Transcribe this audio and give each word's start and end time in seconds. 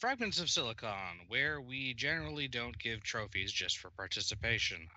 Fragments 0.00 0.40
of 0.40 0.48
Silicon, 0.48 1.26
where 1.28 1.60
we 1.60 1.92
generally 1.92 2.48
don't 2.48 2.78
give 2.78 3.02
trophies 3.02 3.52
just 3.52 3.76
for 3.76 3.90
participation. 3.90 4.88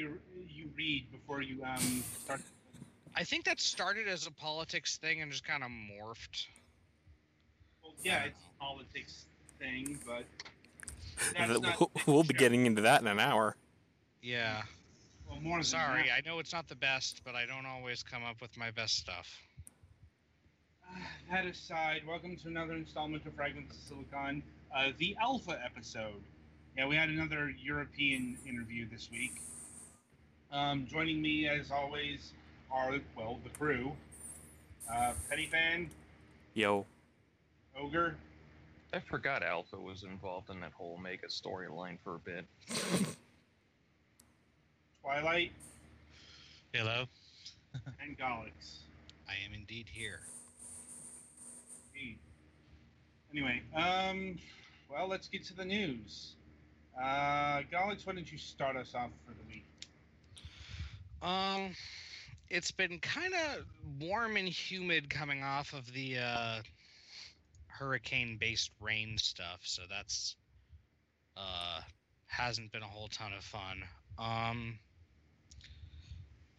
You 0.00 0.18
you 0.48 0.70
read 0.76 1.06
before 1.12 1.42
you 1.42 1.62
um 1.62 2.02
start. 2.24 2.40
I 3.14 3.24
think 3.24 3.44
that 3.44 3.60
started 3.60 4.08
as 4.08 4.26
a 4.26 4.30
politics 4.30 4.96
thing 4.96 5.20
and 5.20 5.30
just 5.30 5.44
kind 5.44 5.62
of 5.62 5.70
morphed. 5.70 6.46
Well, 7.82 7.94
yeah, 8.02 8.24
it's 8.24 8.44
a 8.44 8.64
politics 8.64 9.26
thing, 9.58 9.98
but 10.06 10.24
that's 11.36 11.50
Th- 11.50 11.60
not 11.60 11.80
we'll, 11.80 11.90
we'll 12.06 12.24
be 12.24 12.34
getting 12.34 12.66
into 12.66 12.82
that 12.82 13.00
in 13.00 13.06
an 13.08 13.20
hour. 13.20 13.56
Yeah. 14.22 14.62
Well, 15.28 15.40
more 15.40 15.62
Sorry, 15.62 16.04
that. 16.08 16.24
I 16.24 16.28
know 16.28 16.38
it's 16.38 16.52
not 16.52 16.68
the 16.68 16.76
best, 16.76 17.22
but 17.24 17.34
I 17.34 17.46
don't 17.46 17.66
always 17.66 18.02
come 18.02 18.24
up 18.24 18.40
with 18.40 18.56
my 18.56 18.70
best 18.70 18.96
stuff. 18.96 19.28
That 21.30 21.46
aside, 21.46 22.02
welcome 22.04 22.36
to 22.38 22.48
another 22.48 22.72
installment 22.72 23.24
of 23.24 23.34
Fragments 23.34 23.76
of 23.76 23.82
Silicon, 23.82 24.42
uh, 24.74 24.88
the 24.98 25.16
Alpha 25.20 25.60
episode. 25.64 26.20
Yeah, 26.76 26.88
we 26.88 26.96
had 26.96 27.08
another 27.08 27.52
European 27.62 28.36
interview 28.44 28.88
this 28.88 29.08
week. 29.12 29.40
Um, 30.52 30.86
joining 30.90 31.22
me, 31.22 31.48
as 31.48 31.70
always, 31.70 32.32
are 32.72 32.98
well 33.16 33.38
the 33.44 33.50
crew: 33.50 33.92
uh, 34.92 35.12
Petty 35.28 35.46
Fan, 35.46 35.88
Yo, 36.54 36.86
Ogre, 37.78 38.16
I 38.92 38.98
forgot 38.98 39.42
Alpha 39.44 39.76
was 39.76 40.02
involved 40.02 40.50
in 40.50 40.60
that 40.60 40.72
whole 40.72 40.96
Omega 40.98 41.28
storyline 41.28 41.98
for 42.02 42.16
a 42.16 42.18
bit. 42.18 42.44
Twilight, 45.02 45.52
Hello. 46.74 47.04
and 48.02 48.18
Golix. 48.18 48.78
I 49.28 49.34
am 49.46 49.54
indeed 49.54 49.86
here. 49.88 50.20
Indeed. 51.94 52.18
Anyway, 53.32 53.62
um, 53.76 54.36
well, 54.90 55.06
let's 55.08 55.28
get 55.28 55.44
to 55.46 55.54
the 55.54 55.64
news. 55.64 56.32
Uh, 57.00 57.62
Golix, 57.72 58.04
why 58.04 58.14
don't 58.14 58.30
you 58.30 58.36
start 58.38 58.74
us 58.76 58.92
off 58.96 59.10
for 59.24 59.32
the 59.32 59.44
week? 59.48 59.64
Um, 61.22 61.74
it's 62.48 62.70
been 62.70 62.98
kind 62.98 63.34
of 63.34 63.64
warm 64.00 64.36
and 64.36 64.48
humid 64.48 65.10
coming 65.10 65.42
off 65.42 65.72
of 65.72 65.92
the 65.92 66.18
uh, 66.18 66.62
hurricane-based 67.66 68.70
rain 68.80 69.16
stuff, 69.18 69.60
so 69.62 69.82
that's 69.88 70.36
uh 71.36 71.80
hasn't 72.26 72.70
been 72.70 72.82
a 72.82 72.86
whole 72.86 73.08
ton 73.08 73.32
of 73.32 73.42
fun. 73.42 73.82
Um, 74.18 74.78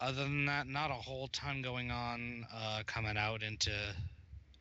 other 0.00 0.24
than 0.24 0.46
that, 0.46 0.66
not 0.66 0.90
a 0.90 0.94
whole 0.94 1.28
ton 1.28 1.62
going 1.62 1.90
on 1.90 2.46
uh, 2.54 2.82
coming 2.86 3.16
out 3.16 3.42
into 3.42 3.70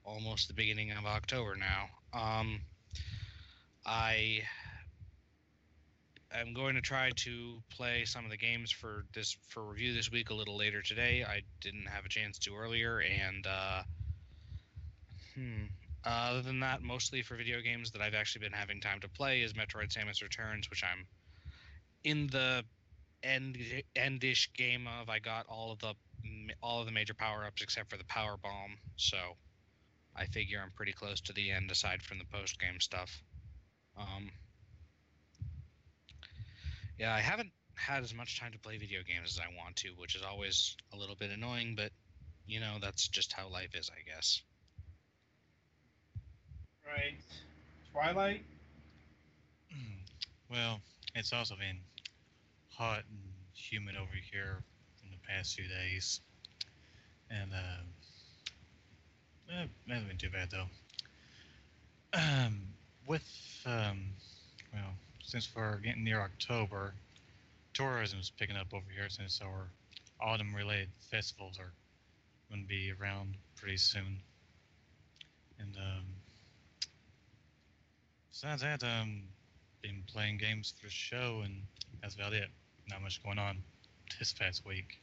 almost 0.05 0.47
the 0.47 0.53
beginning 0.53 0.91
of 0.91 1.05
October 1.05 1.55
now. 1.55 1.89
Um, 2.13 2.61
I 3.85 4.43
am 6.39 6.53
going 6.53 6.75
to 6.75 6.81
try 6.81 7.11
to 7.15 7.61
play 7.69 8.05
some 8.05 8.25
of 8.25 8.31
the 8.31 8.37
games 8.37 8.71
for 8.71 9.05
this 9.13 9.37
for 9.49 9.63
review 9.63 9.93
this 9.93 10.11
week 10.11 10.29
a 10.29 10.33
little 10.33 10.57
later 10.57 10.81
today. 10.81 11.23
I 11.27 11.41
didn't 11.59 11.87
have 11.87 12.05
a 12.05 12.09
chance 12.09 12.39
to 12.39 12.55
earlier, 12.55 12.99
and 12.99 13.45
uh, 13.45 13.83
hmm. 15.35 15.63
Other 16.03 16.41
than 16.41 16.61
that, 16.61 16.81
mostly 16.81 17.21
for 17.21 17.35
video 17.35 17.61
games 17.61 17.91
that 17.91 18.01
I've 18.01 18.15
actually 18.15 18.45
been 18.45 18.53
having 18.53 18.81
time 18.81 18.99
to 19.01 19.09
play 19.09 19.41
is 19.41 19.53
Metroid: 19.53 19.93
Samus 19.95 20.23
Returns, 20.23 20.69
which 20.69 20.83
I'm 20.83 21.05
in 22.03 22.27
the 22.27 22.63
end 23.23 23.57
endish 23.95 24.51
game 24.53 24.87
of. 24.87 25.09
I 25.09 25.19
got 25.19 25.45
all 25.47 25.71
of 25.71 25.79
the 25.79 25.93
all 26.61 26.79
of 26.79 26.87
the 26.87 26.91
major 26.91 27.13
power 27.13 27.45
ups 27.45 27.61
except 27.61 27.89
for 27.89 27.97
the 27.97 28.05
power 28.05 28.37
bomb, 28.37 28.77
so 28.95 29.17
I 30.15 30.25
figure 30.25 30.59
I'm 30.63 30.71
pretty 30.71 30.93
close 30.93 31.21
to 31.21 31.33
the 31.33 31.51
end 31.51 31.69
aside 31.69 32.01
from 32.01 32.17
the 32.17 32.25
post 32.25 32.59
game 32.59 32.79
stuff. 32.79 33.21
Um, 33.97 34.31
yeah, 36.97 37.13
I 37.13 37.19
haven't 37.19 37.51
had 37.75 38.03
as 38.03 38.13
much 38.13 38.39
time 38.39 38.51
to 38.51 38.59
play 38.59 38.77
video 38.77 38.99
games 39.07 39.37
as 39.37 39.39
I 39.39 39.47
want 39.57 39.75
to, 39.77 39.89
which 39.97 40.15
is 40.15 40.21
always 40.23 40.75
a 40.93 40.97
little 40.97 41.15
bit 41.15 41.31
annoying, 41.31 41.75
but 41.75 41.91
you 42.47 42.59
know, 42.59 42.77
that's 42.81 43.07
just 43.07 43.33
how 43.33 43.47
life 43.47 43.75
is, 43.75 43.89
I 43.89 44.09
guess. 44.09 44.41
Right. 46.85 47.17
Twilight? 47.93 48.43
Well, 50.51 50.81
it's 51.15 51.31
also 51.31 51.55
been 51.55 51.77
hot 52.67 53.03
and 53.09 53.19
humid 53.53 53.95
over 53.95 54.11
here 54.31 54.61
in 55.01 55.09
the 55.11 55.17
past 55.25 55.55
few 55.55 55.65
days, 55.65 56.19
and 57.29 57.53
uh, 57.53 57.83
eh, 59.53 59.63
it 59.63 59.69
hasn't 59.89 60.09
been 60.09 60.17
too 60.17 60.29
bad 60.29 60.49
though. 60.51 60.67
Um, 62.13 62.63
with 63.07 63.23
um, 63.65 64.07
well, 64.73 64.91
since 65.23 65.49
we're 65.55 65.77
getting 65.77 66.03
near 66.03 66.21
October, 66.21 66.93
tourism 67.73 68.19
is 68.19 68.29
picking 68.29 68.55
up 68.55 68.67
over 68.73 68.85
here 68.93 69.09
since 69.09 69.41
our 69.41 69.67
autumn-related 70.21 70.89
festivals 71.09 71.59
are 71.59 71.71
going 72.49 72.61
to 72.61 72.67
be 72.67 72.91
around 72.99 73.35
pretty 73.55 73.77
soon, 73.77 74.19
and 75.59 75.75
um, 75.77 76.03
besides 78.31 78.61
that, 78.61 78.83
um, 78.83 79.23
been 79.81 80.03
playing 80.07 80.37
games 80.37 80.73
for 80.77 80.87
the 80.87 80.91
show, 80.91 81.41
and 81.43 81.61
that's 82.01 82.15
about 82.15 82.33
it. 82.33 82.49
Not 82.89 83.01
much 83.01 83.23
going 83.23 83.39
on 83.39 83.57
this 84.19 84.33
past 84.33 84.65
week. 84.65 84.99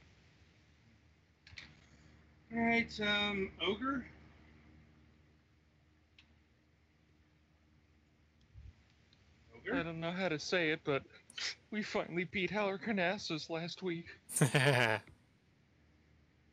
Alright, 2.54 2.98
um, 3.00 3.50
Ogre? 3.66 4.04
I 9.72 9.82
don't 9.82 10.00
know 10.00 10.10
how 10.10 10.28
to 10.28 10.38
say 10.38 10.70
it, 10.70 10.80
but 10.84 11.02
we 11.70 11.82
finally 11.82 12.24
beat 12.24 12.50
Halicarnassus 12.50 13.50
last 13.50 13.82
week. 13.82 14.06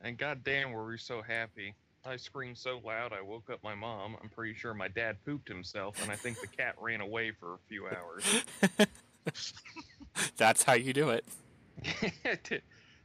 And 0.05 0.19
goddamn, 0.19 0.71
were 0.71 0.85
we 0.85 0.99
so 0.99 1.23
happy. 1.23 1.73
I 2.05 2.17
screamed 2.17 2.59
so 2.59 2.79
loud 2.85 3.11
I 3.11 3.21
woke 3.21 3.49
up 3.49 3.63
my 3.63 3.73
mom. 3.73 4.15
I'm 4.21 4.29
pretty 4.29 4.53
sure 4.53 4.75
my 4.75 4.87
dad 4.87 5.17
pooped 5.25 5.47
himself, 5.47 5.99
and 6.03 6.11
I 6.11 6.15
think 6.15 6.39
the 6.39 6.45
cat 6.45 6.75
ran 6.79 7.01
away 7.01 7.31
for 7.31 7.55
a 7.55 7.57
few 7.67 7.87
hours. 7.87 8.45
that's 10.37 10.61
how 10.61 10.73
you 10.73 10.93
do 10.93 11.09
it. 11.09 11.25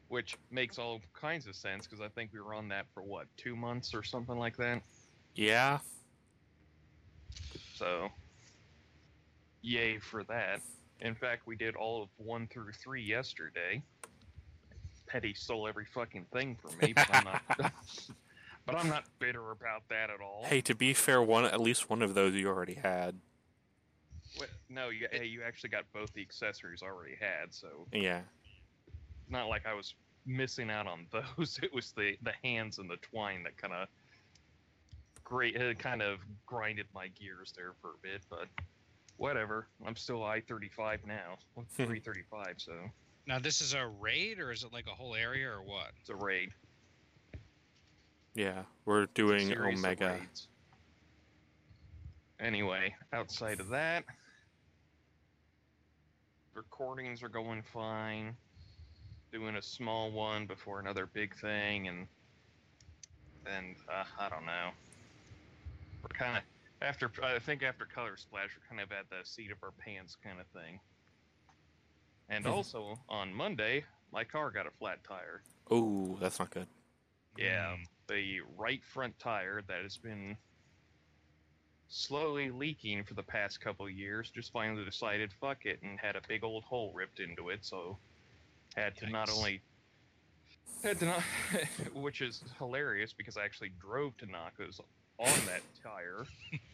Which 0.09 0.37
makes 0.51 0.79
all 0.79 1.01
kinds 1.19 1.47
of 1.47 1.56
sense 1.56 1.87
because 1.87 2.03
I 2.03 2.09
think 2.09 2.35
we 2.35 2.41
were 2.41 2.53
on 2.53 2.69
that 2.69 2.85
for 2.93 3.03
what, 3.03 3.27
two 3.39 3.56
months 3.56 3.95
or 3.95 4.03
something 4.03 4.37
like 4.37 4.59
that? 4.59 4.83
Yeah. 5.35 5.79
So, 7.75 8.11
yay 9.62 9.99
for 9.99 10.25
that. 10.25 10.61
In 11.01 11.15
fact, 11.15 11.47
we 11.47 11.57
did 11.57 11.77
all 11.77 12.03
of 12.03 12.09
one 12.19 12.47
through 12.49 12.73
three 12.73 13.03
yesterday. 13.03 13.83
Petty 15.07 15.35
stole 15.35 15.67
every 15.67 15.87
fucking 15.87 16.27
thing 16.33 16.57
from 16.61 16.73
me, 16.81 16.93
but 16.93 17.09
I'm 17.15 17.25
not. 17.25 17.43
but 18.67 18.77
I'm 18.77 18.89
not 18.89 19.05
bitter 19.19 19.51
about 19.51 19.83
that 19.89 20.11
at 20.11 20.21
all. 20.21 20.45
Hey, 20.45 20.61
to 20.62 20.75
be 20.75 20.93
fair, 20.93 21.23
one 21.23 21.45
at 21.45 21.61
least 21.61 21.91
one 21.91 22.03
of 22.03 22.15
those 22.15 22.35
you 22.35 22.49
already 22.49 22.75
had. 22.75 23.17
Wait, 24.39 24.51
no, 24.69 24.91
you, 24.91 25.09
hey, 25.11 25.25
you 25.25 25.43
actually 25.43 25.71
got 25.71 25.85
both 25.93 26.13
the 26.13 26.21
accessories 26.21 26.83
already 26.83 27.17
had, 27.19 27.53
so 27.53 27.87
Yeah. 27.93 28.21
not 29.29 29.49
like 29.49 29.67
I 29.67 29.75
was 29.75 29.95
missing 30.27 30.71
out 30.71 30.87
on 30.87 31.06
those. 31.39 31.59
It 31.63 31.73
was 31.75 31.93
the 31.93 32.17
the 32.23 32.33
hands 32.45 32.79
and 32.79 32.89
the 32.89 32.99
twine 32.99 33.43
that 33.45 33.56
kind 33.56 33.73
of 33.73 33.89
great, 35.25 35.56
it 35.56 35.79
kind 35.79 36.03
of 36.03 36.19
grinded 36.47 36.87
my 36.95 37.09
gears 37.09 37.53
there 37.56 37.73
for 37.81 37.91
a 37.91 37.99
bit, 38.03 38.23
but 38.29 38.47
whatever. 39.20 39.67
I'm 39.87 39.96
still 39.96 40.25
I 40.25 40.40
thirty 40.40 40.70
five 40.70 41.00
now, 41.06 41.37
I'm 41.56 41.67
three 41.67 42.00
thirty 42.00 42.25
five, 42.31 42.55
so 42.56 42.72
Now 43.26 43.38
this 43.38 43.61
is 43.61 43.75
a 43.75 43.87
raid, 44.00 44.40
or 44.40 44.50
is 44.50 44.64
it 44.64 44.72
like 44.72 44.87
a 44.87 44.94
whole 44.94 45.14
area, 45.14 45.49
or 45.49 45.62
what? 45.62 45.93
it's 46.00 46.08
a 46.08 46.14
raid. 46.17 46.50
Yeah. 48.34 48.62
We're 48.87 49.06
doing 49.06 49.52
Omega. 49.52 50.19
Anyway, 52.40 52.94
outside 53.12 53.61
of 53.61 53.69
that, 53.69 54.05
recordings 56.55 57.22
are 57.22 57.28
going 57.28 57.62
fine. 57.62 58.34
Doing 59.32 59.56
a 59.56 59.62
small 59.62 60.11
one 60.11 60.46
before 60.46 60.81
another 60.81 61.06
big 61.12 61.37
thing, 61.37 61.88
and 61.88 62.06
and 63.44 63.76
uh, 63.87 64.05
I 64.19 64.31
don't 64.31 64.46
know. 64.46 64.70
We're 66.02 66.19
kind 66.19 66.38
of 66.38 66.43
after 66.82 67.11
I 67.23 67.38
think 67.38 67.62
after 67.62 67.85
Color 67.85 68.17
Splash, 68.17 68.50
we're 68.56 68.69
kind 68.69 68.81
of 68.81 68.93
at 68.93 69.09
the 69.11 69.27
seat 69.29 69.50
of 69.50 69.59
our 69.62 69.73
pants 69.73 70.17
kind 70.23 70.41
of 70.41 70.47
thing. 70.49 70.81
And 72.29 72.47
also 72.47 72.99
on 73.09 73.35
Monday, 73.35 73.85
my 74.12 74.25
car 74.25 74.50
got 74.50 74.67
a 74.67 74.71
flat 74.71 75.03
tire. 75.06 75.43
Oh, 75.71 76.17
that's 76.21 76.38
not 76.38 76.50
good. 76.50 76.69
Yeah, 77.37 77.77
the 78.09 78.41
right 78.56 78.82
front 78.85 79.19
tire 79.19 79.62
that 79.69 79.82
has 79.82 79.97
been 79.97 80.37
slowly 81.88 82.50
leaking 82.50 83.03
for 83.03 83.15
the 83.15 83.23
past 83.23 83.61
couple 83.61 83.88
years 83.91 84.31
just 84.31 84.53
finally 84.53 84.85
decided 84.85 85.32
fuck 85.41 85.67
it 85.67 85.81
and 85.82 85.99
had 85.99 86.15
a 86.15 86.21
big 86.29 86.44
old 86.44 86.62
hole 86.62 86.93
ripped 86.94 87.19
into 87.19 87.49
it 87.49 87.59
so 87.62 87.99
had 88.77 88.97
to 88.97 89.11
not 89.11 89.29
only 89.29 89.61
had 90.85 91.00
to 91.00 91.06
not 91.06 91.23
which 91.94 92.21
is 92.21 92.44
hilarious 92.59 93.12
because 93.12 93.37
I 93.37 93.44
actually 93.44 93.73
drove 93.81 94.17
to 94.19 94.27
Naka's 94.27 94.81
on 95.19 95.47
that 95.47 95.62
tire 95.82 96.27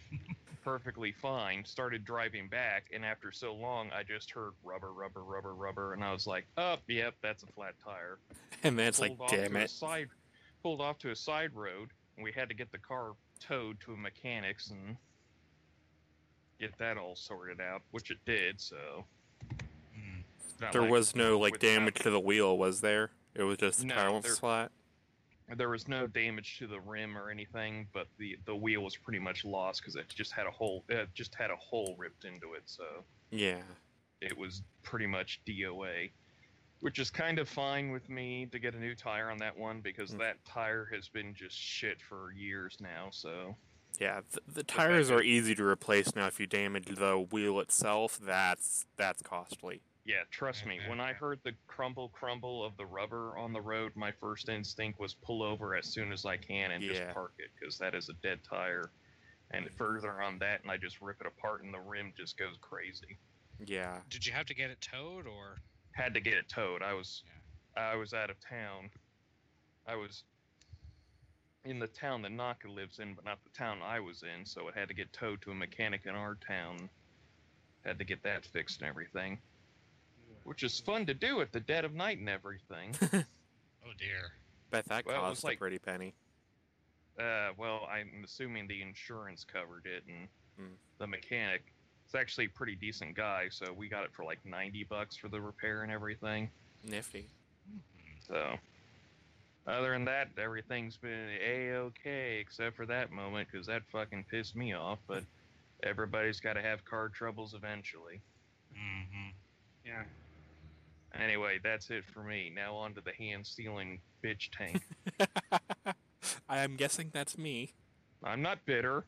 perfectly 0.71 1.13
fine 1.13 1.65
started 1.65 2.05
driving 2.05 2.49
back 2.49 2.91
and 2.93 3.05
after 3.05 3.31
so 3.31 3.55
long 3.55 3.89
I 3.97 4.03
just 4.03 4.33
heard 4.33 4.51
rubber 4.65 4.93
rubber 4.93 5.23
rubber 5.23 5.55
rubber 5.55 5.93
and 5.95 6.03
I 6.03 6.13
was 6.13 6.27
like 6.27 6.45
oh 6.59 6.75
yep 6.89 7.15
that's 7.23 7.45
a 7.45 7.47
flat 7.47 7.75
tire 7.83 8.19
And 8.65 8.77
then 8.77 8.89
it's 8.89 8.99
like, 8.99 9.17
damn 9.29 9.53
to 9.53 9.61
it. 9.61 9.71
side, 9.71 10.09
pulled 10.65 10.81
off 10.81 10.99
to 10.99 11.11
a 11.13 11.15
side 11.17 11.51
road, 11.55 11.91
and 12.17 12.25
we 12.25 12.33
had 12.33 12.49
to 12.49 12.55
get 12.55 12.73
the 12.73 12.79
car 12.79 13.13
towed 13.39 13.79
to 13.83 13.93
a 13.93 13.97
mechanics 13.97 14.71
and 14.71 14.97
get 16.59 16.77
that 16.79 16.97
all 16.97 17.15
sorted 17.15 17.61
out, 17.61 17.83
which 17.93 18.11
it 18.11 18.19
did. 18.27 18.61
So 18.61 19.05
Mm. 19.97 20.25
it's 20.45 20.59
not 20.61 20.73
There 20.73 20.83
like 20.83 20.91
was 20.91 21.15
no 21.15 21.39
like 21.39 21.53
without- 21.53 21.67
damage 21.69 21.95
to 22.01 22.11
the 22.11 22.19
wheel, 22.19 22.59
was 22.59 22.81
there? 22.81 23.13
It 23.35 23.43
was 23.45 23.59
just 23.59 23.81
the 23.81 23.85
No, 23.87 23.95
tire 23.95 24.13
was 24.13 24.39
flat. 24.39 24.73
There 25.54 25.69
was 25.69 25.87
no 25.87 26.06
damage 26.08 26.58
to 26.58 26.66
the 26.66 26.81
rim 26.81 27.16
or 27.16 27.31
anything, 27.31 27.87
but 27.93 28.08
the 28.19 28.37
the 28.46 28.56
wheel 28.56 28.82
was 28.82 28.96
pretty 28.96 29.20
much 29.20 29.44
lost 29.44 29.81
because 29.81 29.94
it 29.94 30.08
just 30.08 30.32
had 30.32 30.46
a 30.46 30.50
hole. 30.50 30.84
It 30.88 31.08
just 31.14 31.34
had 31.37 31.50
a 31.50 31.56
hole 31.56 31.94
ripped 31.96 32.25
into 32.25 32.54
it, 32.54 32.62
so 32.66 33.04
Yeah. 33.31 33.62
it 34.20 34.37
was 34.37 34.62
pretty 34.82 35.06
much 35.06 35.40
DOA, 35.46 36.10
which 36.81 36.98
is 36.98 37.10
kind 37.10 37.38
of 37.38 37.48
fine 37.48 37.90
with 37.93 38.08
me 38.08 38.46
to 38.46 38.58
get 38.58 38.75
a 38.75 38.78
new 38.78 38.96
tire 38.96 39.31
on 39.31 39.38
that 39.38 39.56
one 39.56 39.81
because 39.81 40.10
Mm. 40.12 40.19
that 40.19 40.44
tire 40.44 40.84
has 40.87 41.08
been 41.08 41.32
just 41.32 41.56
shit 41.56 42.02
for 42.02 42.32
years 42.32 42.78
now. 42.81 43.10
So 43.12 43.56
Yeah, 44.00 44.22
the, 44.32 44.40
the 44.52 44.64
tires 44.64 45.10
are 45.12 45.22
easy 45.22 45.54
to 45.54 45.64
replace 45.64 46.14
now. 46.16 46.26
If 46.26 46.40
you 46.40 46.46
damage 46.48 46.87
the 46.87 47.19
wheel 47.20 47.60
itself, 47.60 48.19
that's 48.19 48.84
that's 48.96 49.22
costly. 49.22 49.81
Yeah, 50.06 50.23
trust 50.31 50.64
me. 50.64 50.79
When 50.87 51.00
I 51.00 51.12
heard 51.12 51.41
the 51.43 51.53
crumble 51.67 52.11
crumble 52.11 52.64
of 52.64 52.76
the 52.76 52.87
rubber 52.87 53.37
on 53.37 53.53
the 53.53 53.61
road, 53.61 53.93
my 53.97 54.12
first 54.12 54.49
instinct 54.49 55.00
was 55.00 55.14
pull 55.14 55.43
over 55.43 55.75
as 55.75 55.87
soon 55.87 56.12
as 56.12 56.25
I 56.25 56.37
can 56.37 56.70
and 56.70 56.82
Yeah. 56.82 56.93
just 56.93 57.08
park 57.08 57.35
it 57.38 57.50
because 57.58 57.76
that 57.79 57.93
is 57.94 58.08
a 58.08 58.12
dead 58.14 58.44
tire. 58.44 58.93
And 59.50 59.70
further 59.73 60.23
on 60.23 60.38
that, 60.38 60.62
and 60.62 60.70
I 60.70 60.76
just 60.76 61.00
rip 61.00 61.20
it 61.20 61.26
apart, 61.26 61.62
and 61.62 61.73
the 61.75 61.81
rim 61.81 62.12
just 62.17 62.37
goes 62.37 62.56
crazy. 62.61 63.19
Yeah. 63.64 64.00
Did 64.08 64.25
you 64.26 64.32
have 64.32 64.47
to 64.47 64.55
get 64.55 64.70
it 64.70 64.81
towed, 64.81 65.26
or 65.26 65.61
Had 65.93 66.14
to 66.14 66.20
get 66.20 66.35
it 66.35 66.49
towed. 66.49 66.82
I 66.82 66.93
was, 66.93 67.23
I 67.76 67.97
was 67.97 68.12
out 68.12 68.29
of 68.29 68.37
town. 68.41 68.91
I 69.87 69.97
was 69.97 70.25
in 71.64 71.79
the 71.79 71.87
town 71.88 72.23
that 72.23 72.32
Naka 72.32 72.69
lives 72.69 72.99
in, 72.99 73.14
but 73.14 73.25
not 73.25 73.43
the 73.44 73.50
town 73.50 73.82
I 73.82 73.99
was 74.00 74.23
in, 74.23 74.44
so 74.44 74.69
it 74.69 74.75
had 74.75 74.88
to 74.88 74.94
get 74.94 75.12
towed 75.12 75.43
to 75.43 75.53
a 75.53 75.55
mechanic 75.55 76.03
in 76.06 76.14
our 76.14 76.35
town. 76.35 76.91
Had 77.85 77.99
to 77.99 78.05
get 78.05 78.23
that 78.25 78.44
fixed 78.44 78.81
and 78.82 78.88
everything, 78.88 79.38
which 80.46 80.62
is 80.62 80.78
fun 80.81 81.04
to 81.06 81.14
do 81.14 81.40
at 81.40 81.52
the 81.52 81.60
dead 81.60 81.84
of 81.84 81.94
night 81.94 82.19
and 82.19 82.28
everything. 82.28 82.94
Oh 83.88 83.93
dear. 84.00 84.32
Bet 84.72 84.84
that 84.87 85.06
Well, 85.06 85.20
cost 85.20 85.44
like- 85.44 85.58
a 85.58 85.60
pretty 85.60 85.78
penny. 85.78 86.12
Uh, 87.20 87.50
well, 87.56 87.87
I'm 87.88 88.22
assuming 88.25 88.66
the 88.66 88.82
insurance 88.82 89.44
covered 89.44 89.87
it, 89.87 90.02
and 90.08 90.26
Hmm. 90.58 90.75
the 90.98 91.06
mechanic. 91.06 91.62
It's 92.04 92.14
actually 92.16 92.46
a 92.46 92.48
pretty 92.48 92.75
decent 92.75 93.14
guy, 93.14 93.48
so 93.48 93.72
we 93.72 93.88
got 93.88 94.02
it 94.04 94.12
for 94.12 94.25
like 94.25 94.44
ninety 94.44 94.82
bucks 94.82 95.14
for 95.16 95.28
the 95.28 95.40
repair 95.40 95.82
and 95.84 95.93
everything. 95.93 96.50
Nifty. 96.82 97.28
So, 98.26 98.58
other 99.69 99.93
than 99.93 100.04
that, 100.06 100.31
everything's 100.37 100.96
been 100.96 101.31
a 101.40 101.70
okay 101.76 102.38
except 102.40 102.75
for 102.76 102.87
that 102.87 103.12
moment 103.12 103.48
because 103.50 103.66
that 103.69 103.82
fucking 103.93 104.25
pissed 104.31 104.56
me 104.56 104.72
off. 104.72 104.98
But 105.06 105.22
everybody's 105.84 106.40
got 106.40 106.54
to 106.54 106.62
have 106.62 106.84
car 106.84 107.08
troubles 107.08 107.54
eventually. 107.54 108.20
Mm-hmm. 108.75 109.28
Yeah. 109.84 110.02
Anyway, 111.23 111.59
that's 111.63 111.91
it 111.91 112.05
for 112.05 112.23
me. 112.23 112.51
Now 112.55 112.75
on 112.75 112.95
to 112.95 113.01
the 113.01 113.13
hand 113.13 113.47
stealing 113.47 114.01
bitch 114.25 114.51
tank. 114.57 114.83
I 116.49 116.59
am 116.59 116.77
guessing 116.77 117.11
that's 117.13 117.39
me. 117.39 117.73
I'm 118.23 118.43
not 118.43 118.65
bitter. 118.65 119.07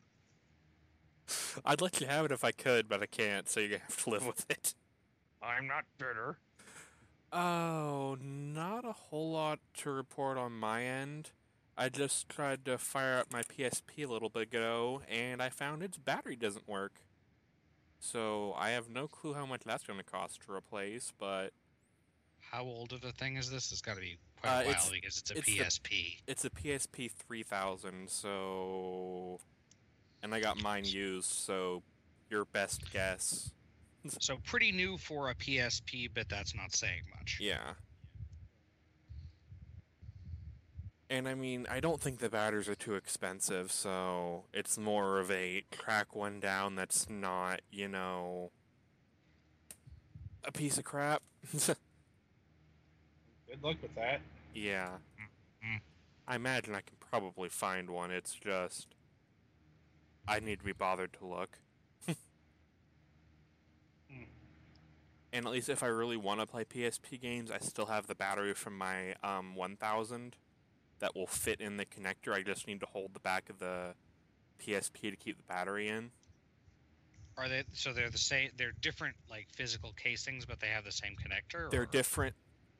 I'd 1.65 1.81
let 1.81 2.01
you 2.01 2.07
have 2.07 2.25
it 2.25 2.31
if 2.31 2.43
I 2.43 2.51
could, 2.51 2.87
but 2.89 3.01
I 3.01 3.05
can't, 3.05 3.47
so 3.49 3.59
you 3.59 3.77
have 3.77 4.03
to 4.03 4.09
live 4.09 4.25
with 4.25 4.45
it. 4.49 4.73
I'm 5.41 5.67
not 5.67 5.85
bitter. 5.97 6.39
Oh, 7.31 8.17
not 8.21 8.85
a 8.85 8.91
whole 8.91 9.31
lot 9.31 9.59
to 9.77 9.91
report 9.91 10.37
on 10.37 10.53
my 10.53 10.83
end. 10.83 11.31
I 11.77 11.89
just 11.89 12.27
tried 12.27 12.65
to 12.65 12.77
fire 12.77 13.19
up 13.19 13.31
my 13.31 13.43
PSP 13.43 14.05
a 14.05 14.11
little 14.11 14.29
bit 14.29 14.43
ago, 14.43 15.01
and 15.07 15.41
I 15.41 15.49
found 15.49 15.83
its 15.83 15.97
battery 15.97 16.35
doesn't 16.35 16.67
work. 16.67 17.01
So 17.99 18.53
I 18.57 18.71
have 18.71 18.89
no 18.89 19.07
clue 19.07 19.33
how 19.33 19.45
much 19.45 19.61
that's 19.65 19.83
going 19.83 19.99
to 19.99 20.05
cost 20.05 20.41
to 20.45 20.51
replace, 20.51 21.13
but 21.17 21.51
how 22.51 22.63
old 22.63 22.93
of 22.93 23.03
a 23.03 23.11
thing 23.11 23.35
is 23.37 23.49
this? 23.49 23.71
It's 23.71 23.81
got 23.81 23.95
to 23.95 24.01
be 24.01 24.17
quite 24.41 24.49
Uh, 24.49 24.53
a 24.53 24.55
while 24.63 24.69
it's- 24.71 24.89
because 24.89 25.17
it's 25.17 25.31
a 25.31 25.37
it's 25.37 25.45
the- 25.45 25.57
PSP. 25.59 26.17
it's 26.27 26.45
a 26.45 26.49
PSP 26.49 27.07
3000, 27.09 28.09
so. 28.09 29.39
And 30.21 30.33
I 30.33 30.39
got 30.41 30.61
mine 30.61 30.83
used, 30.85 31.29
so 31.29 31.83
your 32.29 32.45
best 32.45 32.91
guess. 32.91 33.51
So 34.19 34.37
pretty 34.37 34.71
new 34.71 34.97
for 34.97 35.29
a 35.29 35.35
PSP, 35.35 36.07
but 36.13 36.29
that's 36.29 36.55
not 36.55 36.73
saying 36.73 37.01
much. 37.17 37.37
Yeah. 37.41 37.73
And 41.09 41.27
I 41.27 41.35
mean, 41.35 41.67
I 41.69 41.79
don't 41.81 41.99
think 41.99 42.19
the 42.19 42.29
batteries 42.29 42.69
are 42.69 42.75
too 42.75 42.95
expensive, 42.95 43.71
so 43.73 44.45
it's 44.53 44.77
more 44.77 45.19
of 45.19 45.29
a 45.31 45.63
crack 45.75 46.15
one 46.15 46.39
down 46.39 46.75
that's 46.75 47.09
not, 47.09 47.59
you 47.71 47.89
know, 47.89 48.51
a 50.45 50.51
piece 50.53 50.77
of 50.77 50.85
crap. 50.85 51.21
Good 53.49 53.63
luck 53.63 53.77
with 53.81 53.95
that. 53.95 54.21
yeah. 54.53 54.89
Mm. 55.65 55.79
I 56.27 56.35
imagine 56.35 56.75
I 56.75 56.81
can 56.81 56.95
probably 56.99 57.49
find 57.49 57.89
one. 57.89 58.11
It's 58.11 58.33
just 58.35 58.87
I 60.27 60.39
need 60.39 60.59
to 60.59 60.65
be 60.65 60.73
bothered 60.73 61.13
to 61.13 61.25
look. 61.25 61.57
Hmm. 64.11 64.23
And 65.31 65.45
at 65.45 65.51
least 65.51 65.69
if 65.69 65.83
I 65.83 65.87
really 65.87 66.17
want 66.17 66.39
to 66.39 66.47
play 66.47 66.63
PSP 66.65 67.21
games, 67.21 67.51
I 67.51 67.59
still 67.59 67.85
have 67.87 68.07
the 68.07 68.15
battery 68.15 68.53
from 68.55 68.77
my 68.77 69.13
um 69.23 69.55
1000 69.55 70.35
that 70.99 71.15
will 71.15 71.27
fit 71.27 71.61
in 71.61 71.77
the 71.77 71.85
connector. 71.85 72.33
I 72.33 72.41
just 72.41 72.67
need 72.67 72.79
to 72.81 72.85
hold 72.87 73.13
the 73.13 73.19
back 73.19 73.49
of 73.49 73.59
the 73.59 73.93
PSP 74.59 75.09
to 75.11 75.15
keep 75.15 75.37
the 75.37 75.43
battery 75.43 75.87
in. 75.89 76.11
Are 77.37 77.47
they? 77.47 77.63
So 77.71 77.93
they're 77.93 78.09
the 78.09 78.17
same. 78.17 78.49
They're 78.57 78.73
different, 78.81 79.15
like 79.29 79.47
physical 79.53 79.93
casings, 79.93 80.45
but 80.45 80.59
they 80.59 80.67
have 80.67 80.83
the 80.83 80.91
same 80.91 81.15
connector. 81.15 81.69
They're 81.71 81.83
or- 81.83 81.85
different. 81.85 82.35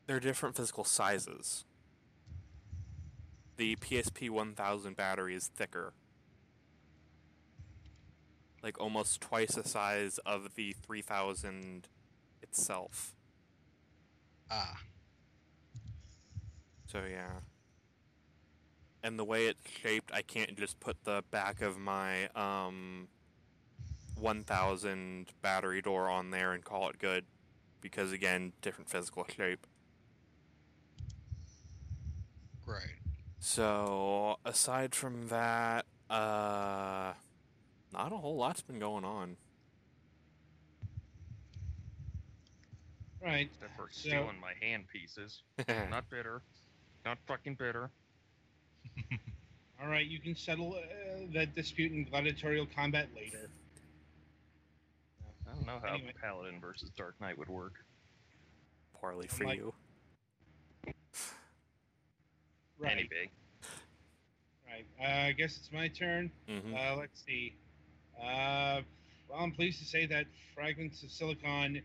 They're 0.09 0.19
different 0.19 0.55
physical 0.55 0.85
sizes. 0.85 1.65
The 3.57 3.75
PSP 3.75 4.31
1000 4.31 4.95
battery 4.95 5.35
is 5.35 5.45
thicker. 5.45 5.93
Like 8.63 8.81
almost 8.81 9.21
twice 9.21 9.51
the 9.53 9.63
size 9.63 10.17
of 10.25 10.55
the 10.55 10.73
3000 10.81 11.87
itself. 12.41 13.13
Ah, 14.49 14.79
So 16.87 17.03
yeah. 17.07 17.41
And 19.03 19.19
the 19.19 19.23
way 19.23 19.45
it's 19.45 19.69
shaped, 19.69 20.11
I 20.11 20.23
can't 20.23 20.57
just 20.57 20.79
put 20.79 21.03
the 21.03 21.23
back 21.29 21.61
of 21.61 21.77
my 21.77 22.29
um 22.29 23.09
1000 24.19 25.27
battery 25.43 25.83
door 25.83 26.09
on 26.09 26.31
there 26.31 26.53
and 26.53 26.65
call 26.65 26.89
it 26.89 26.97
good. 26.97 27.25
Because 27.79 28.11
again, 28.11 28.53
different 28.63 28.89
physical 28.89 29.23
shape. 29.29 29.67
Right. 32.69 32.95
So 33.39 34.37
aside 34.45 34.93
from 34.93 35.27
that, 35.29 35.85
uh, 36.09 37.13
not 37.93 38.11
a 38.11 38.17
whole 38.17 38.35
lot's 38.37 38.61
been 38.61 38.79
going 38.79 39.03
on. 39.03 39.37
Right. 43.23 43.49
Except 43.53 43.75
for 43.75 43.87
So- 43.91 44.09
stealing 44.09 44.39
my 44.39 44.53
hand 44.61 44.85
pieces. 44.91 45.41
Not 45.89 46.09
bitter. 46.09 46.41
Not 47.05 47.17
fucking 47.27 47.55
bitter. 47.55 47.89
All 49.81 49.87
right, 49.89 50.05
you 50.05 50.19
can 50.19 50.35
settle 50.35 50.73
uh, 50.75 51.25
that 51.33 51.55
dispute 51.55 51.91
in 51.91 52.03
gladiatorial 52.05 52.65
combat 52.75 53.07
later. 53.15 53.49
I 55.49 55.53
don't 55.55 55.65
know 55.65 55.79
how 55.81 55.93
Anyway. 55.95 56.13
Paladin 56.21 56.59
versus 56.61 56.89
Dark 56.97 57.15
Knight 57.21 57.37
would 57.37 57.49
work. 57.49 57.73
Poorly 58.93 59.27
for 59.27 59.45
like- 59.45 59.57
you. 59.57 59.73
Right. 62.79 62.93
Anyway, 62.93 63.29
Right. 64.65 64.85
Uh, 65.01 65.27
I 65.27 65.31
guess 65.33 65.57
it's 65.57 65.71
my 65.71 65.87
turn. 65.87 66.31
hmm 66.47 66.73
Uh, 66.75 66.95
let's 66.97 67.23
see. 67.25 67.55
Uh, 68.17 68.81
well, 69.27 69.39
I'm 69.39 69.51
pleased 69.51 69.79
to 69.79 69.85
say 69.85 70.05
that 70.07 70.25
Fragments 70.55 71.03
of 71.03 71.11
Silicon 71.11 71.81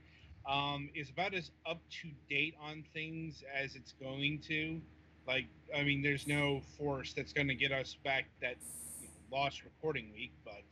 um, 0.49 0.91
is 0.95 1.11
about 1.11 1.35
as 1.35 1.51
up 1.67 1.81
to 2.03 2.11
date 2.29 2.55
on 2.61 2.85
things 2.93 3.43
as 3.55 3.75
it's 3.75 3.93
going 3.93 4.41
to. 4.49 4.81
Like, 5.27 5.47
I 5.75 5.83
mean, 5.83 6.03
there's 6.03 6.27
no 6.27 6.61
force 6.77 7.15
that's 7.15 7.33
going 7.33 7.49
to 7.49 7.55
get 7.55 7.73
us 7.73 7.97
back 8.05 8.27
that 8.43 8.57
you 9.01 9.09
know, 9.09 9.37
lost 9.37 9.65
recording 9.65 10.13
week, 10.13 10.33
but 10.45 10.63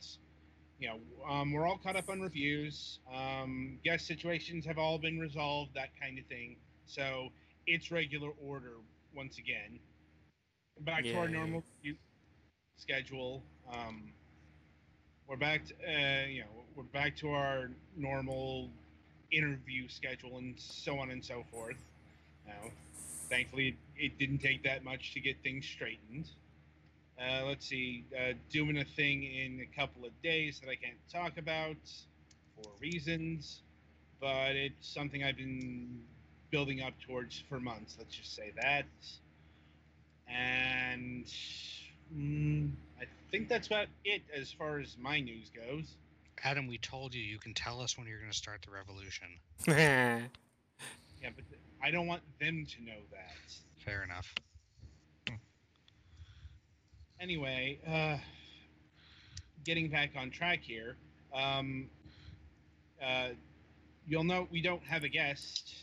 you 0.79 0.89
know, 0.89 0.99
um, 1.27 1.51
we're 1.51 1.65
all 1.67 1.77
caught 1.77 1.95
up 1.95 2.09
on 2.09 2.21
reviews. 2.21 2.99
Um, 3.13 3.79
guest 3.83 4.05
situations 4.05 4.65
have 4.65 4.77
all 4.77 4.97
been 4.99 5.19
resolved, 5.19 5.73
that 5.75 5.89
kind 5.99 6.19
of 6.19 6.25
thing. 6.25 6.57
So 6.85 7.29
it's 7.65 7.89
regular 7.91 8.29
order 8.45 8.73
once 9.15 9.37
again. 9.39 9.79
Back 10.81 11.03
to 11.05 11.15
our 11.15 11.27
normal 11.27 11.63
schedule. 12.77 13.43
Um, 13.71 14.11
we're 15.27 15.37
back 15.37 15.65
to, 15.67 15.73
uh, 15.75 16.27
you 16.27 16.41
know, 16.41 16.47
we're 16.75 16.83
back 16.83 17.15
to 17.17 17.29
our 17.29 17.69
normal 17.95 18.69
interview 19.31 19.87
schedule 19.87 20.37
and 20.37 20.55
so 20.59 20.97
on 20.99 21.11
and 21.11 21.23
so 21.23 21.45
forth. 21.51 21.77
Now, 22.45 22.71
thankfully, 23.29 23.77
it 23.97 24.17
didn't 24.17 24.39
take 24.39 24.63
that 24.63 24.83
much 24.83 25.13
to 25.13 25.19
get 25.19 25.37
things 25.43 25.65
straightened. 25.65 26.27
Uh, 27.19 27.45
let's 27.45 27.67
see, 27.67 28.03
uh, 28.17 28.33
doing 28.51 28.77
a 28.79 28.83
thing 28.83 29.23
in 29.23 29.61
a 29.61 29.79
couple 29.79 30.05
of 30.05 30.11
days 30.21 30.59
that 30.59 30.69
I 30.69 30.75
can't 30.75 30.97
talk 31.11 31.37
about 31.37 31.77
for 32.55 32.69
reasons, 32.81 33.61
but 34.19 34.55
it's 34.55 34.87
something 34.87 35.23
I've 35.23 35.37
been 35.37 36.01
building 36.51 36.81
up 36.81 36.93
towards 37.07 37.41
for 37.47 37.59
months. 37.59 37.95
Let's 37.97 38.15
just 38.15 38.35
say 38.35 38.51
that. 38.61 38.85
And 40.27 41.25
mm, 42.15 42.71
I 42.99 43.05
think 43.31 43.49
that's 43.49 43.67
about 43.67 43.87
it 44.03 44.21
as 44.35 44.51
far 44.51 44.79
as 44.79 44.95
my 44.99 45.19
news 45.19 45.49
goes. 45.49 45.95
Adam, 46.43 46.67
we 46.67 46.77
told 46.77 47.13
you 47.13 47.21
you 47.21 47.39
can 47.39 47.53
tell 47.53 47.79
us 47.79 47.97
when 47.97 48.07
you're 48.07 48.19
going 48.19 48.31
to 48.31 48.37
start 48.37 48.65
the 48.65 48.71
revolution. 48.71 49.27
Yeah, 51.21 51.29
but 51.33 51.45
I 51.81 51.89
don't 51.89 52.05
want 52.05 52.21
them 52.41 52.65
to 52.65 52.83
know 52.83 52.99
that. 53.11 53.53
Fair 53.85 54.03
enough. 54.03 54.33
Anyway, 57.17 57.79
uh, 57.87 58.17
getting 59.63 59.89
back 59.89 60.11
on 60.17 60.29
track 60.29 60.59
here, 60.61 60.97
um, 61.33 61.85
uh, 63.01 63.29
you'll 64.05 64.25
note 64.25 64.49
we 64.51 64.61
don't 64.61 64.83
have 64.83 65.05
a 65.05 65.07
guest. 65.07 65.73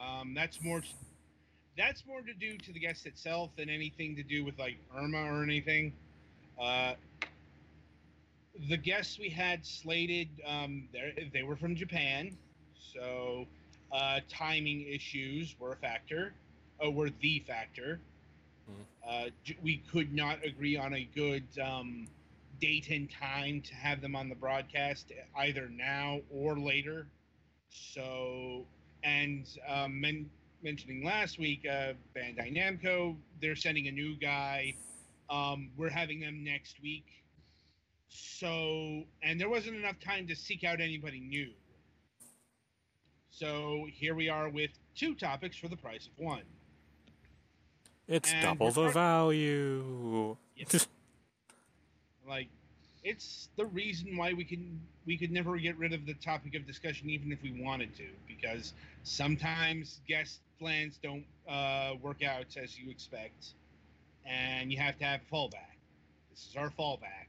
Um, 0.00 0.32
that's 0.34 0.62
more. 0.62 0.82
That's 1.80 2.04
more 2.04 2.20
to 2.20 2.34
do 2.34 2.58
to 2.58 2.72
the 2.74 2.78
guest 2.78 3.06
itself 3.06 3.56
than 3.56 3.70
anything 3.70 4.14
to 4.16 4.22
do 4.22 4.44
with 4.44 4.58
like 4.58 4.76
Irma 4.94 5.22
or 5.22 5.42
anything. 5.42 5.94
Uh, 6.60 6.92
the 8.68 8.76
guests 8.76 9.18
we 9.18 9.30
had 9.30 9.64
slated, 9.64 10.28
um, 10.44 10.86
they're- 10.92 11.46
were 11.46 11.56
from 11.56 11.74
Japan, 11.74 12.36
so 12.74 13.46
uh, 13.92 14.20
timing 14.28 14.82
issues 14.82 15.58
were 15.58 15.72
a 15.72 15.76
factor. 15.76 16.34
Uh, 16.84 16.90
were 16.90 17.08
the 17.08 17.38
factor. 17.40 17.98
Uh, 19.02 19.30
j- 19.42 19.56
we 19.62 19.78
could 19.78 20.12
not 20.12 20.44
agree 20.44 20.76
on 20.76 20.92
a 20.92 21.04
good 21.04 21.44
um, 21.58 22.06
date 22.60 22.90
and 22.90 23.10
time 23.10 23.62
to 23.62 23.74
have 23.74 24.02
them 24.02 24.14
on 24.14 24.28
the 24.28 24.34
broadcast, 24.34 25.12
either 25.36 25.70
now 25.70 26.20
or 26.30 26.58
later. 26.58 27.06
So, 27.70 28.66
and 29.02 29.46
um, 29.66 29.98
men- 29.98 30.30
mentioning 30.62 31.04
last 31.04 31.38
week, 31.38 31.66
uh, 31.68 31.92
Bandai 32.16 32.54
Namco, 32.54 33.16
they're 33.40 33.56
sending 33.56 33.88
a 33.88 33.92
new 33.92 34.16
guy. 34.16 34.74
Um, 35.28 35.70
we're 35.76 35.90
having 35.90 36.20
them 36.20 36.42
next 36.44 36.80
week. 36.82 37.06
So, 38.08 39.04
and 39.22 39.40
there 39.40 39.48
wasn't 39.48 39.76
enough 39.76 40.00
time 40.04 40.26
to 40.26 40.34
seek 40.34 40.64
out 40.64 40.80
anybody 40.80 41.20
new. 41.20 41.50
So 43.30 43.86
here 43.92 44.14
we 44.14 44.28
are 44.28 44.48
with 44.48 44.70
two 44.96 45.14
topics 45.14 45.56
for 45.56 45.68
the 45.68 45.76
price 45.76 46.06
of 46.06 46.12
one. 46.22 46.42
It's 48.08 48.32
And 48.32 48.42
double 48.42 48.72
the 48.72 48.88
value. 48.88 50.36
Yes. 50.56 50.86
Like, 52.28 52.48
it's 53.02 53.48
the 53.56 53.66
reason 53.66 54.16
why 54.16 54.32
we 54.32 54.44
can 54.44 54.80
we 55.06 55.16
could 55.16 55.30
never 55.30 55.56
get 55.56 55.76
rid 55.78 55.92
of 55.92 56.06
the 56.06 56.14
topic 56.14 56.54
of 56.54 56.66
discussion, 56.66 57.08
even 57.10 57.32
if 57.32 57.42
we 57.42 57.62
wanted 57.62 57.94
to, 57.96 58.06
because 58.26 58.74
sometimes 59.02 60.00
guest 60.06 60.40
plans 60.58 60.98
don't 61.02 61.24
uh, 61.48 61.94
work 62.02 62.22
out 62.22 62.56
as 62.62 62.78
you 62.78 62.90
expect, 62.90 63.54
and 64.26 64.70
you 64.70 64.78
have 64.78 64.98
to 64.98 65.04
have 65.04 65.20
a 65.20 65.34
fallback. 65.34 65.78
This 66.30 66.46
is 66.50 66.56
our 66.56 66.70
fallback. 66.70 67.28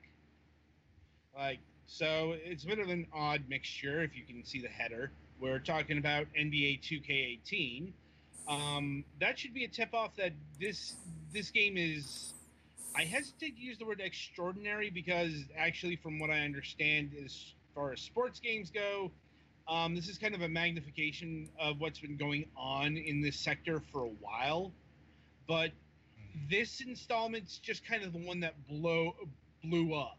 Like, 1.35 1.59
so 1.87 2.35
it's 2.43 2.65
a 2.65 2.67
bit 2.67 2.79
of 2.79 2.89
an 2.89 3.07
odd 3.13 3.43
mixture. 3.47 4.03
If 4.03 4.15
you 4.17 4.23
can 4.23 4.43
see 4.43 4.61
the 4.61 4.67
header, 4.67 5.11
we're 5.39 5.59
talking 5.59 5.97
about 5.97 6.27
NBA 6.37 6.81
2K18. 6.81 7.93
Um, 8.47 9.05
that 9.19 9.39
should 9.39 9.53
be 9.53 9.63
a 9.63 9.67
tip 9.67 9.93
off 9.93 10.15
that 10.17 10.33
this 10.59 10.95
this 11.33 11.49
game 11.51 11.77
is 11.77 12.33
I 12.93 13.03
hesitate 13.05 13.55
to 13.55 13.61
use 13.61 13.77
the 13.77 13.85
word 13.85 14.01
extraordinary 14.03 14.89
because 14.89 15.45
actually, 15.57 15.95
from 15.95 16.19
what 16.19 16.29
I 16.29 16.39
understand, 16.39 17.11
as 17.23 17.53
far 17.73 17.93
as 17.93 18.01
sports 18.01 18.39
games 18.39 18.69
go, 18.69 19.11
um, 19.67 19.95
this 19.95 20.09
is 20.09 20.17
kind 20.17 20.35
of 20.35 20.41
a 20.41 20.49
magnification 20.49 21.47
of 21.59 21.79
what's 21.79 21.99
been 21.99 22.17
going 22.17 22.45
on 22.57 22.97
in 22.97 23.21
this 23.21 23.37
sector 23.37 23.81
for 23.91 24.03
a 24.03 24.09
while. 24.19 24.73
But 25.47 25.71
this 26.49 26.81
installment's 26.81 27.59
just 27.59 27.85
kind 27.85 28.03
of 28.03 28.11
the 28.11 28.19
one 28.19 28.41
that 28.41 28.55
blow 28.67 29.15
blew 29.63 29.93
up, 29.93 30.17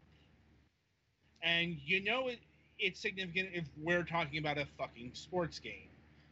and 1.43 1.77
you 1.85 2.03
know 2.03 2.29
it, 2.29 2.39
it's 2.79 3.01
significant 3.01 3.51
if 3.53 3.65
we're 3.77 4.05
talking 4.05 4.39
about 4.39 4.57
a 4.57 4.67
fucking 4.79 5.11
sports 5.15 5.59
game, 5.59 5.89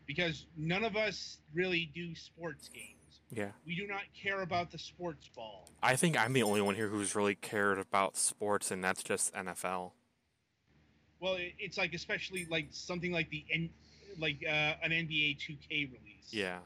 because 0.06 0.46
none 0.56 0.84
of 0.84 0.96
us 0.96 1.38
really 1.52 1.90
do 1.94 2.14
sports 2.14 2.68
games. 2.68 2.99
Yeah. 3.32 3.50
We 3.64 3.76
do 3.76 3.86
not 3.86 4.02
care 4.20 4.42
about 4.42 4.70
the 4.72 4.78
sports 4.78 5.28
ball. 5.34 5.68
I 5.82 5.96
think 5.96 6.18
I'm 6.18 6.32
the 6.32 6.42
only 6.42 6.60
one 6.60 6.74
here 6.74 6.88
who's 6.88 7.14
really 7.14 7.36
cared 7.36 7.78
about 7.78 8.16
sports, 8.16 8.70
and 8.70 8.82
that's 8.82 9.02
just 9.02 9.32
NFL. 9.34 9.92
Well, 11.20 11.36
it's 11.38 11.78
like 11.78 11.94
especially 11.94 12.46
like 12.50 12.68
something 12.70 13.12
like 13.12 13.30
the 13.30 13.44
N, 13.52 13.70
like 14.18 14.42
uh, 14.46 14.74
an 14.82 14.90
NBA 14.90 15.38
2K 15.38 15.70
release. 15.70 16.30
Yeah. 16.30 16.58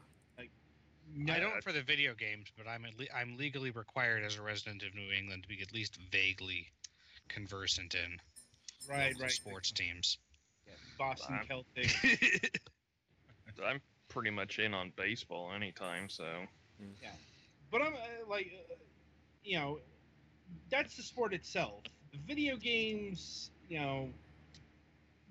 No, 1.17 1.33
I 1.33 1.39
don't 1.39 1.63
for 1.63 1.71
the 1.71 1.83
video 1.83 2.13
games, 2.13 2.47
but 2.57 2.67
I'm 2.67 2.83
at 2.83 2.97
le- 2.97 3.05
I'm 3.15 3.37
legally 3.37 3.69
required 3.69 4.23
as 4.23 4.37
a 4.37 4.41
resident 4.41 4.83
of 4.83 4.95
New 4.95 5.11
England 5.11 5.43
to 5.43 5.49
be 5.49 5.61
at 5.61 5.71
least 5.71 5.97
vaguely 6.11 6.67
conversant 7.29 7.95
in 7.95 8.19
right, 8.89 9.13
right. 9.19 9.31
sports 9.31 9.71
teams. 9.71 10.17
Yeah, 10.67 10.73
Boston 10.97 11.35
I'm- 11.35 11.45
Celtics. 11.47 12.59
I'm 13.65 13.79
pretty 14.15 14.31
much 14.31 14.59
in 14.59 14.73
on 14.73 14.93
baseball 14.95 15.51
anytime, 15.53 16.07
so 16.07 16.23
yeah, 17.03 17.09
but 17.69 17.81
I'm 17.81 17.93
uh, 17.93 18.29
like, 18.29 18.49
uh, 18.71 18.75
you 19.43 19.59
know, 19.59 19.79
that's 20.71 20.95
the 20.95 21.03
sport 21.03 21.33
itself. 21.33 21.83
Video 22.25 22.55
games, 22.55 23.51
you 23.67 23.79
know. 23.81 24.09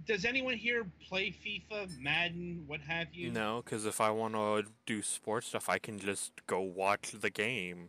Does 0.06 0.26
anyone 0.26 0.54
here 0.54 0.86
play 1.08 1.30
FIFA, 1.30 1.98
Madden, 1.98 2.64
what 2.66 2.80
have 2.82 3.14
you? 3.14 3.32
No, 3.32 3.62
because 3.64 3.86
if 3.86 4.02
I 4.02 4.10
want 4.10 4.34
to 4.34 4.64
do 4.84 5.00
sports 5.00 5.46
stuff, 5.46 5.70
I 5.70 5.78
can 5.78 5.98
just 5.98 6.32
go 6.46 6.60
watch 6.60 7.12
the 7.18 7.30
game. 7.30 7.88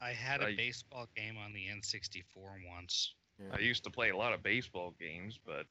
I 0.00 0.10
had 0.10 0.42
a 0.42 0.48
I- 0.48 0.56
baseball 0.56 1.06
game 1.14 1.36
on 1.38 1.52
the 1.52 1.68
N64 1.68 2.24
once. 2.68 3.14
I 3.52 3.60
used 3.60 3.84
to 3.84 3.90
play 3.90 4.10
a 4.10 4.16
lot 4.16 4.32
of 4.32 4.42
baseball 4.42 4.94
games, 4.98 5.38
but 5.46 5.66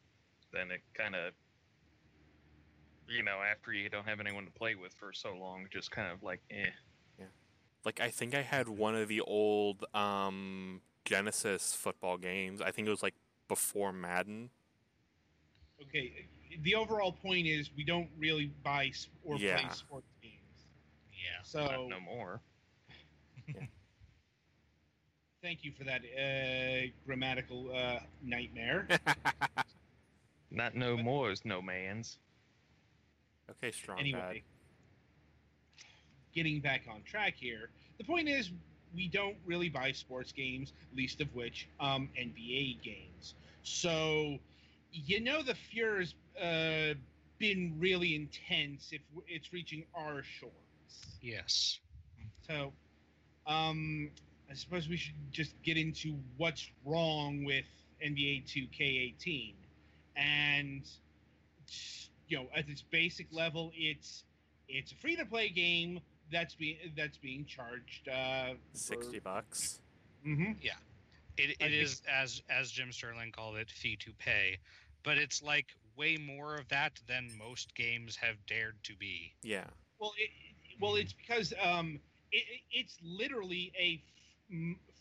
then 0.53 0.72
it 0.72 0.81
kind 0.93 1.15
of, 1.15 1.34
you 3.07 3.24
know, 3.24 3.39
after 3.41 3.71
you 3.74 3.89
don't 3.89 4.07
have 4.07 4.19
anyone 4.19 4.45
to 4.45 4.51
play 4.51 4.75
with 4.75 4.93
for 4.93 5.13
so 5.13 5.33
long, 5.33 5.67
just 5.71 5.91
kind 5.91 6.12
of 6.12 6.24
like, 6.24 6.41
eh. 6.51 6.69
Like 7.85 8.00
I 8.00 8.09
think 8.09 8.33
I 8.33 8.41
had 8.41 8.67
one 8.67 8.95
of 8.95 9.07
the 9.07 9.21
old 9.21 9.85
um, 9.93 10.81
Genesis 11.05 11.75
football 11.75 12.17
games. 12.17 12.59
I 12.59 12.71
think 12.71 12.88
it 12.88 12.91
was 12.91 13.03
like 13.03 13.13
before 13.47 13.93
Madden, 13.93 14.50
okay, 15.83 16.25
the 16.63 16.74
overall 16.74 17.12
point 17.12 17.45
is 17.45 17.69
we 17.77 17.83
don't 17.83 18.09
really 18.17 18.51
buy 18.63 18.91
or 19.24 19.38
Yeah. 19.38 19.59
play 19.59 19.69
sports 19.71 20.07
games. 20.21 20.65
Yeah. 21.12 21.43
So 21.43 21.59
Not 21.65 21.89
no 21.89 22.00
more. 22.00 22.41
thank 25.43 25.63
you 25.63 25.71
for 25.77 25.83
that 25.83 26.01
uh, 26.01 26.88
grammatical 27.05 27.71
uh, 27.71 28.00
nightmare. 28.24 28.88
Not 30.50 30.74
no 30.75 30.97
more 30.97 31.31
is 31.31 31.45
no 31.45 31.62
man's. 31.62 32.17
Okay, 33.52 33.72
strong 33.72 34.00
anyway, 34.00 34.44
getting 36.34 36.60
back 36.60 36.84
on 36.90 37.02
track 37.04 37.36
here. 37.38 37.70
The 37.98 38.04
point 38.04 38.28
is, 38.28 38.52
we 38.94 39.08
don't 39.08 39.36
really 39.46 39.70
buy 39.70 39.92
sports 39.92 40.32
games, 40.32 40.74
least 40.96 41.22
of 41.22 41.34
which 41.34 41.68
um, 41.80 42.10
NBA 42.20 42.82
games. 42.82 43.36
So, 43.64 44.38
you 44.92 45.22
know, 45.22 45.42
the 45.42 45.56
fear 45.56 46.00
has 46.00 46.14
uh, 46.42 46.94
been 47.40 47.75
really 47.80 48.16
intense 48.16 48.90
if 48.92 49.02
it's 49.28 49.52
reaching 49.52 49.86
our 49.96 50.24
shores. 50.24 50.54
Yes. 51.22 51.80
So, 52.48 52.72
um, 53.48 54.12
I 54.50 54.54
suppose 54.54 54.88
we 54.88 54.98
should 54.98 55.16
just 55.32 55.54
get 55.64 55.78
into 55.78 56.16
what's 56.38 56.70
wrong 56.86 57.44
with 57.44 57.66
NBA 58.06 58.46
2K18. 58.46 59.54
And 60.16 60.84
you 62.27 62.38
know, 62.38 62.48
at 62.55 62.67
its 62.70 62.82
basic 62.82 63.27
level, 63.32 63.72
it's 63.75 64.24
it's 64.67 64.91
a 64.91 64.96
free 64.96 65.15
to 65.15 65.25
play 65.25 65.50
game 65.50 66.00
that's 66.32 66.55
being 66.55 66.77
that's 66.98 67.17
being 67.17 67.46
charged 67.46 68.08
uh, 68.10 68.53
Sixty 68.74 69.20
bucks. 69.20 69.79
hmm 70.24 70.51
It, 71.38 71.58
I 71.62 71.65
it 71.65 71.88
think- 71.88 72.01
as 72.12 72.41
as 72.50 72.72
Jim 72.72 72.91
Sterling 72.91 73.32
called 73.32 73.58
it, 73.58 73.70
fee 73.70 73.96
to 73.98 74.12
pay, 74.13 74.58
but 75.03 75.17
it's 75.17 75.41
like 75.44 75.67
way 75.98 76.17
more 76.17 76.55
of 76.55 76.67
that 76.70 77.00
than 77.08 77.29
most 77.38 77.74
games 77.75 78.15
have 78.17 78.36
dared 78.48 78.75
to 78.84 78.96
be. 78.98 79.34
Yeah. 79.44 79.65
Well, 80.00 80.13
it, 80.17 80.29
well, 80.82 80.96
it's 80.96 81.13
because 81.13 81.53
um, 81.63 82.00
it, 82.32 82.38
it- 82.50 82.62
it's 82.72 82.98
literally 83.03 83.72
a 83.79 84.01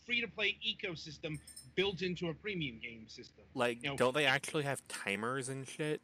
free 0.05 0.21
to 0.21 0.27
play 0.27 0.57
ecosystem 0.65 1.39
built 1.75 2.01
into 2.01 2.29
a 2.29 2.33
premium 2.33 2.79
game 2.81 3.05
system. 3.07 3.43
Like, 3.53 3.83
You 3.83 3.89
know, 3.89 3.95
don't 3.97 4.13
they 4.13 4.25
actually 4.25 4.63
have 4.63 4.87
timers 4.87 5.49
and 5.49 5.67
shit? 5.67 6.01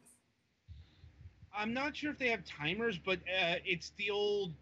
I'm 1.56 1.74
not 1.74 1.96
sure 1.96 2.10
if 2.10 2.18
they 2.18 2.28
have 2.28 2.44
timers, 2.44 2.98
but 2.98 3.18
uh, 3.18 3.56
it's 3.64 3.92
the 3.98 4.10
old 4.10 4.52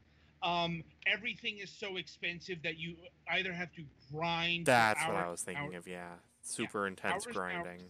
um, 0.43 0.83
everything 1.07 1.59
is 1.59 1.71
so 1.71 1.97
expensive 1.97 2.59
that 2.63 2.79
you 2.79 2.97
either 3.31 3.53
have 3.53 3.73
to 3.75 3.83
grind. 4.13 4.67
That's 4.67 5.01
what 5.07 5.17
I 5.17 5.29
was 5.29 5.43
thinking 5.43 5.67
hours- 5.67 5.77
of. 5.77 5.89
Yeah. 5.89 6.15
Super 6.43 6.87
intense 6.87 7.27
hours 7.27 7.37
grinding. 7.37 7.83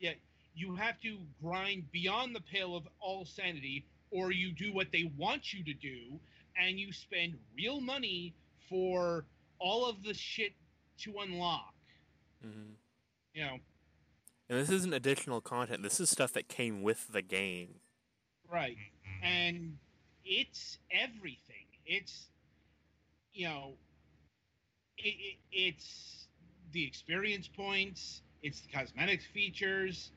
Yeah, 0.00 0.14
you 0.54 0.74
have 0.74 1.00
to 1.02 1.18
grind 1.42 1.90
beyond 1.92 2.34
the 2.34 2.40
pale 2.40 2.76
of 2.76 2.88
all 3.00 3.24
sanity, 3.24 3.84
or 4.10 4.32
you 4.32 4.52
do 4.52 4.72
what 4.72 4.88
they 4.92 5.10
want 5.16 5.52
you 5.52 5.62
to 5.64 5.72
do, 5.74 6.18
and 6.60 6.80
you 6.80 6.92
spend 6.92 7.38
real 7.56 7.80
money 7.80 8.34
for 8.68 9.24
all 9.60 9.88
of 9.88 10.02
the 10.02 10.14
shit 10.14 10.52
to 10.98 11.14
unlock. 11.20 11.74
hmm 12.42 12.72
You 13.34 13.44
know, 13.44 13.58
And 14.48 14.58
this 14.58 14.70
isn't 14.70 14.92
additional 14.92 15.40
content. 15.40 15.82
This 15.82 16.00
is 16.00 16.10
stuff 16.10 16.32
that 16.32 16.48
came 16.48 16.82
with 16.82 17.06
the 17.12 17.22
game. 17.22 17.79
Right? 18.50 18.76
Mhm. 18.76 19.22
and 19.22 19.78
it's 20.24 20.78
everything. 20.90 21.66
It's 21.86 22.26
you 23.32 23.46
know, 23.48 23.74
it, 24.98 25.08
it, 25.08 25.36
it's 25.52 26.26
the 26.72 26.84
experience 26.84 27.48
points, 27.48 28.22
it's 28.42 28.60
the 28.60 28.68
cosmetic 28.68 29.22
features, 29.22 30.10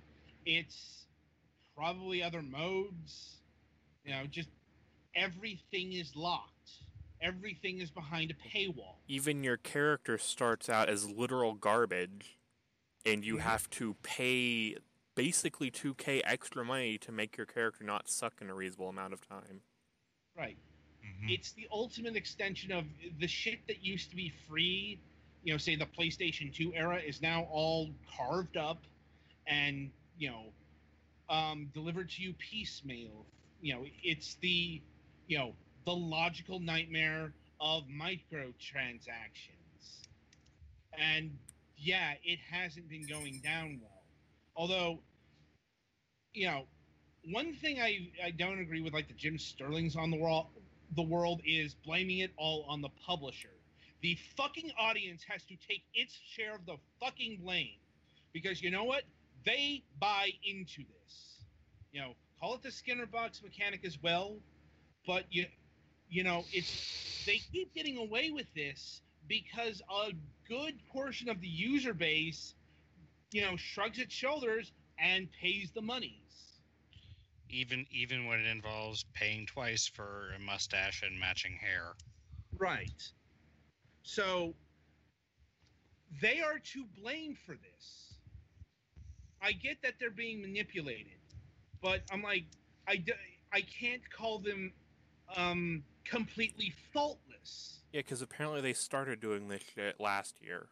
it's 0.45 1.05
probably 1.75 2.21
other 2.23 2.41
modes. 2.41 3.37
You 4.03 4.11
know, 4.11 4.25
just 4.29 4.49
everything 5.15 5.93
is 5.93 6.15
locked. 6.15 6.49
Everything 7.21 7.79
is 7.79 7.89
behind 7.89 8.31
a 8.31 8.33
paywall. 8.33 8.95
Even 9.07 9.43
your 9.43 9.57
character 9.57 10.17
starts 10.17 10.67
out 10.69 10.89
as 10.89 11.09
literal 11.09 11.53
garbage, 11.53 12.37
and 13.05 13.23
you 13.23 13.37
Mhm. 13.37 13.41
have 13.41 13.69
to 13.71 13.93
pay 14.03 14.75
basically 15.15 15.71
2k 15.71 16.21
extra 16.25 16.65
money 16.65 16.97
to 16.99 17.11
make 17.11 17.37
your 17.37 17.45
character 17.45 17.83
not 17.83 18.09
suck 18.09 18.33
in 18.41 18.49
a 18.49 18.53
reasonable 18.53 18.89
amount 18.89 19.13
of 19.13 19.27
time. 19.27 19.61
Right. 20.35 20.57
Mhm. 21.03 21.31
It's 21.31 21.51
the 21.51 21.67
ultimate 21.71 22.15
extension 22.15 22.71
of 22.71 22.85
the 23.19 23.27
shit 23.27 23.65
that 23.67 23.83
used 23.83 24.09
to 24.09 24.15
be 24.15 24.29
free. 24.47 24.99
You 25.43 25.53
know, 25.53 25.57
say 25.57 25.75
the 25.75 25.85
PlayStation 25.85 26.53
2 26.53 26.73
era 26.73 26.99
is 26.99 27.21
now 27.21 27.43
all 27.51 27.93
carved 28.07 28.57
up 28.57 28.83
and, 29.45 29.91
you 30.17 30.29
know, 30.29 30.53
um, 31.29 31.67
delivered 31.73 32.09
to 32.11 32.21
you 32.21 32.33
piecemeal. 32.33 33.25
You 33.61 33.75
know, 33.75 33.85
it's 34.03 34.35
the, 34.35 34.81
you 35.27 35.37
know, 35.37 35.55
the 35.85 35.95
logical 35.95 36.59
nightmare 36.59 37.33
of 37.59 37.87
microtransactions. 37.87 40.07
And 40.97 41.37
yeah, 41.77 42.13
it 42.23 42.39
hasn't 42.39 42.89
been 42.89 43.05
going 43.05 43.39
down 43.39 43.79
well. 43.81 43.92
Although, 44.55 44.99
you 46.33 46.47
know, 46.47 46.65
one 47.31 47.53
thing 47.53 47.79
I, 47.81 48.09
I 48.23 48.31
don't 48.31 48.59
agree 48.59 48.81
with, 48.81 48.93
like 48.93 49.07
the 49.07 49.13
Jim 49.13 49.37
Sterling's 49.37 49.95
on 49.95 50.11
the 50.11 50.17
world, 50.17 50.47
the 50.95 51.01
world 51.01 51.41
is 51.45 51.73
blaming 51.85 52.19
it 52.19 52.31
all 52.37 52.65
on 52.67 52.81
the 52.81 52.89
publisher. 53.05 53.49
The 54.01 54.17
fucking 54.35 54.71
audience 54.77 55.23
has 55.29 55.43
to 55.43 55.55
take 55.67 55.83
its 55.93 56.13
share 56.13 56.55
of 56.55 56.65
the 56.65 56.75
fucking 56.99 57.39
blame, 57.43 57.77
because 58.33 58.61
you 58.61 58.69
know 58.69 58.83
what? 58.83 59.03
They 59.45 59.83
buy 59.99 60.29
into 60.45 60.83
this. 60.83 61.43
You 61.91 62.01
know, 62.01 62.15
call 62.39 62.55
it 62.55 62.63
the 62.63 62.71
Skinner 62.71 63.05
box 63.05 63.41
mechanic 63.41 63.85
as 63.85 63.97
well, 64.01 64.35
but 65.07 65.23
you, 65.31 65.45
you 66.09 66.23
know, 66.23 66.43
it's 66.51 67.23
they 67.25 67.41
keep 67.51 67.73
getting 67.73 67.97
away 67.97 68.31
with 68.31 68.47
this 68.53 69.01
because 69.27 69.81
a 69.89 70.11
good 70.49 70.75
portion 70.91 71.29
of 71.29 71.39
the 71.39 71.47
user 71.47 71.93
base, 71.93 72.53
you 73.33 73.41
know, 73.41 73.55
shrugs 73.57 73.99
its 73.99 74.13
shoulders 74.13 74.71
and 74.99 75.27
pays 75.41 75.71
the 75.71 75.81
monies. 75.81 76.19
Even 77.49 77.85
even 77.91 78.25
when 78.25 78.39
it 78.39 78.47
involves 78.47 79.05
paying 79.13 79.45
twice 79.45 79.87
for 79.87 80.31
a 80.35 80.39
mustache 80.39 81.03
and 81.03 81.19
matching 81.19 81.57
hair. 81.59 81.93
Right. 82.57 83.11
So 84.03 84.53
they 86.21 86.41
are 86.41 86.59
to 86.59 86.85
blame 87.01 87.37
for 87.45 87.53
this. 87.53 88.15
I 89.41 89.51
get 89.51 89.81
that 89.83 89.95
they're 89.99 90.09
being 90.09 90.41
manipulated, 90.41 91.19
but 91.81 92.01
I'm 92.11 92.23
like, 92.23 92.45
I, 92.87 93.03
I 93.51 93.61
can't 93.61 94.01
call 94.09 94.39
them 94.39 94.71
um, 95.35 95.83
completely 96.05 96.73
faultless. 96.93 97.81
Yeah, 97.91 97.99
because 97.99 98.21
apparently 98.21 98.61
they 98.61 98.73
started 98.73 99.19
doing 99.19 99.49
this 99.49 99.63
shit 99.75 99.99
last 99.99 100.41
year. 100.41 100.69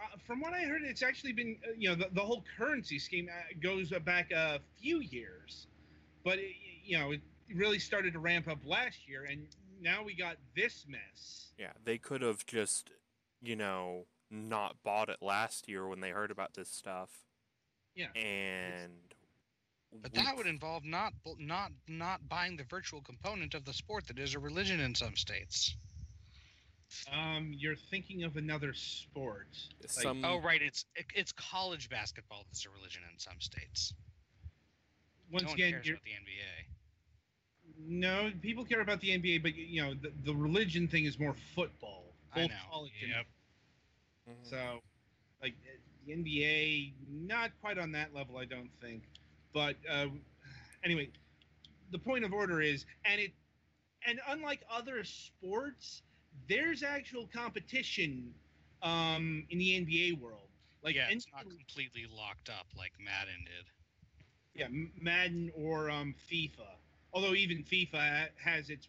Uh, 0.00 0.16
from 0.26 0.40
what 0.40 0.52
I 0.52 0.62
heard, 0.62 0.82
it's 0.82 1.02
actually 1.02 1.32
been, 1.32 1.56
uh, 1.66 1.72
you 1.76 1.88
know, 1.88 1.94
the, 1.94 2.08
the 2.12 2.20
whole 2.20 2.44
currency 2.56 2.98
scheme 2.98 3.28
uh, 3.28 3.54
goes 3.60 3.92
back 4.04 4.30
a 4.30 4.60
few 4.80 5.00
years, 5.00 5.66
but 6.24 6.38
it, 6.38 6.52
you 6.84 6.98
know, 6.98 7.10
it 7.10 7.20
really 7.54 7.78
started 7.78 8.12
to 8.12 8.20
ramp 8.20 8.48
up 8.48 8.58
last 8.64 9.08
year, 9.08 9.24
and 9.24 9.46
now 9.80 10.02
we 10.04 10.14
got 10.14 10.36
this 10.54 10.86
mess. 10.88 11.52
Yeah, 11.58 11.72
they 11.84 11.98
could 11.98 12.22
have 12.22 12.46
just, 12.46 12.90
you 13.42 13.56
know, 13.56 14.04
not 14.30 14.76
bought 14.84 15.08
it 15.08 15.18
last 15.20 15.68
year 15.68 15.88
when 15.88 16.00
they 16.00 16.10
heard 16.10 16.30
about 16.30 16.54
this 16.54 16.70
stuff. 16.70 17.10
Yeah. 17.94 18.12
And. 18.14 18.92
But 20.02 20.12
that 20.14 20.36
would 20.36 20.46
involve 20.46 20.84
not 20.84 21.14
not 21.38 21.72
not 21.88 22.28
buying 22.28 22.58
the 22.58 22.64
virtual 22.64 23.00
component 23.00 23.54
of 23.54 23.64
the 23.64 23.72
sport 23.72 24.06
that 24.08 24.18
is 24.18 24.34
a 24.34 24.38
religion 24.38 24.80
in 24.80 24.94
some 24.94 25.16
states. 25.16 25.76
Um, 27.12 27.52
you're 27.56 27.76
thinking 27.90 28.24
of 28.24 28.36
another 28.36 28.72
sport. 28.72 29.48
Like. 29.96 30.16
Oh 30.24 30.40
right, 30.40 30.62
it's 30.62 30.84
it, 30.94 31.06
it's 31.14 31.32
college 31.32 31.88
basketball 31.90 32.44
that's 32.48 32.64
a 32.66 32.70
religion 32.70 33.02
in 33.12 33.18
some 33.18 33.40
states. 33.40 33.94
once 35.30 35.42
no 35.44 35.48
one 35.50 35.54
again, 35.58 35.72
cares 35.72 35.86
you're, 35.86 35.96
about 35.96 36.04
the 36.04 36.10
NBA. 36.10 38.00
no, 38.00 38.30
people 38.40 38.64
care 38.64 38.80
about 38.80 39.00
the 39.00 39.10
NBA, 39.10 39.42
but 39.42 39.54
you 39.54 39.82
know, 39.82 39.94
the, 39.94 40.12
the 40.24 40.34
religion 40.34 40.88
thing 40.88 41.04
is 41.04 41.18
more 41.18 41.34
football. 41.54 42.04
I 42.34 42.42
Both 42.42 42.50
know. 42.50 42.56
college 42.70 42.92
and- 43.02 43.10
Yep. 43.10 43.26
Mhm. 44.30 44.50
So, 44.50 44.82
like 45.42 45.54
the 46.06 46.12
NBA, 46.14 46.92
not 47.10 47.50
quite 47.60 47.78
on 47.78 47.92
that 47.92 48.14
level, 48.14 48.38
I 48.38 48.44
don't 48.46 48.70
think. 48.80 49.02
But 49.52 49.76
uh, 49.90 50.06
anyway, 50.84 51.10
the 51.90 51.98
point 51.98 52.24
of 52.24 52.32
order 52.32 52.60
is, 52.60 52.84
and 53.04 53.20
it, 53.20 53.32
and 54.06 54.20
unlike 54.28 54.60
other 54.70 55.02
sports, 55.04 56.02
there's 56.48 56.82
actual 56.82 57.28
competition 57.32 58.34
um, 58.82 59.44
in 59.50 59.58
the 59.58 59.80
NBA 59.80 60.20
world. 60.20 60.48
Like 60.82 60.94
yeah, 60.94 61.08
it's 61.10 61.26
not 61.34 61.48
completely 61.48 62.06
locked 62.14 62.48
up 62.48 62.66
like 62.76 62.92
Madden 63.04 63.44
did. 63.44 63.66
yeah, 64.54 64.68
Madden 65.00 65.50
or 65.56 65.90
um, 65.90 66.14
FIFA. 66.30 66.66
Although 67.12 67.34
even 67.34 67.64
FIFA 67.64 68.28
has 68.42 68.70
its, 68.70 68.88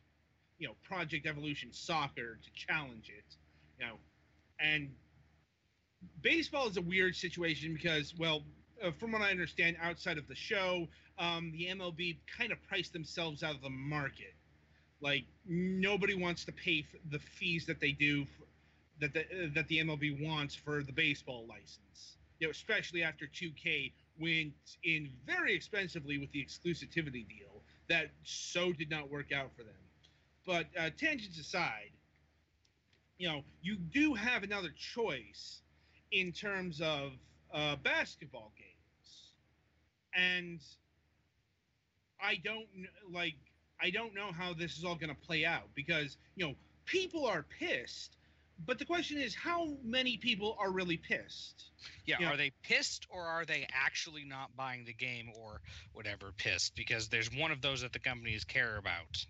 you 0.58 0.68
know, 0.68 0.76
Project 0.84 1.26
Evolution 1.26 1.70
Soccer 1.72 2.38
to 2.44 2.52
challenge 2.54 3.10
it, 3.10 3.36
you 3.80 3.86
know, 3.86 3.96
and 4.60 4.90
baseball 6.22 6.68
is 6.68 6.78
a 6.78 6.82
weird 6.82 7.16
situation 7.16 7.74
because, 7.74 8.14
well, 8.18 8.44
uh, 8.84 8.92
from 8.92 9.12
what 9.12 9.22
I 9.22 9.32
understand, 9.32 9.78
outside 9.82 10.18
of 10.18 10.28
the 10.28 10.36
show, 10.36 10.88
um, 11.18 11.52
the 11.52 11.68
MLB 11.68 12.18
kind 12.38 12.52
of 12.52 12.62
priced 12.64 12.94
themselves 12.94 13.44
out 13.44 13.56
of 13.56 13.62
the 13.62 13.70
market. 13.70 14.34
Like 15.02 15.26
nobody 15.46 16.14
wants 16.16 16.46
to 16.46 16.52
pay 16.52 16.86
the 17.10 17.20
fees 17.20 17.66
that 17.68 17.80
they 17.80 17.92
do, 17.94 18.24
f 18.24 18.48
that 19.00 19.14
the 19.14 19.22
uh, 19.22 19.50
that 19.56 19.68
the 19.68 19.80
MLB 19.80 20.12
wants 20.26 20.56
for 20.56 20.84
the 20.84 20.92
baseball 20.92 21.46
license. 21.48 22.18
You 22.40 22.48
know, 22.48 22.52
especially 22.52 23.04
after 23.04 23.26
2K 23.28 23.94
went 24.20 24.54
in 24.84 25.10
very 25.26 25.54
expensively 25.56 26.18
with 26.18 26.32
the 26.32 26.44
exclusivity 26.46 27.28
deal 27.28 27.64
that 27.90 28.12
so 28.24 28.74
did 28.74 28.90
not 28.90 29.10
work 29.10 29.32
out 29.32 29.52
for 29.56 29.64
them. 29.64 29.74
But 30.46 30.68
uh, 30.78 30.90
tangents 30.98 31.40
aside, 31.40 31.92
you 33.18 33.28
know, 33.28 33.44
you 33.62 33.78
do 33.78 34.14
have 34.14 34.44
another 34.44 34.70
choice 34.78 35.62
in 36.12 36.32
terms 36.32 36.82
of 36.82 37.14
uh, 37.54 37.76
basketball 37.78 38.52
games, 38.58 39.34
and 40.14 40.60
I 42.22 42.36
don't 42.44 42.68
like. 43.12 43.36
I 43.82 43.90
don't 43.90 44.14
know 44.14 44.32
how 44.32 44.54
this 44.54 44.78
is 44.78 44.84
all 44.86 44.96
going 44.96 45.10
to 45.10 45.28
play 45.28 45.46
out 45.46 45.70
because 45.76 46.18
you 46.36 46.46
know 46.46 46.56
people 46.86 47.26
are 47.26 47.46
pissed, 47.60 48.18
but 48.66 48.78
the 48.80 48.86
question 48.86 49.18
is 49.18 49.36
how 49.36 49.70
many 49.84 50.18
people 50.18 50.58
are 50.60 50.72
really 50.72 50.98
pissed. 50.98 51.66
Yeah, 52.06 52.18
Yeah. 52.20 52.34
are 52.34 52.38
they 52.38 52.52
pissed 52.64 53.08
or 53.10 53.24
are 53.24 53.46
they 53.46 53.68
actually 53.72 54.26
not 54.26 54.56
buying 54.58 54.84
the 54.86 54.94
game 54.94 55.32
or 55.38 55.62
whatever 55.94 56.32
pissed? 56.38 56.76
Because 56.76 57.08
there's 57.08 57.32
one 57.34 57.52
of 57.52 57.62
those 57.62 57.82
that 57.82 57.94
the 57.94 58.00
companies 58.00 58.44
care 58.44 58.78
about. 58.78 59.26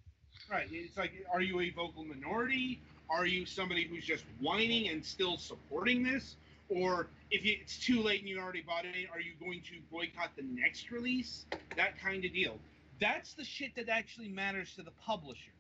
Right. 0.50 0.68
It's 0.72 0.98
like, 0.98 1.26
are 1.32 1.42
you 1.42 1.60
a 1.60 1.70
vocal 1.70 2.04
minority? 2.04 2.80
Are 3.10 3.26
you 3.26 3.46
somebody 3.46 3.84
who's 3.84 4.06
just 4.06 4.24
whining 4.40 4.90
and 4.90 5.06
still 5.06 5.38
supporting 5.38 6.02
this? 6.04 6.36
Or 6.70 7.08
if 7.32 7.46
it's 7.46 7.78
too 7.80 8.02
late 8.02 8.22
and 8.22 8.30
you 8.30 8.40
already 8.40 8.62
bought 8.62 8.86
it, 8.86 8.96
are 9.12 9.20
you 9.20 9.34
going 9.40 9.62
to 9.62 9.76
boycott 9.92 10.32
the 10.36 10.44
next 10.44 10.92
release? 10.92 11.46
That 11.76 12.00
kind 12.00 12.24
of 12.26 12.34
deal. 12.34 12.58
That's 13.00 13.34
the 13.34 13.44
shit 13.44 13.76
that 13.76 13.90
actually 13.90 14.30
matters 14.30 14.74
to 14.76 14.84
the 14.84 14.92
publishers. 14.92 15.54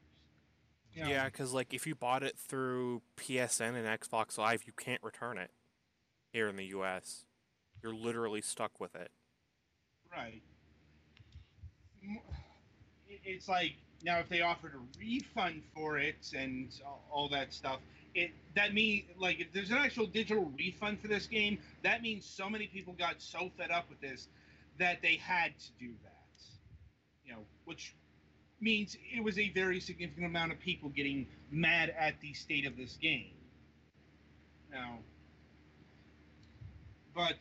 You 0.93 1.03
know? 1.03 1.09
Yeah, 1.09 1.25
because 1.25 1.53
like 1.53 1.73
if 1.73 1.85
you 1.85 1.95
bought 1.95 2.23
it 2.23 2.37
through 2.37 3.01
PSN 3.17 3.75
and 3.75 3.87
Xbox 3.87 4.37
Live, 4.37 4.63
you 4.65 4.73
can't 4.73 5.01
return 5.03 5.37
it 5.37 5.51
here 6.33 6.47
in 6.47 6.55
the 6.55 6.65
U.S. 6.65 7.25
You're 7.81 7.93
literally 7.93 8.41
stuck 8.41 8.79
with 8.79 8.95
it. 8.95 9.11
Right. 10.11 10.41
It's 13.07 13.47
like 13.47 13.75
now 14.03 14.19
if 14.19 14.29
they 14.29 14.41
offered 14.41 14.73
a 14.73 14.99
refund 14.99 15.63
for 15.75 15.99
it 15.99 16.31
and 16.35 16.69
all- 17.11 17.29
that 17.29 17.53
stuff, 17.53 17.79
it 18.15 18.31
that 18.55 18.73
mean 18.73 19.03
like 19.17 19.39
if 19.39 19.51
there's 19.53 19.69
an 19.69 19.77
actual 19.77 20.07
digital 20.07 20.51
refund 20.57 20.99
for 20.99 21.07
this 21.07 21.27
game, 21.27 21.59
that 21.83 22.01
means 22.01 22.25
so 22.25 22.49
many 22.49 22.65
people 22.67 22.93
got 22.93 23.21
so 23.21 23.51
fed 23.57 23.69
up 23.69 23.87
with 23.89 24.01
this 24.01 24.27
that 24.79 25.01
they 25.01 25.15
had 25.15 25.51
to 25.59 25.67
do 25.79 25.93
that. 26.03 26.08
Which 27.69 27.93
means 28.59 28.97
it 29.15 29.23
was 29.23 29.37
a 29.37 29.51
very 29.51 29.79
significant 29.79 30.25
amount 30.25 30.51
of 30.51 30.59
people 30.59 30.89
getting 30.89 31.27
mad 31.51 31.93
at 31.97 32.19
the 32.19 32.33
state 32.33 32.65
of 32.65 32.75
this 32.75 32.97
game. 32.99 33.29
Now, 34.71 34.97
but 37.13 37.37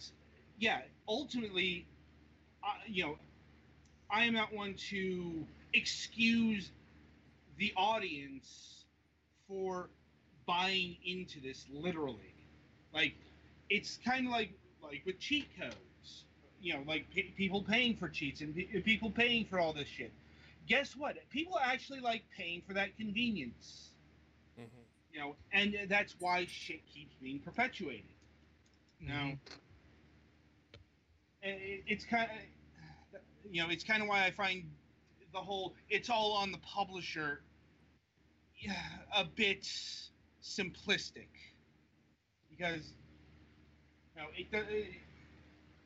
yeah, 0.59 0.81
ultimately, 1.09 1.87
uh, 2.63 2.69
you 2.87 3.07
know, 3.07 3.19
I 4.11 4.25
am 4.25 4.35
not 4.35 4.53
one 4.53 4.75
to 4.91 5.47
excuse 5.73 6.71
the 7.57 7.73
audience 7.75 8.85
for 9.49 9.89
buying 10.47 10.99
into 11.07 11.41
this 11.41 11.65
literally. 11.73 12.35
Like, 12.93 13.15
it's 13.71 13.99
kind 14.05 14.27
of 14.27 14.33
like 14.33 14.51
like 14.83 15.03
with 15.07 15.19
cheat 15.19 15.49
codes, 15.59 15.75
you 16.61 16.75
know, 16.75 16.83
like 16.87 17.11
pe- 17.11 17.31
people 17.37 17.63
paying 17.63 17.97
for 17.97 18.09
cheats 18.09 18.41
and 18.41 18.55
pe- 18.55 18.81
people 18.83 19.11
paying 19.11 19.45
for 19.47 19.59
all 19.61 19.73
this 19.73 19.89
shit. 19.89 20.13
Guess 20.67 20.97
what? 20.97 21.17
People 21.31 21.59
actually 21.63 22.01
like 22.01 22.25
paying 22.37 22.63
for 22.67 22.75
that 22.75 22.97
convenience, 22.97 23.91
Mm-hmm. 24.59 24.81
you 25.13 25.21
know, 25.21 25.37
and 25.53 25.77
that's 25.89 26.15
why 26.19 26.47
shit 26.47 26.81
keeps 26.93 27.15
being 27.23 27.39
perpetuated. 27.41 28.05
Now, 29.01 29.33
it, 31.43 31.85
it's 31.87 32.05
kind 32.05 32.29
of, 32.31 33.21
you 33.51 33.63
know, 33.63 33.71
it's 33.71 33.85
kind 33.85 34.03
of 34.03 34.09
why 34.09 34.25
I 34.25 34.31
find 34.33 34.65
the 35.33 35.39
whole 35.39 35.75
"it's 35.89 36.11
all 36.11 36.33
on 36.33 36.51
the 36.53 36.59
publisher" 36.59 37.41
yeah, 38.59 38.75
a 39.17 39.25
bit 39.25 39.63
simplistic 40.43 41.29
because 42.51 42.93
you 44.17 44.23
know 44.23 44.29
it. 44.37 44.51
do- 44.51 44.85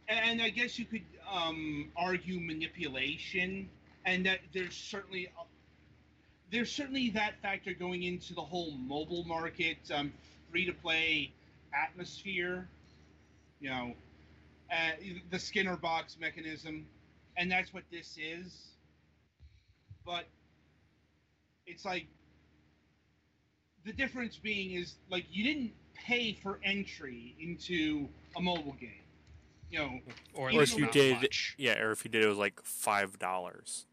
And 0.09 0.43
I 0.43 0.51
guess 0.51 0.79
you 0.79 0.85
could 0.85 1.05
um, 1.31 1.91
argue 1.97 2.41
manipulation, 2.41 3.69
and 4.05 4.27
that 4.27 4.41
there's 4.53 4.75
certainly 4.75 5.29
there's 6.51 6.71
certainly 6.71 7.11
that 7.11 7.41
factor 7.41 7.73
going 7.73 8.03
into 8.03 8.35
the 8.35 8.43
whole 8.43 8.73
mobile 8.73 9.25
market, 9.25 9.79
um, 9.95 10.13
free 10.51 10.67
to 10.67 10.73
play 10.73 11.33
atmosphere. 11.75 12.69
You 13.61 13.71
know, 13.71 13.93
uh, 14.71 14.91
the 15.31 15.39
Skinner 15.39 15.77
box 15.77 16.17
mechanism, 16.21 16.87
and 17.37 17.51
that's 17.51 17.73
what 17.73 17.85
this 17.91 18.19
is. 18.21 18.53
But 20.05 20.27
it's 21.67 21.85
like 21.85 22.07
the 23.85 23.93
difference 23.93 24.37
being 24.37 24.73
is 24.73 24.95
like 25.11 25.25
you 25.31 25.45
didn't 25.45 25.73
pay 25.95 26.33
for 26.43 26.59
entry 26.65 27.35
into 27.41 28.09
a 28.37 28.41
mobile 28.41 28.77
game. 28.81 29.02
You 29.73 29.79
know, 29.79 30.01
Or, 30.35 30.51
Or 30.53 30.63
if 30.63 30.77
you 30.77 30.87
did, 30.91 31.23
much. 31.23 31.55
yeah, 31.57 31.81
or 31.81 31.93
if 31.93 32.05
you 32.05 32.11
did, 32.11 32.23
it 32.23 32.29
was 32.29 32.37
like 32.37 32.61
five 32.63 33.19
dollars. 33.19 33.87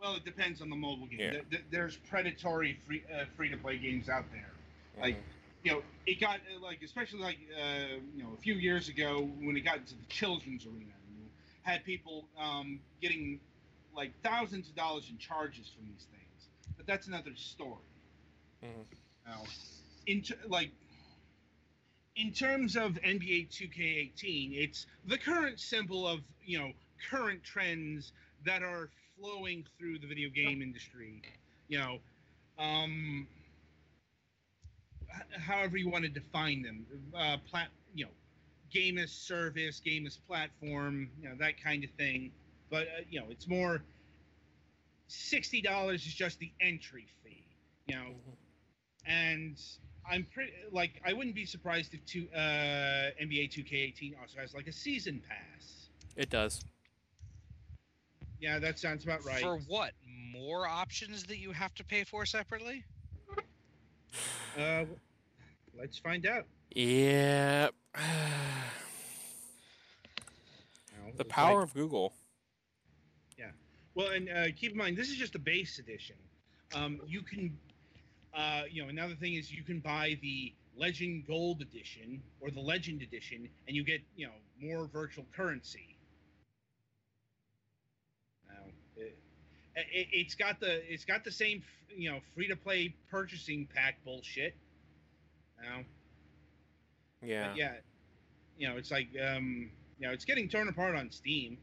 well, 0.00 0.14
it 0.16 0.24
depends 0.24 0.60
on 0.62 0.68
the 0.70 0.76
mobile 0.76 1.06
game. 1.06 1.18
Yeah. 1.20 1.30
Th- 1.30 1.50
th- 1.50 1.64
There's 1.70 1.96
predatory 1.96 2.78
free 2.86 3.02
uh, 3.12 3.24
free 3.36 3.48
to 3.50 3.56
play 3.56 3.78
games 3.78 4.08
out 4.08 4.24
there. 4.32 4.50
Like, 5.00 5.16
Mhm. 5.16 5.22
you 5.64 5.72
know, 5.72 5.82
it 6.06 6.20
got 6.20 6.40
uh, 6.54 6.58
like, 6.60 6.82
especially 6.82 7.20
like, 7.20 7.38
uh, 7.56 7.98
you 8.16 8.22
know, 8.24 8.32
a 8.32 8.36
few 8.40 8.54
years 8.54 8.88
ago 8.88 9.22
when 9.40 9.56
it 9.56 9.60
got 9.62 9.78
into 9.78 9.94
the 9.96 10.04
children's 10.08 10.66
arena, 10.66 10.92
you 11.16 11.28
had 11.62 11.84
people 11.84 12.28
um, 12.36 12.80
getting 13.00 13.40
like 13.94 14.12
thousands 14.22 14.68
of 14.68 14.74
dollars 14.76 15.08
in 15.10 15.18
charges 15.18 15.68
from 15.76 15.86
these 15.86 16.06
things. 16.12 16.48
But 16.76 16.86
that's 16.86 17.06
another 17.08 17.34
story. 17.36 17.82
Mhm. 18.64 18.84
Now, 19.26 19.44
in 20.06 20.24
like, 20.48 20.70
in 22.18 22.32
terms 22.32 22.76
of 22.76 22.94
NBA 23.04 23.48
2K18, 23.48 24.52
it's 24.58 24.86
the 25.06 25.16
current 25.16 25.58
symbol 25.60 26.06
of 26.06 26.20
you 26.44 26.58
know 26.58 26.72
current 27.10 27.42
trends 27.44 28.12
that 28.44 28.62
are 28.62 28.90
flowing 29.18 29.64
through 29.78 30.00
the 30.00 30.06
video 30.06 30.28
game 30.28 30.60
industry. 30.60 31.22
You 31.68 31.78
know, 31.78 31.98
um, 32.58 33.26
however 35.46 35.76
you 35.76 35.88
want 35.88 36.04
to 36.04 36.10
define 36.10 36.62
them, 36.62 36.84
uh, 37.16 37.36
plat, 37.48 37.68
you 37.94 38.04
know, 38.04 38.10
game 38.70 38.98
as 38.98 39.12
service, 39.12 39.80
game 39.80 40.06
as 40.06 40.16
platform, 40.16 41.08
you 41.22 41.28
know, 41.28 41.36
that 41.38 41.62
kind 41.62 41.84
of 41.84 41.90
thing. 41.92 42.32
But 42.70 42.82
uh, 42.88 43.02
you 43.10 43.20
know, 43.20 43.26
it's 43.30 43.48
more. 43.48 43.82
Sixty 45.10 45.62
dollars 45.62 46.06
is 46.06 46.12
just 46.12 46.38
the 46.38 46.52
entry 46.60 47.06
fee, 47.24 47.42
you 47.86 47.94
know, 47.96 48.14
Mhm. 48.28 48.36
and 49.06 49.58
I'm 50.10 50.26
pretty 50.32 50.52
like 50.72 51.00
I 51.04 51.12
wouldn't 51.12 51.34
be 51.34 51.46
surprised 51.46 51.94
if 51.94 52.04
two, 52.06 52.28
uh, 52.34 53.10
NBA 53.22 53.50
2K18 53.52 54.20
also 54.20 54.40
has 54.40 54.54
like 54.54 54.66
a 54.66 54.72
season 54.72 55.22
pass. 55.28 55.88
It 56.16 56.30
does. 56.30 56.60
Yeah, 58.40 58.58
that 58.58 58.78
sounds 58.78 59.04
about 59.04 59.24
right. 59.24 59.40
For 59.40 59.58
what? 59.66 59.92
More 60.32 60.66
options 60.66 61.24
that 61.24 61.38
you 61.38 61.52
have 61.52 61.74
to 61.74 61.84
pay 61.84 62.04
for 62.04 62.24
separately? 62.26 62.84
Uh, 64.58 64.84
let's 65.78 65.98
find 65.98 66.26
out. 66.26 66.44
Yeah. 66.70 67.68
The 71.16 71.24
power 71.24 71.62
of 71.62 71.74
Google. 71.74 72.12
Yeah. 73.36 73.50
Well, 73.96 74.10
and 74.10 74.28
uh, 74.28 74.44
keep 74.56 74.70
in 74.70 74.78
mind 74.78 74.96
this 74.96 75.08
is 75.08 75.16
just 75.16 75.34
a 75.34 75.38
base 75.40 75.80
edition. 75.80 76.14
Um, 76.74 77.00
you 77.08 77.22
can, 77.22 77.58
uh, 78.34 78.62
you 78.70 78.82
know, 78.82 78.88
another 78.88 79.14
thing 79.14 79.34
is 79.34 79.52
you 79.52 79.62
can 79.62 79.80
buy 79.80 80.18
the 80.22 80.52
Legend 80.76 81.26
Gold 81.26 81.60
edition 81.60 82.22
or 82.40 82.50
the 82.50 82.60
Legend 82.60 83.02
edition, 83.02 83.48
and 83.66 83.76
you 83.76 83.84
get 83.84 84.00
you 84.16 84.26
know 84.26 84.32
more 84.60 84.86
virtual 84.86 85.26
currency. 85.34 85.96
Now, 88.48 88.64
it, 88.96 89.16
it, 89.76 90.08
it's 90.12 90.34
got 90.34 90.60
the 90.60 90.92
it's 90.92 91.04
got 91.04 91.24
the 91.24 91.32
same 91.32 91.62
you 91.94 92.10
know 92.10 92.20
free 92.34 92.48
to 92.48 92.56
play 92.56 92.94
purchasing 93.10 93.68
pack 93.74 93.96
bullshit. 94.04 94.54
Now, 95.62 95.80
Yeah. 97.22 97.48
But 97.48 97.56
yeah, 97.56 97.72
you 98.58 98.68
know, 98.68 98.76
it's 98.76 98.90
like 98.90 99.08
um, 99.20 99.70
you 99.98 100.06
know, 100.06 100.12
it's 100.12 100.24
getting 100.24 100.48
torn 100.48 100.68
apart 100.68 100.94
on 100.94 101.10
Steam. 101.10 101.58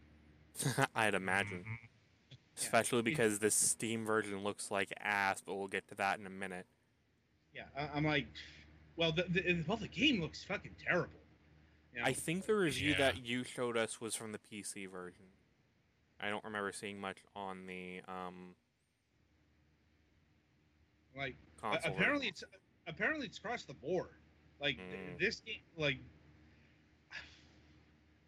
I'd 0.95 1.13
imagine. 1.13 1.63
Especially 2.57 3.01
because 3.01 3.39
this 3.39 3.53
Steam 3.55 4.05
version 4.05 4.43
looks 4.43 4.71
like 4.71 4.93
ass, 4.99 5.41
but 5.45 5.55
we'll 5.55 5.67
get 5.67 5.87
to 5.89 5.95
that 5.95 6.19
in 6.19 6.25
a 6.25 6.29
minute. 6.29 6.65
Yeah, 7.53 7.63
I, 7.77 7.89
I'm 7.95 8.05
like, 8.05 8.27
well, 8.95 9.11
the, 9.11 9.23
the 9.29 9.63
well, 9.67 9.77
the 9.77 9.87
game 9.89 10.21
looks 10.21 10.43
fucking 10.43 10.75
terrible. 10.85 11.09
You 11.93 11.99
know, 12.01 12.05
I 12.07 12.13
think 12.13 12.45
the 12.45 12.55
review 12.55 12.91
Yeah. 12.91 12.97
that 12.97 13.25
you 13.25 13.43
showed 13.43 13.75
us 13.77 13.99
was 13.99 14.15
from 14.15 14.31
the 14.31 14.37
PC 14.39 14.89
version. 14.89 15.25
I 16.19 16.29
don't 16.29 16.43
remember 16.45 16.71
seeing 16.71 16.99
much 16.99 17.17
on 17.35 17.65
the 17.67 18.01
um, 18.07 18.55
like 21.17 21.35
console. 21.61 21.91
Apparently 21.91 22.27
version. 22.29 22.29
it's 22.29 22.43
apparently 22.87 23.25
it's 23.27 23.37
across 23.37 23.63
the 23.65 23.73
board. 23.73 24.09
Like 24.61 24.77
th- 24.77 24.87
Mm. 24.89 25.19
this 25.19 25.41
game, 25.41 25.59
like 25.77 25.97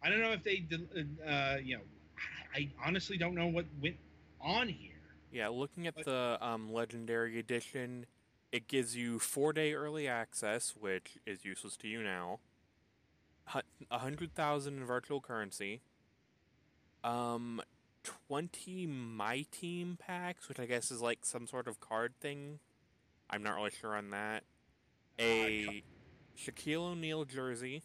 I 0.02 0.10
don't 0.10 0.20
know 0.20 0.32
if 0.32 0.42
they, 0.44 0.64
uh, 1.26 1.56
you 1.62 1.76
know, 1.78 1.82
I 2.54 2.60
I 2.60 2.68
honestly 2.86 3.16
don't 3.18 3.34
know 3.34 3.46
what 3.48 3.64
went 3.82 3.96
on 4.40 4.68
here. 4.68 4.92
Yeah, 5.30 5.48
looking 5.48 5.86
at 5.86 5.94
But- 5.94 6.04
the 6.06 6.38
um, 6.40 6.72
Legendary 6.72 7.38
Edition, 7.38 8.06
it 8.52 8.66
gives 8.68 8.96
you 8.96 9.18
four 9.18 9.52
day 9.52 9.74
early 9.74 10.08
access, 10.08 10.74
which 10.78 11.18
is 11.26 11.44
useless 11.44 11.76
to 11.78 11.88
you 11.88 12.02
now. 12.02 12.40
A 13.90 13.98
hundred 13.98 14.34
thousand 14.34 14.78
in 14.78 14.84
virtual 14.84 15.20
currency. 15.22 15.80
Um, 17.02 17.62
twenty 18.02 18.86
My 18.86 19.46
Team 19.50 19.96
packs, 19.98 20.48
which 20.48 20.58
I 20.60 20.66
guess 20.66 20.90
is 20.90 21.00
like 21.00 21.20
some 21.24 21.46
sort 21.46 21.66
of 21.66 21.80
card 21.80 22.12
thing. 22.20 22.58
I'm 23.30 23.42
not 23.42 23.56
really 23.56 23.70
sure 23.70 23.96
on 23.96 24.10
that. 24.10 24.44
A 25.18 25.82
Shaquille 26.38 26.92
O'Neal 26.92 27.24
jersey, 27.24 27.82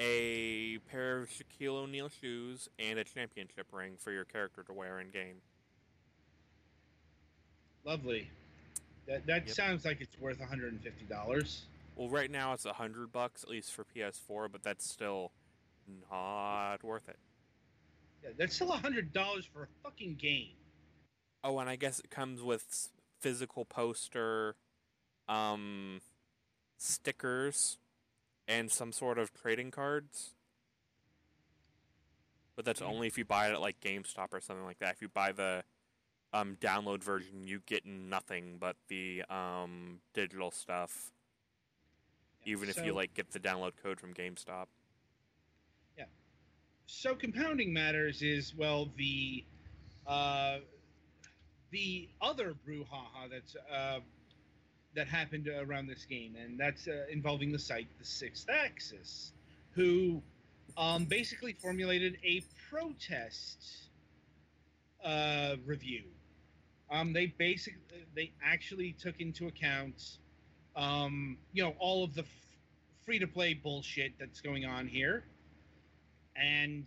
a 0.00 0.78
pair 0.90 1.18
of 1.18 1.28
Shaquille 1.28 1.74
O'Neal 1.82 2.08
shoes, 2.08 2.68
and 2.78 2.98
a 2.98 3.04
championship 3.04 3.66
ring 3.70 3.96
for 3.98 4.10
your 4.12 4.24
character 4.24 4.62
to 4.64 4.72
wear 4.72 4.98
in 4.98 5.10
game. 5.10 5.42
Lovely. 7.84 8.30
That 9.06 9.26
that 9.26 9.46
Yep. 9.46 9.56
sounds 9.56 9.84
like 9.84 10.00
it's 10.00 10.18
worth 10.18 10.40
150 10.40 11.04
dollars. 11.04 11.66
Well, 11.96 12.08
right 12.08 12.30
now 12.30 12.52
it's 12.54 12.64
a 12.64 12.72
hundred 12.72 13.12
bucks, 13.12 13.42
at 13.44 13.50
least 13.50 13.72
for 13.72 13.84
PS4, 13.84 14.48
but 14.50 14.62
that's 14.62 14.88
still 14.88 15.32
not 16.10 16.82
worth 16.82 17.08
it. 17.08 17.18
Yeah, 18.22 18.30
that's 18.38 18.54
still 18.54 18.68
100 18.68 19.12
dollars 19.12 19.44
for 19.44 19.64
a 19.64 19.68
fucking 19.82 20.14
game. 20.16 20.50
Oh, 21.42 21.58
and 21.58 21.68
I 21.68 21.76
guess 21.76 21.98
it 21.98 22.10
comes 22.10 22.42
with 22.42 22.90
physical 23.18 23.64
poster, 23.64 24.56
um, 25.28 26.00
stickers, 26.78 27.78
and 28.50 28.70
some 28.70 28.90
sort 28.90 29.16
of 29.16 29.32
trading 29.32 29.70
cards. 29.70 30.34
But 32.56 32.64
that's 32.64 32.80
Mm. 32.80 32.88
only 32.88 33.06
if 33.06 33.16
you 33.16 33.24
buy 33.24 33.48
it 33.48 33.52
at 33.52 33.60
like 33.60 33.80
GameStop 33.80 34.32
or 34.32 34.40
something 34.40 34.64
like 34.64 34.80
that. 34.80 34.94
If 34.94 35.00
you 35.00 35.08
buy 35.08 35.30
the 35.32 35.64
um, 36.32 36.56
download 36.56 37.02
version, 37.02 37.46
you 37.46 37.60
get 37.64 37.86
nothing 37.86 38.58
but 38.58 38.76
the 38.88 39.22
um, 39.30 40.00
digital 40.12 40.50
stuff. 40.50 41.12
Even 42.44 42.68
if 42.68 42.84
you 42.84 42.92
like 42.92 43.14
get 43.14 43.30
the 43.30 43.38
download 43.40 43.76
code 43.76 44.00
from 44.00 44.14
GameStop. 44.14 44.66
Yeah. 45.96 46.06
So 46.86 47.14
compounding 47.14 47.72
matters 47.72 48.22
is 48.22 48.54
well 48.54 48.90
the 48.96 49.44
uh, 50.06 50.58
the 51.70 52.08
other 52.20 52.54
brouhaha 52.66 53.30
that's 53.30 53.54
uh, 53.72 54.00
that 54.94 55.06
happened 55.06 55.48
around 55.48 55.86
this 55.86 56.04
game, 56.04 56.36
and 56.42 56.58
that's 56.58 56.88
uh, 56.88 57.04
involving 57.10 57.52
the 57.52 57.58
site 57.58 57.86
the 57.98 58.04
Sixth 58.04 58.46
Axis, 58.50 59.32
who 59.72 60.22
um, 60.76 61.04
basically 61.04 61.52
formulated 61.52 62.18
a 62.24 62.42
protest 62.70 63.64
uh, 65.04 65.56
review. 65.64 66.04
Um, 66.90 67.12
they 67.12 67.26
basically 67.26 67.80
they 68.14 68.32
actually 68.44 68.92
took 68.92 69.20
into 69.20 69.46
account 69.46 70.18
um, 70.76 71.36
you 71.52 71.62
know 71.62 71.74
all 71.78 72.04
of 72.04 72.14
the 72.14 72.22
f- 72.22 72.28
free 73.04 73.18
to 73.18 73.26
play 73.26 73.54
bullshit 73.54 74.12
that's 74.18 74.40
going 74.40 74.64
on 74.64 74.88
here 74.88 75.24
and 76.36 76.84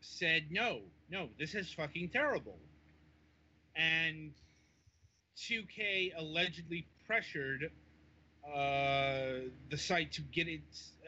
said 0.00 0.44
no 0.50 0.80
no 1.10 1.28
this 1.38 1.54
is 1.54 1.72
fucking 1.72 2.08
terrible 2.10 2.58
and 3.76 4.32
2k 5.38 6.12
allegedly 6.16 6.86
pressured 7.12 7.70
uh, 8.48 9.48
the 9.70 9.76
site 9.76 10.10
to 10.12 10.22
get 10.32 10.48
it 10.48 10.60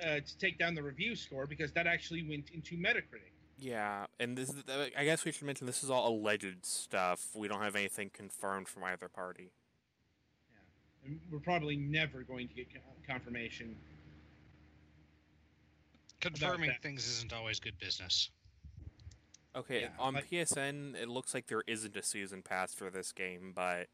uh, 0.03 0.17
to 0.17 0.39
take 0.39 0.59
down 0.59 0.75
the 0.75 0.83
review 0.83 1.17
score 1.17 1.47
because 1.47 1.73
that 1.73 1.87
actually 1.87 2.23
went 2.29 2.51
into 2.51 2.77
metacritic 2.77 3.33
Yeah, 3.59 4.05
and 4.21 4.37
this 4.37 4.51
is, 4.51 4.63
I 4.97 5.05
guess 5.05 5.25
we 5.25 5.33
should 5.33 5.47
mention 5.47 5.67
this 5.67 5.83
is 5.83 5.89
all 5.91 6.09
alleged 6.09 6.65
stuff. 6.67 7.29
We 7.35 7.49
don't 7.49 7.63
have 7.63 7.75
anything 7.75 8.11
confirmed 8.13 8.69
from 8.69 8.85
either 8.85 9.09
party. 9.09 9.51
and 11.07 11.19
we're 11.33 11.39
probably 11.39 11.77
never 11.77 12.23
going 12.23 12.49
to 12.49 12.55
get 12.55 12.67
confirmation 13.07 13.75
Confirming 16.21 16.71
things 16.83 17.07
isn't 17.07 17.35
always 17.35 17.61
good 17.61 17.79
business. 17.79 18.31
Okay, 19.55 19.83
Yeah, 19.83 19.89
on 19.99 20.15
like- 20.15 20.31
PSN, 20.31 20.97
it 20.97 21.09
looks 21.09 21.35
like 21.35 21.47
there 21.49 21.63
isn't 21.67 21.95
a 21.97 22.03
season 22.03 22.43
pass 22.43 22.75
for 22.75 22.91
this 22.91 23.13
game, 23.13 23.53
but. 23.55 23.89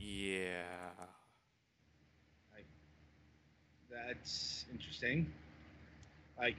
Yeah, 0.00 1.06
That's 3.90 4.66
interesting. 4.72 5.32
Like, 6.38 6.56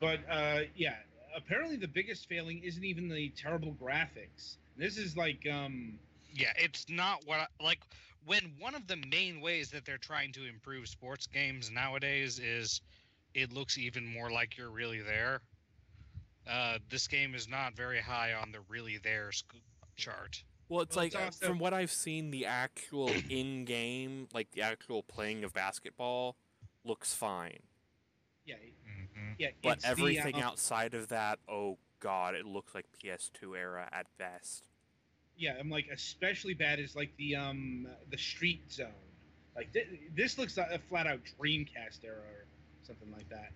but 0.00 0.20
uh, 0.30 0.60
yeah, 0.76 0.96
apparently 1.36 1.76
the 1.76 1.88
biggest 1.88 2.28
failing 2.28 2.62
isn't 2.62 2.84
even 2.84 3.08
the 3.08 3.30
terrible 3.30 3.74
graphics. 3.80 4.56
This 4.76 4.98
is 4.98 5.16
like, 5.16 5.46
um, 5.50 5.98
Yeah, 6.28 6.52
it's 6.56 6.88
not 6.88 7.24
what 7.26 7.40
I, 7.40 7.46
like 7.62 7.80
when 8.24 8.56
one 8.58 8.74
of 8.74 8.86
the 8.86 8.96
main 8.96 9.40
ways 9.40 9.70
that 9.70 9.84
they're 9.84 9.98
trying 9.98 10.32
to 10.32 10.44
improve 10.46 10.88
sports 10.88 11.26
games 11.26 11.70
nowadays 11.70 12.38
is 12.38 12.80
it 13.34 13.52
looks 13.52 13.78
even 13.78 14.06
more 14.06 14.30
like 14.30 14.56
you're 14.56 14.70
really 14.70 15.00
there. 15.00 15.42
Uh, 16.46 16.78
this 16.88 17.08
game 17.08 17.34
is 17.34 17.48
not 17.48 17.74
very 17.74 18.00
high 18.00 18.32
on 18.34 18.52
the 18.52 18.60
really 18.62 18.98
there 18.98 19.32
sc- 19.32 19.54
chart. 19.96 20.44
Well, 20.68 20.82
it's 20.82 20.96
Well, 20.96 21.04
like 21.04 21.14
it's 21.14 21.16
uh, 21.16 21.24
also- 21.24 21.46
from 21.46 21.58
what 21.58 21.74
I've 21.74 21.90
seen, 21.92 22.30
the 22.30 22.46
actual 22.46 23.10
in-game, 23.30 24.28
like 24.32 24.50
the 24.52 24.62
actual 24.62 25.02
playing 25.02 25.44
of 25.44 25.52
basketball, 25.52 26.36
looks 26.84 27.14
fine, 27.14 27.60
yeah, 28.44 28.56
Mm-hmm. 28.56 29.32
yeah. 29.38 29.48
but 29.62 29.74
it's 29.74 29.84
the, 29.84 29.88
everything 29.90 30.34
um, 30.36 30.42
outside 30.42 30.94
of 30.94 31.08
that, 31.08 31.38
oh 31.48 31.78
god, 32.00 32.34
it 32.34 32.44
looks 32.46 32.74
like 32.74 32.86
PS2 33.02 33.56
era 33.58 33.88
at 33.92 34.06
best. 34.18 34.64
yeah, 35.36 35.54
I'm 35.58 35.70
like 35.70 35.86
especially 35.92 36.54
bad 36.54 36.78
is 36.78 36.94
like 36.94 37.10
the 37.16 37.34
um 37.36 37.86
the 38.10 38.18
street 38.18 38.70
zone. 38.70 38.88
Like 39.56 39.72
th- 39.72 39.88
this 40.14 40.36
looks 40.38 40.56
like 40.56 40.70
a 40.70 40.78
flat 40.78 41.06
out 41.06 41.20
Dreamcast 41.40 42.04
era 42.04 42.16
or 42.18 42.44
something 42.82 43.10
like 43.12 43.28
that. 43.30 43.50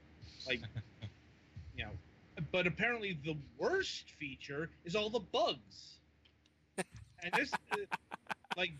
Like, 0.46 0.60
you 1.76 1.84
know, 1.84 1.90
but 2.52 2.66
apparently 2.66 3.18
the 3.24 3.36
worst 3.58 4.10
feature 4.18 4.70
is 4.84 4.94
all 4.96 5.10
the 5.10 5.20
bugs. 5.20 5.97
And 7.22 7.32
this, 7.34 7.52
uh, 7.72 7.76
like, 8.56 8.72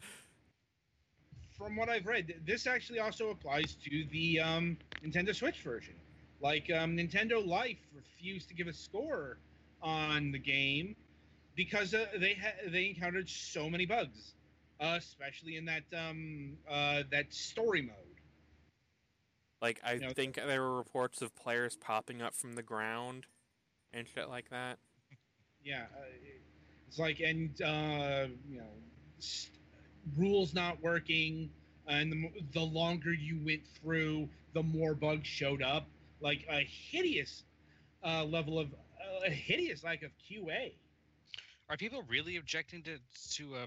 from 1.57 1.77
what 1.77 1.89
I've 1.89 2.07
read, 2.07 2.43
this 2.47 2.67
actually 2.67 3.01
also 3.01 3.31
applies 3.31 3.77
to 3.85 4.05
the 4.11 4.41
um, 4.41 4.77
Nintendo 5.05 5.35
Switch 5.35 5.63
version. 5.63 5.95
Like, 6.41 6.71
um, 6.71 6.97
Nintendo 6.97 7.45
Life 7.45 7.79
refused 7.95 8.49
to 8.49 8.55
give 8.55 8.69
a 8.69 8.73
score 8.73 9.39
on 9.83 10.31
the 10.33 10.39
game 10.39 10.95
because 11.59 11.93
uh, 11.95 12.07
they 12.19 12.35
ha- 12.35 12.71
they 12.71 12.87
encountered 12.87 13.29
so 13.29 13.69
many 13.69 13.85
bugs, 13.85 14.35
uh, 14.81 14.95
especially 14.97 15.57
in 15.57 15.65
that 15.65 15.83
um, 15.97 16.57
uh, 16.71 17.03
that 17.11 17.33
story 17.33 17.83
mode. 17.83 17.95
Like 19.61 19.81
I 19.85 19.97
know, 19.97 20.11
think 20.13 20.37
there 20.37 20.63
were 20.63 20.77
reports 20.77 21.21
of 21.21 21.35
players 21.35 21.77
popping 21.77 22.23
up 22.23 22.35
from 22.35 22.55
the 22.55 22.63
ground 22.63 23.27
and 23.93 24.07
shit 24.07 24.29
like 24.29 24.51
that. 24.51 24.79
Yeah, 25.65 25.87
uh, 25.97 26.05
it's 26.89 26.99
like 26.99 27.21
and 27.21 27.51
uh, 27.63 28.27
you 28.49 28.59
know, 28.59 28.73
s 29.19 29.51
rules 30.17 30.55
not 30.55 30.83
working, 30.83 31.51
and 31.87 32.13
the, 32.13 32.31
the 32.53 32.61
longer 32.61 33.13
you 33.13 33.39
went 33.45 33.67
through, 33.81 34.29
the 34.55 34.63
more 34.63 34.95
bugs 34.95 35.27
showed 35.27 35.63
up. 35.63 35.87
Like 36.21 36.47
a 36.51 36.67
hideous 36.91 37.45
uh, 38.03 38.25
level 38.25 38.59
of 38.59 38.73
uh, 38.73 39.27
a 39.27 39.31
hideous 39.31 39.85
lack 39.85 40.03
of 40.03 40.11
QA. 40.29 40.73
Are 41.69 41.77
people 41.77 42.03
really 42.09 42.37
objecting 42.37 42.83
to 42.85 42.99
to 43.35 43.55
uh, 43.55 43.67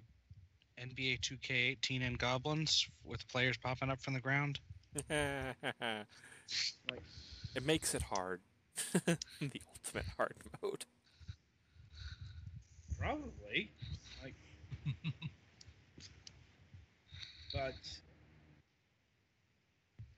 NBA 0.80 1.20
2K18 1.22 2.06
and 2.06 2.18
Goblins 2.18 2.88
with 3.06 3.28
players 3.28 3.58
popping 3.58 3.90
up 3.90 4.02
from 4.02 4.16
the 4.16 4.20
ground? 4.20 4.60
like, 5.10 5.56
it 7.56 7.66
makes 7.66 7.94
it 7.94 8.02
hard. 8.02 8.42
the 9.06 9.62
ultimate 9.70 10.06
hard 10.18 10.36
mode. 10.62 10.86
Probably, 13.02 13.72
like, 14.24 14.36
but 17.54 17.76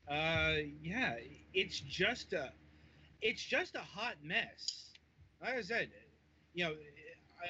uh, 0.10 0.56
yeah, 0.82 1.16
it's 1.54 1.80
just 1.82 2.34
a, 2.34 2.52
it's 3.22 3.44
just 3.44 3.76
a 3.76 3.80
hot 3.80 4.16
mess. 4.24 4.92
Like 5.42 5.56
I 5.58 5.62
said, 5.62 5.90
you 6.54 6.66
know, 6.66 6.74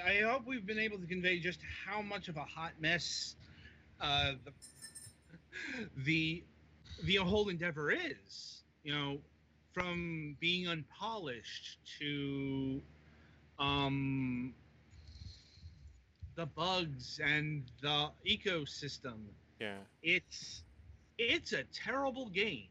I, 0.06 0.20
I 0.20 0.22
hope 0.22 0.44
we've 0.48 0.66
been 0.66 0.80
able 0.80 1.00
to 1.00 1.08
convey 1.08 1.40
just 1.40 1.60
how 1.86 2.02
much 2.02 2.30
of 2.30 2.38
a 2.38 2.44
hot 2.46 2.74
mess 2.80 3.36
uh, 4.02 4.34
the 4.46 4.54
the 6.06 6.44
the 7.04 7.16
whole 7.18 7.50
endeavor 7.50 7.92
is. 7.92 8.64
you 8.84 8.94
know, 8.94 9.20
from 9.74 10.36
being 10.42 10.68
unpolished 10.68 11.78
to 12.00 12.82
um, 13.60 14.54
the 16.36 16.46
bugs 16.46 17.20
and 17.24 17.64
the 17.82 18.10
ecosystem. 18.28 19.26
Yeah. 19.60 19.78
It's 20.02 20.64
it's 21.18 21.54
a 21.54 21.64
terrible 21.74 22.28
game. 22.30 22.68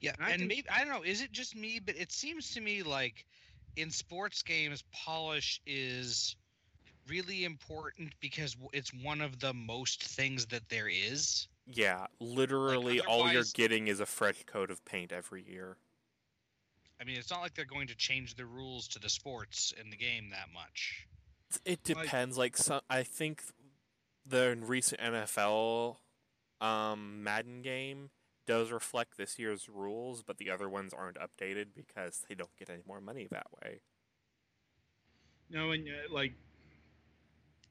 Yeah, 0.00 0.12
And 0.18 0.24
I 0.26 0.30
and 0.30 0.38
think- 0.40 0.48
maybe 0.48 0.68
I 0.70 0.84
don't 0.84 0.94
know. 0.94 1.02
Is 1.02 1.20
it 1.20 1.32
just 1.32 1.56
me? 1.56 1.80
But 1.84 1.96
it 1.96 2.12
seems 2.12 2.52
to 2.54 2.60
me 2.60 2.82
like 2.82 3.24
in 3.76 3.90
sports 3.90 4.42
games, 4.42 4.82
polish 4.92 5.60
is 5.66 6.36
really 7.08 7.44
important 7.44 8.12
because 8.20 8.56
it's 8.72 8.92
one 9.02 9.20
of 9.20 9.40
the 9.40 9.52
most 9.52 10.04
things 10.04 10.46
that 10.46 10.68
there 10.68 10.88
is. 10.88 11.48
Yeah, 11.66 12.06
literally 12.20 13.00
all 13.00 13.30
you're 13.32 13.44
getting 13.54 13.88
is 13.88 14.00
a 14.00 14.06
fresh 14.06 14.42
coat 14.44 14.70
of 14.70 14.84
paint 14.84 15.12
every 15.12 15.42
year. 15.48 15.76
I 17.00 17.04
mean, 17.04 17.16
it's 17.16 17.30
not 17.30 17.40
like 17.40 17.54
they're 17.54 17.64
going 17.64 17.86
to 17.88 17.96
change 17.96 18.34
the 18.34 18.44
rules 18.44 18.88
to 18.88 18.98
the 18.98 19.08
sports 19.08 19.72
in 19.80 19.88
the 19.90 19.96
game 19.96 20.30
that 20.30 20.48
much. 20.52 21.06
It 21.64 21.82
depends. 21.82 22.38
Like 22.38 22.56
some, 22.56 22.80
I 22.88 23.02
think 23.02 23.42
the 24.26 24.56
recent 24.60 25.00
NFL 25.00 25.96
um, 26.60 27.22
Madden 27.22 27.62
game 27.62 28.10
does 28.46 28.70
reflect 28.70 29.16
this 29.16 29.38
year's 29.38 29.68
rules, 29.68 30.22
but 30.22 30.38
the 30.38 30.50
other 30.50 30.68
ones 30.68 30.92
aren't 30.92 31.16
updated 31.16 31.66
because 31.74 32.22
they 32.28 32.34
don't 32.34 32.50
get 32.58 32.70
any 32.70 32.82
more 32.86 33.00
money 33.00 33.28
that 33.30 33.46
way. 33.62 33.80
No, 35.50 35.72
and 35.72 35.86
uh, 35.86 36.12
like, 36.12 36.32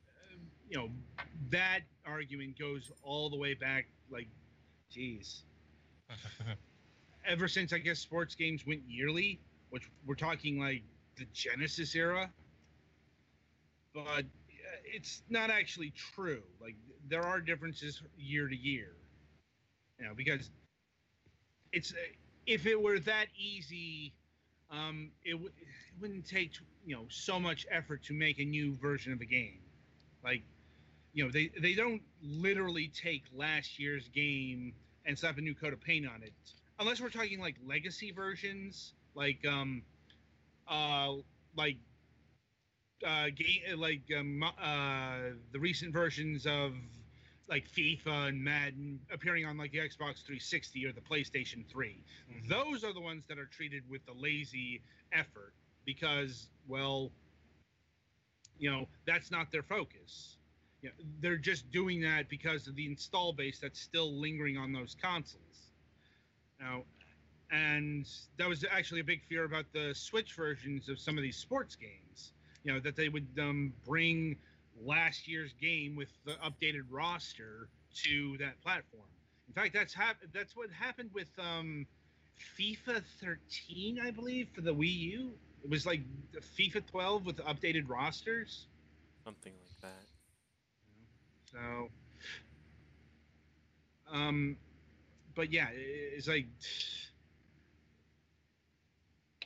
uh, 0.08 0.36
you 0.70 0.78
know, 0.78 0.89
that 1.50 1.80
argument 2.06 2.58
goes 2.60 2.92
all 3.04 3.30
the 3.30 3.38
way 3.38 3.54
back. 3.54 3.88
Like, 4.12 4.28
geez, 4.92 5.44
ever 7.26 7.48
since 7.48 7.74
I 7.74 7.78
guess 7.78 8.00
sports 8.00 8.36
games 8.36 8.65
went 8.65 8.82
yearly, 8.88 9.39
which 9.70 9.89
we're 10.06 10.15
talking 10.15 10.60
like 10.60 10.84
the 11.18 11.26
Genesis 11.34 11.96
era. 11.96 12.30
But 13.93 14.25
it's 14.86 15.23
not 15.30 15.49
actually 15.49 15.91
true. 15.91 16.43
Like 16.62 16.75
there 17.08 17.23
are 17.23 17.39
differences 17.41 18.02
year 18.17 18.47
to 18.47 18.56
year. 18.56 18.95
You 19.99 20.06
know, 20.08 20.13
because 20.15 20.49
it's 21.71 21.93
if 22.45 22.65
it 22.65 22.82
were 22.82 22.99
that 22.99 23.28
easy, 23.38 24.13
um, 24.71 25.12
it, 25.23 25.32
w- 25.34 25.52
it 25.60 26.02
wouldn't 26.02 26.25
take 26.28 26.54
you 26.86 26.95
know 26.95 27.06
so 27.10 27.39
much 27.39 27.65
effort 27.71 28.04
to 28.04 28.13
make 28.13 28.39
a 28.39 28.45
new 28.45 28.75
version 28.75 29.13
of 29.13 29.21
a 29.21 29.25
game. 29.25 29.60
Like, 30.23 30.43
you 31.13 31.25
know, 31.25 31.32
they 31.32 31.52
they 31.62 31.73
don't 31.73 32.02
literally 32.23 32.89
take 32.89 33.23
last 33.36 33.80
year's 33.80 34.10
game 34.10 34.73
and 35.06 35.17
slap 35.17 35.38
a 35.38 35.41
new 35.41 35.56
coat 35.56 35.73
of 35.73 35.82
paint 35.82 36.08
on 36.08 36.23
it, 36.23 36.34
unless 36.80 37.02
we're 37.02 37.10
talking 37.10 37.39
like 37.39 37.56
legacy 37.65 38.12
versions, 38.12 38.93
like 39.15 39.45
um, 39.47 39.84
uh, 40.67 41.13
like 41.56 41.78
uh, 43.05 43.25
game 43.35 43.79
like 43.79 44.01
um, 44.17 44.43
uh, 44.43 45.15
the 45.51 45.59
recent 45.59 45.93
versions 45.93 46.45
of 46.45 46.73
like 47.49 47.67
FIFA 47.67 48.29
and 48.29 48.43
Madden 48.43 48.99
appearing 49.12 49.45
on 49.45 49.57
like 49.57 49.71
the 49.71 49.79
Xbox 49.79 50.23
360 50.23 50.85
or 50.85 50.91
the 50.91 51.01
PlayStation 51.01 51.65
3. 51.67 52.03
Those 52.47 52.83
are 52.83 52.93
the 52.93 53.01
ones 53.01 53.25
that 53.27 53.39
are 53.39 53.47
treated 53.47 53.83
with 53.89 54.05
the 54.05 54.13
lazy 54.13 54.81
effort 55.12 55.53
because, 55.85 56.49
well, 56.67 57.12
you 58.59 58.69
know, 58.69 58.88
that's 59.07 59.31
not 59.31 59.51
their 59.51 59.63
focus. 59.63 60.38
You 60.81 60.89
know, 60.89 60.95
they're 61.21 61.38
just 61.38 61.71
doing 61.71 62.01
that 62.01 62.29
because 62.29 62.67
of 62.67 62.75
the 62.75 62.85
install 62.85 63.33
base 63.33 63.59
that's 63.59 63.79
still 63.79 64.13
lingering 64.13 64.57
on 64.57 64.71
those 64.71 64.95
consoles. 65.01 65.71
Now, 66.59 66.83
and 67.51 68.07
that 68.38 68.47
was 68.47 68.63
actually 68.69 69.01
a 69.01 69.03
big 69.03 69.23
fear 69.23 69.45
about 69.45 69.65
the 69.73 69.93
Switch 69.95 70.35
versions 70.35 70.88
of 70.88 70.99
some 70.99 71.17
of 71.17 71.23
these 71.23 71.38
sports 71.38 71.75
games. 71.75 72.33
You 72.69 72.75
know, 72.75 72.89
that 72.89 73.08
they 73.08 73.17
would 73.17 73.39
um, 73.51 73.84
bring 73.97 74.38
last 74.86 75.27
year's 75.27 75.53
game 75.53 75.95
with 75.95 76.23
the 76.25 76.34
updated 76.34 76.84
roster 76.91 77.69
to 78.03 78.38
that 78.39 78.62
platform. 78.62 79.08
In 79.47 79.53
fact, 79.53 79.73
that's 79.73 79.93
hap- 79.93 80.21
that's 80.34 80.55
what 80.55 80.69
happened 80.71 81.12
with 81.13 81.29
um, 81.39 81.88
FIFA 82.60 83.03
13, 83.19 83.99
I 83.99 84.12
believe, 84.12 84.49
for 84.49 84.62
the 84.62 84.73
Wii 84.75 84.99
U. 84.99 85.32
It 85.63 85.69
was 85.69 85.86
like 85.86 86.01
FIFA 86.41 86.86
12 86.88 87.25
with 87.25 87.38
updated 87.38 87.89
rosters. 87.89 88.67
Something 89.23 89.60
like 89.62 89.79
that. 89.82 90.08
So, 91.51 91.89
um, 94.12 94.58
but 95.36 95.51
yeah, 95.51 95.67
it's 95.73 96.27
like, 96.27 96.47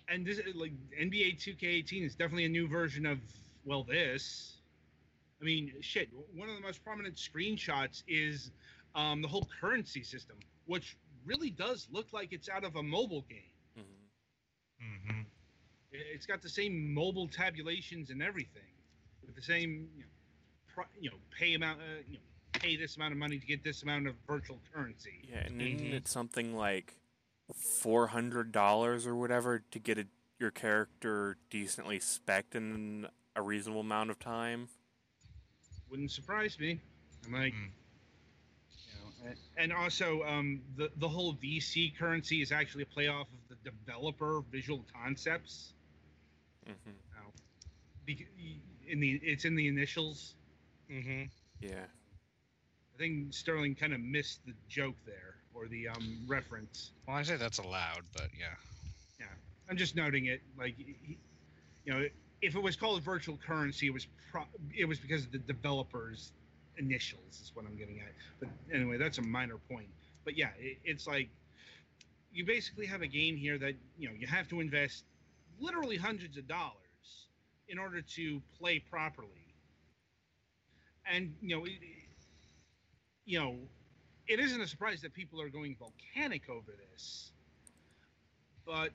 and 0.07 0.25
this 0.25 0.39
like 0.55 0.71
NBA 0.99 1.33
2K18 1.37 2.03
is 2.05 2.15
definitely 2.15 2.45
a 2.45 2.49
new 2.49 2.67
version 2.67 3.05
of 3.05 3.19
well 3.65 3.83
this. 3.83 4.57
I 5.41 5.45
mean, 5.45 5.73
shit. 5.81 6.09
One 6.35 6.47
of 6.49 6.55
the 6.55 6.61
most 6.61 6.83
prominent 6.83 7.15
screenshots 7.15 8.03
is 8.07 8.51
um, 8.95 9.21
the 9.21 9.27
whole 9.27 9.47
currency 9.59 10.03
system, 10.03 10.37
which 10.67 10.95
really 11.25 11.49
does 11.49 11.87
look 11.91 12.07
like 12.13 12.31
it's 12.31 12.47
out 12.49 12.63
of 12.63 12.75
a 12.77 12.83
mobile 12.83 13.25
game. 13.29 13.51
hmm 13.75 15.03
hmm 15.09 15.21
It's 15.91 16.25
got 16.25 16.41
the 16.41 16.49
same 16.49 16.93
mobile 16.93 17.27
tabulations 17.27 18.09
and 18.09 18.21
everything, 18.21 18.71
with 19.25 19.35
the 19.35 19.41
same, 19.41 19.89
you 19.95 20.03
know, 20.03 20.09
pri- 20.73 20.85
you 20.99 21.09
know 21.09 21.17
pay 21.37 21.55
amount, 21.55 21.79
uh, 21.81 22.01
you 22.07 22.15
know, 22.17 22.23
pay 22.53 22.75
this 22.77 22.95
amount 22.95 23.11
of 23.11 23.17
money 23.17 23.37
to 23.39 23.45
get 23.45 23.63
this 23.63 23.83
amount 23.83 24.07
of 24.07 24.15
virtual 24.27 24.59
currency. 24.73 25.21
Yeah, 25.29 25.39
and 25.47 25.61
isn't 25.61 25.89
Mhm. 25.89 25.93
it 25.93 26.07
something 26.07 26.55
like 26.55 26.95
four 27.53 28.07
hundred 28.07 28.51
dollars 28.51 29.05
or 29.07 29.15
whatever 29.15 29.63
to 29.71 29.79
get 29.79 29.97
a, 29.97 30.05
your 30.39 30.51
character 30.51 31.37
decently 31.49 31.99
spec'd 31.99 32.55
in 32.55 33.07
a 33.35 33.41
reasonable 33.41 33.81
amount 33.81 34.09
of 34.09 34.19
time? 34.19 34.67
Wouldn't 35.89 36.11
surprise 36.11 36.59
me. 36.59 36.79
I'm 37.25 37.33
like, 37.33 37.53
Hmm. 37.53 37.65
you 39.23 39.29
know, 39.29 39.35
and 39.57 39.71
also 39.73 40.23
um, 40.23 40.61
the 40.75 40.91
the 40.97 41.07
whole 41.07 41.35
VC 41.35 41.97
currency 41.97 42.41
is 42.41 42.51
actually 42.51 42.83
a 42.83 42.87
play 42.87 43.07
off 43.07 43.27
of 43.27 43.39
the 43.49 43.69
developer 43.69 44.41
Visual 44.51 44.85
Concepts. 44.93 45.73
hmm 46.65 46.91
Bec- 48.05 48.27
in 48.85 48.99
the 48.99 49.13
it's 49.23 49.45
in 49.45 49.55
the 49.55 49.67
initials. 49.67 50.35
Mm-hmm. 50.91 51.23
Yeah. 51.61 51.85
I 52.93 52.97
think 52.97 53.33
Sterling 53.33 53.75
kind 53.75 53.93
of 53.93 54.01
missed 54.01 54.45
the 54.45 54.53
joke 54.67 54.95
there 55.05 55.32
or 55.63 55.67
the 55.67 55.87
um, 55.87 56.17
reference. 56.27 56.91
Well, 57.07 57.15
I 57.15 57.23
say 57.23 57.37
that's 57.37 57.59
allowed, 57.59 58.03
but 58.13 58.27
yeah. 58.37 58.55
Yeah, 59.19 59.25
I'm 59.69 59.77
just 59.77 59.95
noting 59.95 60.25
it. 60.25 60.41
Like, 60.57 60.75
you 60.77 61.93
know, 61.93 62.05
if 62.41 62.55
it 62.55 62.61
was 62.61 62.75
called 62.75 63.01
virtual 63.01 63.37
currency, 63.37 63.87
it 63.87 63.93
was 63.93 64.07
pro- 64.31 64.45
it 64.77 64.85
was 64.85 64.99
because 64.99 65.25
of 65.25 65.31
the 65.31 65.39
developers' 65.39 66.33
initials. 66.77 67.41
Is 67.41 67.51
what 67.53 67.65
I'm 67.65 67.77
getting 67.77 67.99
at. 67.99 68.11
But 68.39 68.49
anyway, 68.73 68.97
that's 68.97 69.17
a 69.17 69.21
minor 69.21 69.57
point. 69.71 69.87
But 70.25 70.37
yeah, 70.37 70.49
it, 70.59 70.77
it's 70.83 71.07
like 71.07 71.29
you 72.33 72.45
basically 72.45 72.85
have 72.85 73.01
a 73.01 73.07
game 73.07 73.37
here 73.37 73.57
that 73.57 73.75
you 73.97 74.09
know 74.09 74.13
you 74.17 74.27
have 74.27 74.49
to 74.49 74.59
invest 74.59 75.05
literally 75.59 75.95
hundreds 75.95 76.37
of 76.37 76.47
dollars 76.47 76.73
in 77.69 77.79
order 77.79 78.01
to 78.01 78.41
play 78.59 78.79
properly. 78.79 79.29
And 81.09 81.33
you 81.41 81.55
know, 81.57 81.65
it, 81.65 81.71
you 83.25 83.39
know, 83.39 83.55
it 84.27 84.39
isn't 84.39 84.61
a 84.61 84.67
surprise 84.67 85.01
that 85.01 85.13
people 85.13 85.41
are 85.41 85.49
going 85.49 85.75
volcanic 85.77 86.49
over 86.49 86.71
this. 86.91 87.31
But 88.65 88.91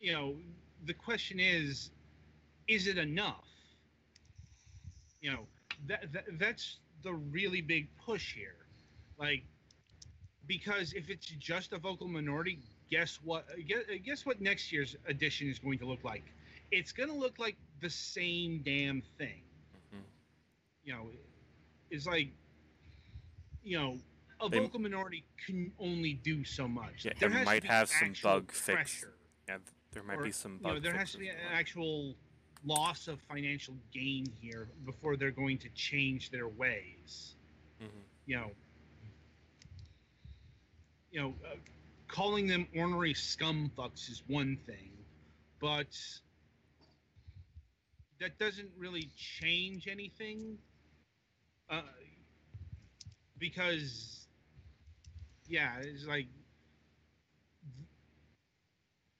you 0.00 0.12
know, 0.12 0.34
the 0.84 0.92
question 0.94 1.40
is, 1.40 1.90
is 2.68 2.86
it 2.86 2.98
enough? 2.98 3.48
You 5.20 5.32
know, 5.32 5.46
that, 5.86 6.12
that 6.12 6.24
that's 6.38 6.78
the 7.02 7.14
really 7.14 7.62
big 7.62 7.88
push 8.04 8.34
here. 8.34 8.56
Like, 9.18 9.44
because 10.46 10.92
if 10.92 11.08
it's 11.08 11.26
just 11.26 11.72
a 11.72 11.78
vocal 11.78 12.08
minority, 12.08 12.58
guess 12.90 13.18
what? 13.24 13.46
Guess, 13.66 13.84
guess 14.04 14.26
what 14.26 14.40
next 14.42 14.72
year's 14.72 14.96
edition 15.08 15.48
is 15.48 15.58
going 15.58 15.78
to 15.78 15.86
look 15.86 16.04
like? 16.04 16.24
It's 16.70 16.92
going 16.92 17.08
to 17.08 17.14
look 17.14 17.38
like 17.38 17.56
the 17.80 17.88
same 17.90 18.60
damn 18.64 19.02
thing. 19.18 19.42
Mhm. 19.94 20.02
You 20.84 20.92
know, 20.92 21.06
it's 21.90 22.06
like, 22.06 22.28
you 23.64 23.78
know, 23.78 23.98
a 24.40 24.48
They- 24.48 24.58
vocal 24.58 24.78
minority 24.80 25.24
can 25.46 25.72
only 25.78 26.14
do 26.14 26.44
so 26.44 26.68
much. 26.68 27.04
Yeah, 27.04 27.14
There 27.18 27.30
it 27.30 27.32
has 27.32 27.40
to 27.40 27.44
might 27.46 27.64
have 27.64 27.88
some 27.88 28.14
bug 28.22 28.52
fix. 28.52 29.04
Yeah, 29.48 29.58
there 29.90 30.02
might 30.02 30.18
or, 30.18 30.24
be 30.24 30.32
some 30.32 30.54
you 30.54 30.58
bug 30.58 30.74
know, 30.74 30.80
there 30.80 30.96
has 30.96 31.12
to 31.12 31.18
be 31.18 31.28
an 31.28 31.36
actual 31.50 32.16
loss 32.64 33.08
of 33.08 33.20
financial 33.22 33.76
gain 33.92 34.26
here 34.40 34.68
before 34.84 35.16
they're 35.16 35.30
going 35.30 35.58
to 35.58 35.68
change 35.70 36.30
their 36.30 36.48
ways. 36.48 37.36
Mhm. 37.80 38.04
You 38.26 38.36
know, 38.36 38.56
you 41.10 41.20
know, 41.20 41.34
uh, 41.46 41.56
calling 42.08 42.46
them 42.46 42.66
ornery 42.74 43.14
scum 43.14 43.70
fucks 43.76 44.10
is 44.10 44.22
one 44.26 44.56
thing, 44.66 44.90
but 45.60 45.96
that 48.18 48.38
doesn't 48.38 48.70
really 48.76 49.10
change 49.16 49.86
anything. 49.88 50.58
Uh, 51.68 51.82
because, 53.48 54.26
yeah, 55.48 55.76
it's 55.82 56.06
like 56.06 56.26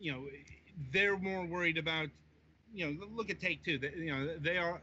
you 0.00 0.12
know, 0.12 0.26
they're 0.92 1.16
more 1.16 1.46
worried 1.46 1.78
about, 1.78 2.08
you 2.74 2.84
know, 2.86 3.06
look 3.10 3.30
at 3.30 3.40
Take 3.40 3.64
Two. 3.64 3.78
They, 3.78 3.92
you 3.96 4.10
know, 4.12 4.36
they 4.38 4.56
are, 4.58 4.80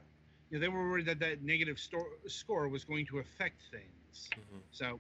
you 0.50 0.58
know, 0.58 0.62
they 0.62 0.68
were 0.68 0.90
worried 0.90 1.06
that 1.08 1.20
that 1.20 1.44
negative 1.44 1.78
sto- 1.80 2.16
score 2.28 2.68
was 2.70 2.84
going 2.86 3.06
to 3.08 3.20
affect 3.20 3.62
things. 3.72 4.30
Mhm. 4.34 4.62
So 4.72 5.00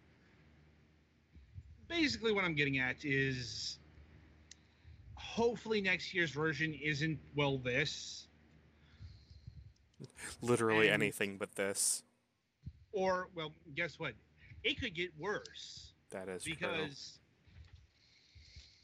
basically, 1.88 2.34
what 2.34 2.44
I'm 2.44 2.54
getting 2.56 2.78
at 2.80 3.04
is 3.06 3.78
hopefully 5.16 5.82
next 5.82 6.14
year's 6.14 6.32
version 6.32 6.74
isn't 6.74 7.20
well 7.36 7.58
this 7.58 8.28
Literally 10.42 10.88
And- 10.90 11.02
anything 11.04 11.38
but 11.38 11.56
this. 11.56 12.04
or 12.92 13.30
well 13.34 13.54
guess 13.76 13.98
what 13.98 14.14
it 14.64 14.80
could 14.80 14.94
get 14.96 15.10
worse 15.20 15.94
That 16.12 16.28
is 16.30 16.44
true. 16.44 16.54
because 16.60 17.20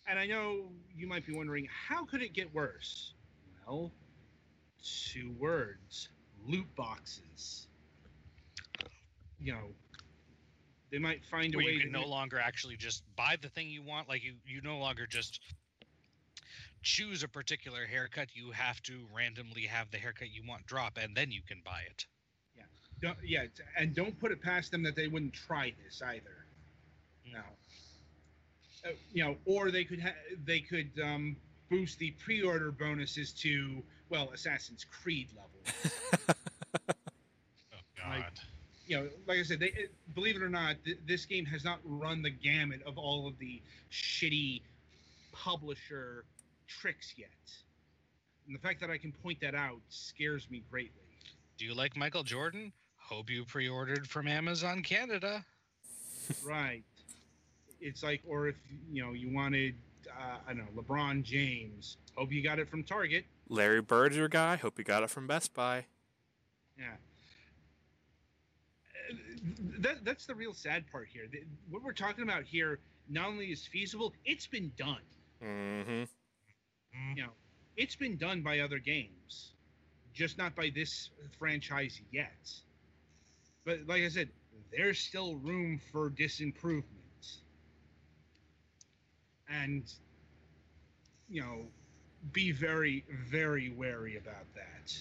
and 0.07 0.17
i 0.19 0.25
know 0.25 0.69
you 0.95 1.07
might 1.07 1.25
be 1.25 1.33
wondering 1.35 1.67
how 1.87 2.05
could 2.05 2.21
it 2.21 2.33
get 2.33 2.53
worse 2.53 3.13
well 3.65 3.91
two 4.83 5.31
words 5.39 6.09
loot 6.45 6.67
boxes 6.75 7.67
you 9.39 9.51
know 9.53 9.69
they 10.91 10.99
might 10.99 11.23
find 11.25 11.53
a 11.53 11.57
Where 11.57 11.65
way 11.65 11.71
you 11.73 11.79
to 11.79 11.83
can 11.85 11.91
no 11.91 12.05
longer 12.07 12.39
actually 12.39 12.77
just 12.77 13.03
buy 13.17 13.35
the 13.41 13.49
thing 13.49 13.69
you 13.69 13.83
want. 13.83 14.07
Like 14.07 14.23
you, 14.23 14.35
you 14.45 14.61
no 14.61 14.77
longer 14.77 15.05
just 15.05 15.41
choose 16.81 17.23
a 17.23 17.27
particular 17.27 17.85
haircut. 17.85 18.29
You 18.33 18.51
have 18.51 18.81
to 18.83 19.05
randomly 19.13 19.63
have 19.63 19.91
the 19.91 19.97
haircut 19.97 20.29
you 20.31 20.43
want 20.47 20.65
drop, 20.65 20.97
and 20.97 21.13
then 21.13 21.29
you 21.29 21.41
can 21.45 21.61
buy 21.65 21.81
it. 21.89 22.05
Don't, 23.01 23.17
yeah 23.25 23.43
and 23.77 23.93
don't 23.95 24.19
put 24.19 24.31
it 24.31 24.41
past 24.41 24.71
them 24.71 24.83
that 24.83 24.95
they 24.95 25.07
wouldn't 25.07 25.33
try 25.33 25.73
this 25.85 26.01
either 26.01 26.45
no 27.31 27.39
uh, 28.85 28.89
you 29.13 29.23
know 29.23 29.35
or 29.45 29.71
they 29.71 29.83
could 29.83 30.01
ha- 30.01 30.15
they 30.45 30.59
could 30.59 30.89
um, 31.03 31.35
boost 31.69 31.99
the 31.99 32.11
pre-order 32.23 32.71
bonuses 32.71 33.31
to 33.31 33.81
well 34.09 34.29
assassin's 34.33 34.85
creed 35.01 35.27
level 35.35 36.35
Oh 37.73 38.09
Like- 38.09 38.21
God. 38.23 38.31
you 38.87 38.97
know, 38.97 39.09
like 39.27 39.39
I 39.39 39.43
said, 39.43 39.59
they 39.59 39.67
it, 39.67 39.91
believe 40.15 40.37
it 40.37 40.41
or 40.41 40.49
not, 40.49 40.77
th- 40.85 40.97
this 41.05 41.25
game 41.25 41.45
has 41.45 41.65
not 41.65 41.79
run 41.83 42.21
the 42.21 42.29
gamut 42.29 42.81
of 42.85 42.97
all 42.97 43.27
of 43.27 43.37
the 43.37 43.61
shitty 43.91 44.61
publisher 45.33 46.23
tricks 46.67 47.13
yet. 47.17 47.27
And 48.45 48.55
the 48.55 48.59
fact 48.59 48.79
that 48.79 48.89
I 48.89 48.97
can 48.97 49.11
point 49.11 49.41
that 49.41 49.55
out 49.55 49.81
scares 49.89 50.47
me 50.49 50.63
greatly. 50.71 51.01
Do 51.57 51.65
you 51.65 51.73
like 51.73 51.97
Michael 51.97 52.23
Jordan? 52.23 52.71
Hope 53.07 53.29
you 53.29 53.45
pre-ordered 53.45 54.05
from 54.07 54.27
Amazon 54.27 54.83
Canada. 54.83 55.45
right. 56.43 56.83
It's 57.79 58.03
like, 58.03 58.21
or 58.27 58.47
if 58.49 58.55
you 58.91 59.01
know 59.01 59.13
you 59.13 59.33
wanted, 59.33 59.75
uh, 60.09 60.37
I 60.45 60.53
don't 60.53 60.75
know, 60.75 60.81
LeBron 60.81 61.23
James. 61.23 61.95
Hope 62.15 62.33
you 62.33 62.43
got 62.43 62.59
it 62.59 62.69
from 62.69 62.83
Target. 62.83 63.23
Larry 63.47 63.81
Bird's 63.81 64.17
your 64.17 64.27
guy. 64.27 64.57
Hope 64.57 64.77
you 64.77 64.83
got 64.83 65.03
it 65.03 65.09
from 65.09 65.25
Best 65.25 65.53
Buy. 65.53 65.85
Yeah. 66.77 66.85
Uh, 69.09 69.15
That, 69.79 70.03
that's 70.03 70.25
the 70.25 70.35
real 70.35 70.53
sad 70.53 70.83
part 70.91 71.07
here. 71.07 71.27
What 71.69 71.83
we're 71.83 71.93
talking 71.93 72.23
about 72.25 72.43
here 72.43 72.79
not 73.09 73.27
only 73.29 73.45
is 73.45 73.65
feasible, 73.65 74.11
it's 74.25 74.47
been 74.47 74.71
done. 74.77 75.01
Mm-hmm. 75.41 76.03
you 77.15 77.23
know, 77.23 77.29
it's 77.77 77.95
been 77.95 78.17
done 78.17 78.41
by 78.41 78.59
other 78.59 78.79
games, 78.79 79.51
just 80.13 80.37
not 80.37 80.55
by 80.55 80.71
this 80.75 81.11
franchise 81.39 82.01
yet. 82.11 82.51
But 83.67 83.79
like 83.85 84.01
I 84.03 84.07
said, 84.07 84.29
there's 84.71 84.97
still 84.97 85.35
room 85.35 85.77
for 85.91 86.09
disimprovement. 86.09 86.83
And, 89.49 89.83
you 91.29 91.41
know, 91.41 91.67
be 92.31 92.53
very, 92.53 93.03
very 93.29 93.73
wary 93.75 94.15
about 94.15 94.45
that. 94.55 94.97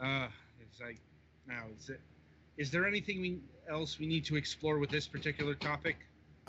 You 0.00 0.04
know? 0.04 0.24
Uh, 0.24 0.28
it's 0.60 0.80
like, 0.80 0.98
now, 1.46 1.62
is, 1.78 1.90
it, 1.90 2.00
is 2.56 2.72
there 2.72 2.84
anything 2.84 3.20
we, 3.20 3.38
else 3.68 4.00
we 4.00 4.06
need 4.06 4.24
to 4.24 4.34
explore 4.34 4.78
with 4.80 4.90
this 4.90 5.06
particular 5.06 5.54
topic? 5.54 5.96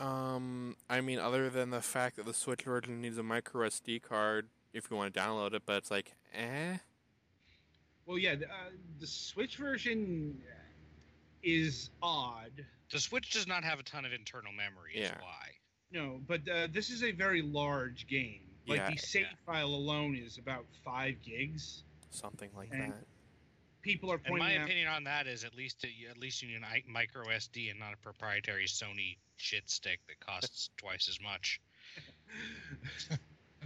Um, 0.00 0.74
I 0.90 1.00
mean, 1.02 1.20
other 1.20 1.50
than 1.50 1.70
the 1.70 1.82
fact 1.82 2.16
that 2.16 2.26
the 2.26 2.34
Switch 2.34 2.62
version 2.62 3.00
needs 3.00 3.16
a 3.16 3.22
micro 3.22 3.68
SD 3.68 4.02
card 4.02 4.48
if 4.72 4.90
you 4.90 4.96
want 4.96 5.14
to 5.14 5.20
download 5.20 5.54
it, 5.54 5.62
but 5.66 5.76
it's 5.76 5.90
like, 5.92 6.14
eh. 6.34 6.78
Well, 8.06 8.18
yeah, 8.18 8.34
the, 8.34 8.46
uh, 8.46 8.70
the 9.00 9.06
Switch 9.06 9.56
version 9.56 10.36
is 11.42 11.90
odd. 12.02 12.50
The 12.90 12.98
Switch 13.00 13.30
does 13.32 13.46
not 13.46 13.64
have 13.64 13.78
a 13.78 13.82
ton 13.82 14.04
of 14.04 14.12
internal 14.12 14.52
memory. 14.52 14.94
Is 14.94 15.10
Yeah. 15.10 15.20
why. 15.20 15.48
No, 15.90 16.20
but 16.26 16.48
uh, 16.48 16.68
this 16.72 16.90
is 16.90 17.02
a 17.02 17.12
very 17.12 17.42
large 17.42 18.06
game. 18.06 18.40
Like 18.66 18.78
Yeah, 18.78 18.90
the 18.90 18.96
save 18.96 19.22
yeah. 19.22 19.36
file 19.46 19.68
alone 19.68 20.14
is 20.16 20.38
about 20.38 20.64
five 20.84 21.16
gigs. 21.22 21.84
Something 22.10 22.50
like 22.56 22.70
And- 22.72 22.92
that. 22.92 23.04
People 23.82 24.12
are 24.12 24.18
pointing. 24.18 24.34
And 24.46 24.54
my 24.54 24.56
out. 24.58 24.64
opinion 24.64 24.86
on 24.86 25.02
that 25.04 25.26
is 25.26 25.42
at 25.42 25.54
least 25.56 25.82
you- 25.82 26.08
at 26.08 26.16
least 26.16 26.40
you 26.40 26.46
need 26.48 26.62
a 26.62 26.82
micro 26.88 27.24
SD 27.28 27.68
and 27.70 27.80
not 27.80 27.92
a 27.92 27.96
proprietary 27.96 28.66
Sony 28.66 29.18
shit 29.36 29.68
stick 29.68 29.98
that 30.06 30.20
costs 30.20 30.70
twice 30.76 31.08
as 31.08 31.20
much. 31.20 31.60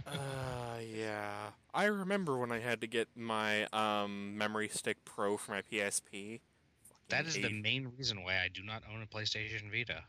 Uh, 0.07 0.79
yeah. 0.79 1.49
I 1.73 1.85
remember 1.85 2.37
when 2.37 2.51
I 2.51 2.59
had 2.59 2.81
to 2.81 2.87
get 2.87 3.09
my 3.15 3.65
um 3.65 4.37
Memory 4.37 4.69
Stick 4.69 5.05
Pro 5.05 5.37
for 5.37 5.51
my 5.51 5.61
PSP. 5.61 6.39
That 7.09 7.25
Fucking 7.25 7.43
is 7.43 7.49
the 7.49 7.61
main 7.61 7.91
reason 7.97 8.23
why 8.23 8.35
I 8.35 8.49
do 8.53 8.63
not 8.63 8.83
own 8.93 9.01
a 9.01 9.05
PlayStation 9.05 9.71
Vita. 9.71 10.03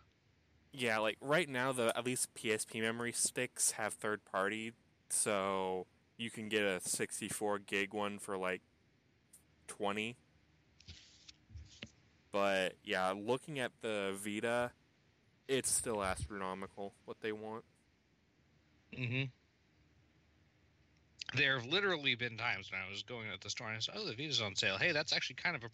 Yeah, 0.73 0.99
like 0.99 1.17
right 1.21 1.49
now, 1.49 1.73
the 1.73 1.97
at 1.97 2.05
least 2.05 2.35
PSP 2.35 2.81
memory 2.81 3.13
sticks 3.13 3.73
have 3.73 3.95
third 3.95 4.25
party, 4.25 4.73
so 5.09 5.87
you 6.17 6.31
can 6.31 6.49
get 6.49 6.63
a 6.63 6.81
64 6.81 7.61
gig 7.61 7.95
one 7.95 8.19
for 8.19 8.37
like 8.37 8.63
20. 9.69 10.17
But 12.33 12.75
yeah, 12.85 13.15
looking 13.17 13.59
at 13.59 13.73
the 13.81 14.15
Vita, 14.15 14.73
it's 15.47 15.71
still 15.71 16.03
astronomical 16.03 16.93
what 17.07 17.19
they 17.21 17.33
want. 17.33 17.65
Mm-hmm. 18.97 19.25
There 21.35 21.59
have 21.59 21.67
literally 21.67 22.15
been 22.15 22.39
times 22.39 22.73
when 22.73 22.81
I 22.81 22.89
was 22.91 23.03
going 23.03 23.29
at 23.29 23.41
the 23.41 23.51
store 23.51 23.69
and 23.69 23.77
I 23.77 23.81
said, 23.81 23.95
"Oh, 23.99 24.07
the 24.07 24.15
Vita's 24.15 24.41
on 24.41 24.57
sale. 24.57 24.79
Hey, 24.79 24.93
that's 24.93 25.13
actually 25.13 25.37
kind 25.37 25.55
of 25.57 25.65
a 25.65 25.69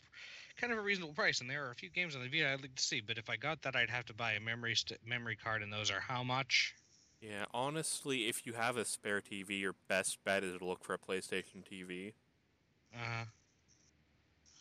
kind 0.57 0.73
of 0.73 0.79
a 0.79 0.83
reasonable 0.83 1.15
price." 1.15 1.41
And 1.41 1.49
there 1.49 1.65
are 1.67 1.71
a 1.71 1.75
few 1.77 1.91
games 1.91 2.17
on 2.17 2.23
the 2.23 2.29
Vita 2.29 2.53
I'd 2.53 2.61
like 2.61 2.75
to 2.75 2.83
see, 2.83 3.01
but 3.01 3.19
if 3.19 3.31
I 3.31 3.37
got 3.37 3.63
that, 3.63 3.77
I'd 3.77 3.91
have 3.91 4.07
to 4.07 4.15
buy 4.15 4.33
a 4.33 4.41
memory 4.41 4.75
st- 4.75 5.07
memory 5.07 5.37
card, 5.37 5.63
and 5.63 5.73
those 5.73 5.91
are 5.93 6.01
how 6.01 6.25
much? 6.25 6.75
Yeah, 7.21 7.45
honestly, 7.55 8.27
if 8.29 8.45
you 8.47 8.53
have 8.55 8.77
a 8.77 8.85
spare 8.85 9.21
TV, 9.21 9.61
your 9.61 9.77
best 9.89 10.19
bet 10.25 10.45
is 10.45 10.59
to 10.59 10.65
look 10.65 10.85
for 10.85 10.95
a 10.95 10.99
PlayStation 10.99 11.65
TV. 11.65 12.13
Uh, 12.93 12.99
huh. 12.99 13.25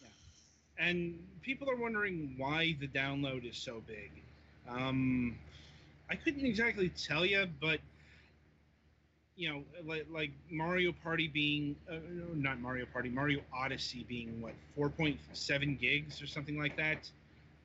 Yeah, 0.02 0.08
and 0.78 1.20
people 1.42 1.70
are 1.70 1.76
wondering 1.76 2.36
why 2.38 2.78
the 2.80 2.88
download 2.88 3.50
is 3.50 3.58
so 3.58 3.82
big. 3.88 4.12
Um, 4.70 5.38
I 6.10 6.16
couldn't 6.16 6.46
exactly 6.46 6.90
tell 6.90 7.26
you, 7.26 7.48
but 7.60 7.80
you 9.36 9.50
know, 9.50 9.64
like, 9.86 10.08
like 10.12 10.32
Mario 10.50 10.92
Party 10.92 11.28
being 11.28 11.76
uh, 11.90 11.96
no, 12.10 12.34
not 12.34 12.60
Mario 12.60 12.86
Party, 12.86 13.10
Mario 13.10 13.42
Odyssey 13.54 14.06
being 14.08 14.42
what 14.42 14.56
4.7 14.76 15.76
gigs 15.78 16.22
or 16.22 16.28
something 16.28 16.58
like 16.58 16.76
that. 16.78 17.10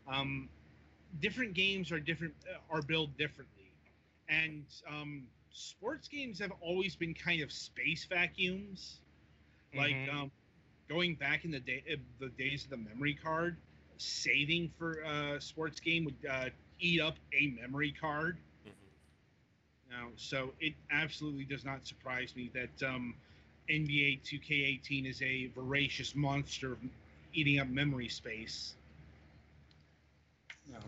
Um, 0.06 0.48
different 1.20 1.54
games 1.54 1.90
are 1.92 2.00
different 2.00 2.34
uh, 2.52 2.74
are 2.74 2.82
built 2.82 3.16
differently, 3.16 3.72
and 4.28 4.64
um, 4.88 5.24
sports 5.50 6.08
games 6.08 6.38
have 6.40 6.52
always 6.60 6.96
been 6.96 7.14
kind 7.14 7.42
of 7.42 7.52
space 7.52 8.06
vacuums. 8.06 9.00
Like 9.74 9.98
Mhm. 9.98 10.12
um, 10.12 10.30
going 10.88 11.14
back 11.16 11.44
in 11.44 11.50
the 11.50 11.60
day, 11.60 11.82
uh, 11.92 11.96
the 12.20 12.28
days 12.30 12.64
of 12.64 12.70
the 12.70 12.76
memory 12.76 13.14
card, 13.14 13.56
saving 13.98 14.70
for 14.78 15.00
a 15.00 15.40
sports 15.40 15.80
game 15.80 16.04
would 16.04 16.16
uh, 16.30 16.48
eat 16.80 17.00
up 17.00 17.16
a 17.32 17.48
memory 17.60 17.92
card. 17.92 18.38
Now, 19.91 20.09
so 20.16 20.53
it 20.61 20.74
absolutely 20.91 21.45
does 21.45 21.64
not 21.64 21.86
surprise 21.86 22.34
me 22.36 22.51
that 22.55 22.86
um, 22.86 23.14
NBA 23.70 24.20
2K18 24.22 25.09
is 25.09 25.22
a 25.22 25.47
voracious 25.55 26.14
monster 26.14 26.76
eating 27.32 27.59
up 27.59 27.68
memory 27.68 28.09
space. 28.09 28.74
No. 30.70 30.78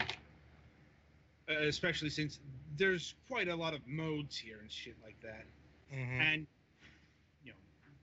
Uh, 1.49 1.67
especially 1.67 2.11
since 2.11 2.39
there's 2.77 3.15
quite 3.29 3.49
a 3.49 3.57
lot 3.57 3.75
of 3.75 3.81
modes 3.87 4.37
here 4.37 4.59
and 4.61 4.71
shit 4.71 4.95
like 5.03 5.21
that, 5.23 5.45
and 6.21 6.47
you 7.45 7.53
know, 7.53 7.57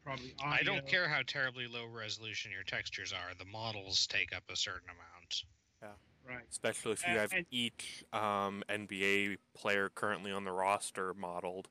probably 0.04 0.34
Mm-hmm. 0.40 0.54
I 0.54 0.64
don't 0.64 0.86
care 0.88 1.08
how 1.08 1.22
terribly 1.26 1.68
low 1.68 1.86
resolution 1.86 2.52
your 2.52 2.64
textures 2.64 3.14
are. 3.14 3.34
The 3.38 3.46
models 3.46 4.08
take 4.08 4.36
up 4.36 4.44
a 4.50 4.56
certain 4.56 4.90
amount. 4.90 5.44
Right. 6.28 6.44
Especially 6.52 6.92
if 6.92 7.02
you 7.04 7.10
And- 7.12 7.18
have 7.20 7.32
and- 7.34 7.46
each 7.52 8.04
um, 8.12 8.64
NBA 8.70 9.38
player 9.54 9.90
currently 9.90 10.32
on 10.32 10.44
the 10.44 10.52
roster 10.52 11.14
modeled. 11.14 11.70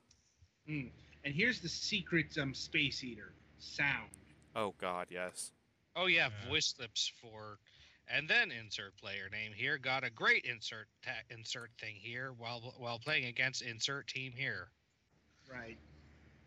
Mm. 0.67 0.89
And 1.23 1.35
here's 1.35 1.61
the 1.61 1.69
secret 1.69 2.37
um, 2.37 2.53
space 2.53 3.03
eater 3.03 3.33
sound. 3.59 4.09
Oh 4.55 4.73
God, 4.79 5.07
yes. 5.11 5.51
Oh 5.95 6.07
yeah, 6.07 6.29
Yeah. 6.43 6.49
voice 6.49 6.73
clips 6.73 7.11
for 7.21 7.59
and 8.09 8.27
then 8.29 8.51
insert 8.51 8.95
player 8.97 9.29
name 9.29 9.51
here. 9.53 9.77
Got 9.77 10.03
a 10.03 10.09
great 10.09 10.45
insert 10.45 10.87
ta- 11.03 11.11
insert 11.29 11.71
thing 11.79 11.95
here 11.95 12.31
while 12.33 12.73
while 12.77 12.97
playing 12.99 13.25
against 13.25 13.61
insert 13.61 14.07
team 14.07 14.31
here. 14.35 14.71
Right. 15.51 15.77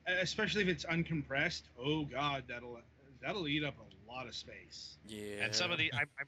Especially 0.06 0.62
if 0.62 0.68
it's 0.68 0.84
uncompressed. 0.86 1.62
Oh 1.78 2.04
God, 2.04 2.44
that'll 2.48 2.80
that'll 3.22 3.46
eat 3.48 3.62
up 3.64 3.74
a 3.78 4.10
lot 4.10 4.26
of 4.26 4.34
space. 4.34 4.96
Yeah. 5.06 5.42
And 5.44 5.54
some 5.54 5.70
of 5.70 5.78
the 5.78 5.92
I, 5.92 6.02
I 6.02 6.24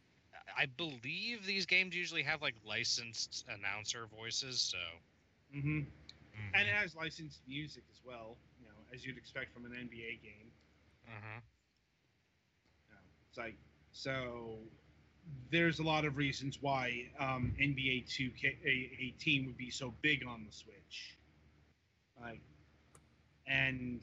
I 0.56 0.66
believe 0.66 1.44
these 1.46 1.66
games 1.66 1.94
usually 1.96 2.22
have 2.22 2.42
like 2.42 2.56
licensed 2.64 3.44
announcer 3.48 4.06
voices, 4.06 4.60
so 4.62 4.78
hmm 5.52 5.80
Mhm. 6.34 6.54
And 6.54 6.68
it 6.68 6.74
has 6.74 6.94
licensed 6.94 7.42
music 7.46 7.84
as 7.90 8.00
well. 8.04 8.38
You 8.60 8.66
know, 8.66 8.84
as 8.94 9.04
you'd 9.04 9.18
expect 9.18 9.52
from 9.52 9.64
an 9.66 9.72
NBA 9.74 10.16
game. 10.16 10.52
uh-huh. 11.06 11.40
You 12.88 12.94
know, 12.94 13.00
it's 13.28 13.38
like 13.38 13.56
so. 13.92 14.58
There's 15.50 15.78
a 15.78 15.82
lot 15.82 16.04
of 16.04 16.16
reasons 16.16 16.58
why 16.60 17.10
um, 17.18 17.54
NBA 17.60 18.00
2K18 18.00 19.46
would 19.46 19.56
be 19.56 19.70
so 19.70 19.94
big 20.02 20.24
on 20.26 20.44
the 20.44 20.52
Switch. 20.52 21.16
Like, 22.20 22.40
and 23.46 24.00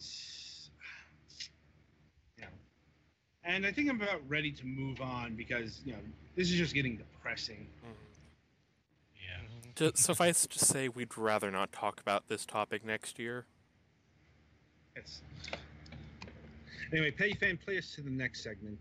and 3.43 3.65
I 3.65 3.71
think 3.71 3.89
I'm 3.89 4.01
about 4.01 4.21
ready 4.27 4.51
to 4.51 4.65
move 4.65 5.01
on 5.01 5.35
because 5.35 5.81
you 5.85 5.93
know 5.93 5.99
this 6.35 6.49
is 6.49 6.57
just 6.57 6.73
getting 6.73 6.97
depressing. 6.97 7.67
Mhm. 7.83 7.93
Yeah. 9.15 9.71
Just 9.75 9.97
suffice 9.97 10.45
to 10.47 10.59
say, 10.59 10.89
we'd 10.89 11.17
rather 11.17 11.51
not 11.51 11.71
talk 11.71 11.99
about 11.99 12.27
this 12.27 12.45
topic 12.45 12.85
next 12.85 13.19
year. 13.19 13.45
Yes. 14.95 15.21
Anyway, 16.91 17.11
Petty 17.11 17.33
Fan, 17.35 17.57
play 17.57 17.77
us 17.77 17.93
to 17.95 18.01
the 18.01 18.09
next 18.09 18.41
segment. 18.43 18.79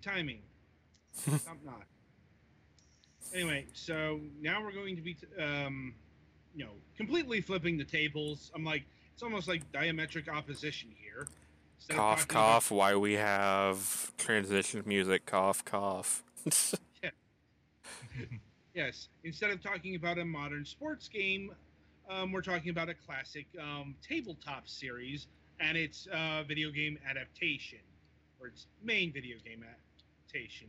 Timing. 0.00 0.40
Top 1.24 1.56
notch. 1.64 1.74
Anyway, 3.34 3.66
so 3.72 4.20
now 4.40 4.62
we're 4.62 4.72
going 4.72 4.96
to 4.96 5.02
be, 5.02 5.16
um, 5.38 5.94
you 6.54 6.64
know, 6.64 6.72
completely 6.96 7.40
flipping 7.40 7.78
the 7.78 7.84
tables. 7.84 8.50
I'm 8.54 8.64
like, 8.64 8.84
it's 9.14 9.22
almost 9.22 9.46
like 9.46 9.70
diametric 9.72 10.28
opposition 10.28 10.88
here. 11.00 11.28
Instead 11.76 11.96
cough, 11.96 12.28
cough. 12.28 12.70
Why 12.70 12.96
we 12.96 13.14
have 13.14 14.12
transition 14.16 14.82
music? 14.84 15.26
Cough, 15.26 15.64
cough. 15.64 16.24
Yes. 18.74 19.08
Instead 19.24 19.50
of 19.50 19.62
talking 19.62 19.96
about 19.96 20.18
a 20.18 20.24
modern 20.24 20.64
sports 20.64 21.08
game, 21.08 21.52
um, 22.08 22.32
we're 22.32 22.42
talking 22.42 22.70
about 22.70 22.88
a 22.88 22.94
classic 22.94 23.46
um, 23.60 23.94
tabletop 24.06 24.68
series 24.68 25.26
and 25.58 25.76
its 25.76 26.08
uh, 26.12 26.42
video 26.46 26.70
game 26.70 26.98
adaptation, 27.08 27.80
or 28.40 28.46
its 28.46 28.66
main 28.82 29.12
video 29.12 29.36
game 29.44 29.64
adaptation. 30.34 30.68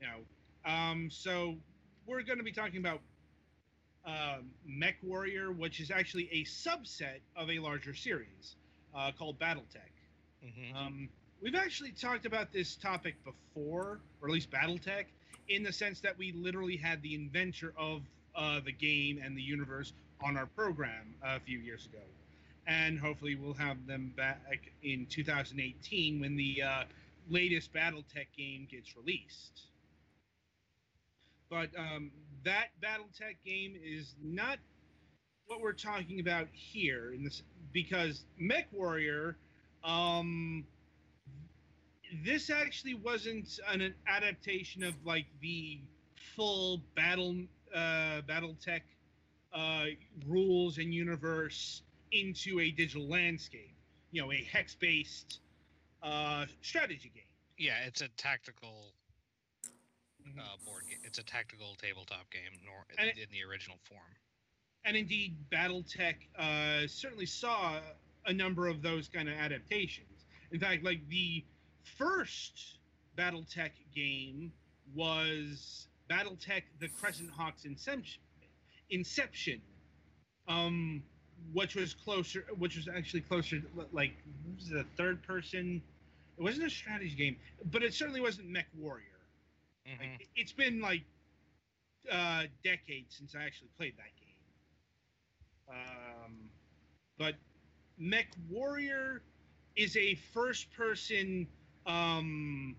You 0.00 0.06
know, 0.08 0.70
um, 0.70 1.08
so 1.10 1.56
we're 2.06 2.22
going 2.22 2.38
to 2.38 2.44
be 2.44 2.52
talking 2.52 2.78
about 2.80 3.00
um 4.06 4.50
Mech 4.64 4.96
Warrior, 5.02 5.52
which 5.52 5.78
is 5.80 5.90
actually 5.90 6.28
a 6.32 6.44
subset 6.44 7.20
of 7.36 7.50
a 7.50 7.58
larger 7.58 7.94
series 7.94 8.56
uh, 8.94 9.12
called 9.18 9.38
BattleTech. 9.38 9.92
Mhm. 10.42 10.74
Um, 10.74 11.08
we've 11.42 11.54
actually 11.54 11.92
talked 11.92 12.24
about 12.24 12.50
this 12.50 12.76
topic 12.76 13.16
before, 13.24 14.00
or 14.22 14.28
at 14.28 14.32
least 14.32 14.50
BattleTech, 14.50 15.04
in 15.48 15.62
the 15.62 15.72
sense 15.72 16.00
that 16.00 16.16
we 16.16 16.32
literally 16.32 16.76
had 16.76 17.02
the 17.02 17.14
inventor 17.14 17.74
of 17.76 18.02
uh, 18.34 18.60
the 18.60 18.72
game 18.72 19.20
and 19.22 19.36
the 19.36 19.42
universe 19.42 19.92
on 20.22 20.36
our 20.36 20.46
program 20.46 21.14
a 21.22 21.38
few 21.40 21.58
years 21.58 21.84
ago. 21.86 22.02
And 22.66 22.98
hopefully 22.98 23.34
we'll 23.34 23.54
have 23.54 23.86
them 23.86 24.12
back 24.16 24.72
in 24.82 25.06
2018 25.10 26.20
when 26.20 26.36
the 26.36 26.62
uh, 26.62 26.84
latest 27.30 27.72
BattleTech 27.72 28.26
game 28.36 28.66
gets 28.70 28.96
released. 28.96 29.62
But 31.48 31.70
um, 31.76 32.10
that 32.44 32.68
BattleTech 32.82 33.36
game 33.44 33.74
is 33.82 34.14
not 34.22 34.58
what 35.46 35.60
we're 35.60 35.72
talking 35.72 36.20
about 36.20 36.46
here 36.52 37.12
in 37.12 37.24
this 37.24 37.42
because 37.72 38.24
Mech 38.38 38.68
Warrior 38.72 39.36
um 39.82 40.64
this 42.24 42.50
actually 42.50 42.94
wasn't 42.94 43.58
an 43.68 43.94
adaptation 44.06 44.84
of 44.84 44.94
like 45.04 45.26
the 45.40 45.80
full 46.36 46.80
battle 46.94 47.34
uh 47.74 48.20
battletech 48.28 48.82
uh 49.52 49.86
rules 50.28 50.78
and 50.78 50.94
universe 50.94 51.82
into 52.12 52.60
a 52.60 52.70
digital 52.70 53.08
landscape 53.08 53.74
you 54.12 54.22
know 54.22 54.30
a 54.32 54.48
hex 54.52 54.74
based 54.74 55.40
uh 56.02 56.46
strategy 56.62 57.10
game 57.14 57.24
Yeah, 57.58 57.74
it's 57.86 58.00
a 58.00 58.08
tactical 58.16 58.92
uh, 60.38 60.42
board 60.64 60.84
game. 60.88 60.98
It's 61.04 61.18
a 61.18 61.24
tactical 61.24 61.74
tabletop 61.80 62.30
game, 62.30 62.58
nor 62.64 62.86
it- 62.98 63.18
in 63.18 63.26
the 63.32 63.42
original 63.48 63.78
form. 63.88 64.00
and 64.84 64.96
indeed 64.96 65.36
battletech 65.50 66.14
uh, 66.38 66.86
certainly 66.86 67.26
saw 67.26 67.80
a 68.26 68.32
number 68.32 68.66
of 68.68 68.82
those 68.82 69.08
kind 69.08 69.28
of 69.28 69.34
adaptations 69.34 70.24
in 70.52 70.60
fact 70.60 70.82
like 70.84 71.06
the 71.08 71.44
first 71.98 72.78
battletech 73.16 73.70
game 73.94 74.52
was 74.94 75.88
battletech 76.10 76.62
the 76.80 76.88
crescent 76.88 77.30
hawks 77.30 77.64
inception 77.64 78.20
inception 78.90 79.60
um 80.48 81.02
which 81.52 81.74
was 81.74 81.94
closer 81.94 82.44
which 82.58 82.76
was 82.76 82.88
actually 82.88 83.20
closer 83.20 83.60
like 83.92 84.12
was 84.56 84.72
a 84.72 84.84
third 84.96 85.22
person 85.22 85.82
it 86.38 86.42
wasn't 86.42 86.64
a 86.66 86.70
strategy 86.70 87.14
game 87.14 87.36
but 87.70 87.82
it 87.82 87.92
certainly 87.94 88.20
wasn't 88.20 88.48
mech 88.48 88.66
warrior 88.78 89.04
Mhm. 89.86 89.98
like, 89.98 90.20
it- 90.20 90.28
it's 90.36 90.52
been 90.52 90.80
like 90.80 91.02
uh, 92.10 92.44
decades 92.64 93.14
since 93.16 93.34
I 93.34 93.44
actually 93.44 93.68
played 93.76 93.94
that 93.98 94.10
game. 94.18 94.26
Um, 95.68 96.50
but 97.18 97.34
Mech 97.98 98.28
Warrior 98.48 99.22
is 99.76 99.96
a 99.96 100.14
first-person, 100.32 101.46
um, 101.86 102.74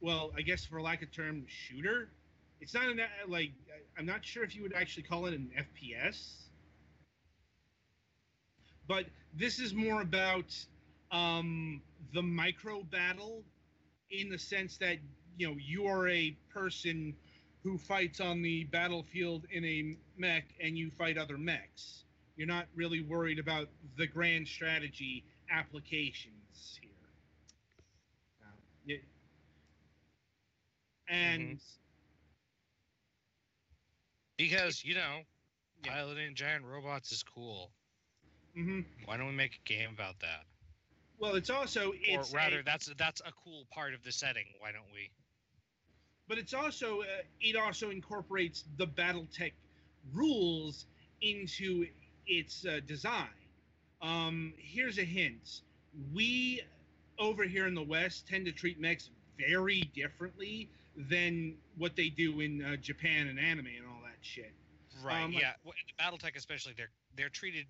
well, 0.00 0.32
I 0.36 0.42
guess 0.42 0.64
for 0.64 0.82
lack 0.82 1.02
of 1.02 1.12
term, 1.12 1.46
shooter. 1.46 2.10
It's 2.60 2.74
not 2.74 2.88
an 2.88 3.00
uh, 3.00 3.06
like 3.28 3.52
I'm 3.96 4.06
not 4.06 4.24
sure 4.24 4.42
if 4.42 4.54
you 4.56 4.62
would 4.62 4.74
actually 4.74 5.04
call 5.04 5.26
it 5.26 5.34
an 5.34 5.50
FPS. 5.56 6.43
But 8.88 9.06
this 9.34 9.58
is 9.58 9.74
more 9.74 10.02
about 10.02 10.54
um, 11.10 11.82
the 12.12 12.22
micro 12.22 12.82
battle 12.84 13.42
in 14.10 14.28
the 14.30 14.38
sense 14.38 14.76
that 14.78 14.98
you 15.38 15.48
know 15.48 15.56
you 15.58 15.86
are 15.86 16.08
a 16.08 16.36
person 16.52 17.14
who 17.62 17.78
fights 17.78 18.20
on 18.20 18.42
the 18.42 18.64
battlefield 18.64 19.46
in 19.50 19.64
a 19.64 19.96
mech 20.18 20.44
and 20.60 20.76
you 20.76 20.90
fight 20.90 21.16
other 21.18 21.38
mechs. 21.38 22.04
You're 22.36 22.48
not 22.48 22.66
really 22.74 23.00
worried 23.02 23.38
about 23.38 23.68
the 23.96 24.06
grand 24.06 24.46
strategy 24.48 25.24
applications 25.50 26.78
here. 26.80 26.90
Uh, 28.42 28.56
yeah. 28.86 28.96
And 31.08 31.60
Because 34.36 34.84
you 34.84 34.94
know, 34.94 35.22
piloting 35.84 36.34
giant 36.34 36.64
robots 36.64 37.12
is 37.12 37.22
cool. 37.22 37.72
Mhm. 38.56 38.84
Why 39.04 39.16
don't 39.16 39.26
we 39.28 39.32
make 39.32 39.60
a 39.64 39.68
game 39.68 39.90
about 39.92 40.20
that? 40.20 40.44
well, 41.18 41.36
it's 41.36 41.50
also 41.50 41.92
it's 42.00 42.32
or 42.32 42.36
rather, 42.36 42.60
a- 42.60 42.64
that's 42.64 42.92
that's 42.98 43.20
a 43.22 43.32
cool 43.44 43.66
part 43.70 43.94
of 43.94 44.02
the 44.02 44.12
setting. 44.12 44.46
Why 44.58 44.72
don't 44.72 44.92
we? 44.92 45.10
but 46.26 46.38
it's 46.38 46.54
also 46.54 47.02
uh, 47.02 47.04
it 47.40 47.56
also 47.56 47.90
incorporates 47.90 48.64
the 48.78 48.86
BattleTech 48.86 49.52
rules 50.14 50.86
into 51.20 51.86
its 52.26 52.64
uh, 52.66 52.80
design. 52.86 53.28
Um, 54.02 54.52
here's 54.58 54.98
a 54.98 55.04
hint: 55.04 55.60
we 56.12 56.62
over 57.18 57.44
here 57.44 57.66
in 57.66 57.74
the 57.74 57.82
West 57.82 58.26
tend 58.28 58.46
to 58.46 58.52
treat 58.52 58.80
mechs 58.80 59.10
very 59.38 59.82
differently 59.94 60.68
than 60.96 61.54
what 61.76 61.96
they 61.96 62.08
do 62.08 62.40
in 62.40 62.64
uh, 62.64 62.76
Japan 62.76 63.28
and 63.28 63.38
anime 63.38 63.66
and 63.66 63.86
all 63.86 64.00
that 64.02 64.16
shit. 64.20 64.52
Right. 65.02 65.22
Um, 65.22 65.32
like- 65.32 65.42
yeah. 65.42 65.52
Well, 65.64 65.74
BattleTech, 66.00 66.36
especially, 66.36 66.74
they're 66.76 66.90
they're 67.16 67.28
treated 67.28 67.66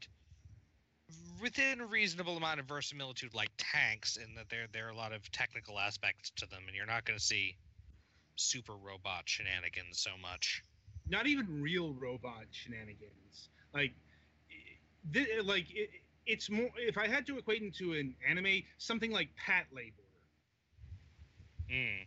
within 1.41 1.81
a 1.81 1.87
reasonable 1.87 2.37
amount 2.37 2.61
of 2.61 2.67
verisimilitude 2.67 3.35
like 3.35 3.51
tanks, 3.59 4.17
in 4.17 4.35
that 4.37 4.49
there 4.49 4.67
there 4.73 4.87
are 4.87 4.91
a 4.91 4.97
lot 4.97 5.13
of 5.13 5.31
technical 5.33 5.79
aspects 5.79 6.31
to 6.37 6.47
them, 6.47 6.63
and 6.67 6.77
you're 6.77 6.87
not 6.87 7.05
going 7.05 7.19
to 7.19 7.25
see 7.25 7.57
super 8.37 8.75
robot 8.75 9.23
shenanigans 9.27 9.99
so 9.99 10.11
much. 10.21 10.63
Not 11.09 11.27
even 11.27 11.63
real 11.63 11.93
robot 11.95 12.47
shenanigans. 12.51 13.51
Like, 13.73 13.93
th- 15.13 15.45
like 15.45 15.67
it, 15.71 15.91
it's 16.27 16.51
more. 16.51 16.71
If 16.77 16.97
I 16.97 17.07
had 17.09 17.27
to 17.27 17.39
equate 17.39 17.63
into 17.63 17.93
an 17.93 18.15
anime, 18.29 18.63
something 18.79 19.11
like 19.11 19.29
Patlabor. 19.37 19.93
Mm. 21.71 22.07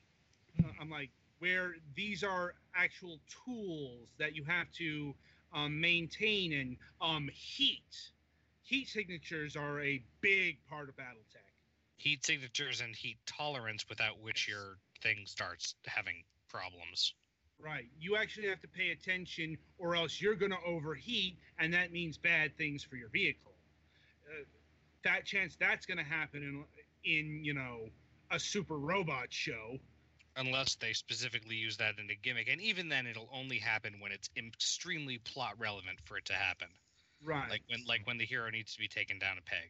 Uh, 0.59 0.67
I'm 0.79 0.89
like, 0.89 1.09
where 1.39 1.75
these 1.95 2.23
are 2.23 2.55
actual 2.75 3.19
tools 3.45 4.07
that 4.19 4.35
you 4.35 4.43
have 4.45 4.71
to 4.73 5.13
um, 5.53 5.79
maintain 5.79 6.53
and 6.53 6.77
um, 7.01 7.29
heat. 7.33 8.11
Heat 8.67 8.89
signatures 8.89 9.55
are 9.55 9.79
a 9.79 10.03
big 10.19 10.57
part 10.69 10.89
of 10.89 10.97
BattleTech. 10.97 11.53
Heat 11.95 12.25
signatures 12.25 12.81
and 12.81 12.93
heat 12.93 13.15
tolerance, 13.25 13.87
without 13.87 14.19
which 14.19 14.45
your 14.45 14.77
thing 15.01 15.19
starts 15.23 15.75
having 15.85 16.25
problems. 16.49 17.13
Right. 17.63 17.85
You 17.97 18.17
actually 18.17 18.49
have 18.49 18.59
to 18.59 18.67
pay 18.67 18.89
attention, 18.89 19.57
or 19.77 19.95
else 19.95 20.19
you're 20.19 20.35
going 20.35 20.51
to 20.51 20.61
overheat, 20.67 21.37
and 21.57 21.73
that 21.73 21.93
means 21.93 22.17
bad 22.17 22.57
things 22.57 22.83
for 22.83 22.97
your 22.97 23.07
vehicle. 23.07 23.53
Uh, 24.29 24.43
that 25.05 25.23
chance 25.23 25.55
that's 25.55 25.85
going 25.85 25.99
to 25.99 26.03
happen 26.03 26.43
in, 26.43 26.65
in 27.09 27.45
you 27.45 27.53
know, 27.53 27.87
a 28.31 28.39
super 28.39 28.77
robot 28.77 29.27
show. 29.29 29.79
Unless 30.35 30.75
they 30.75 30.91
specifically 30.91 31.55
use 31.55 31.77
that 31.77 31.99
in 31.99 32.09
a 32.09 32.15
gimmick, 32.15 32.49
and 32.49 32.59
even 32.59 32.89
then, 32.89 33.07
it'll 33.07 33.29
only 33.31 33.59
happen 33.59 34.01
when 34.01 34.11
it's 34.11 34.29
extremely 34.35 35.19
plot 35.19 35.53
relevant 35.57 35.99
for 36.03 36.17
it 36.17 36.25
to 36.25 36.33
happen. 36.33 36.67
Right. 37.23 37.49
Like 37.49 37.61
when, 37.67 37.83
like 37.87 38.05
when 38.07 38.17
the 38.17 38.25
hero 38.25 38.49
needs 38.49 38.73
to 38.73 38.79
be 38.79 38.87
taken 38.87 39.19
down 39.19 39.37
a 39.37 39.41
peg. 39.41 39.69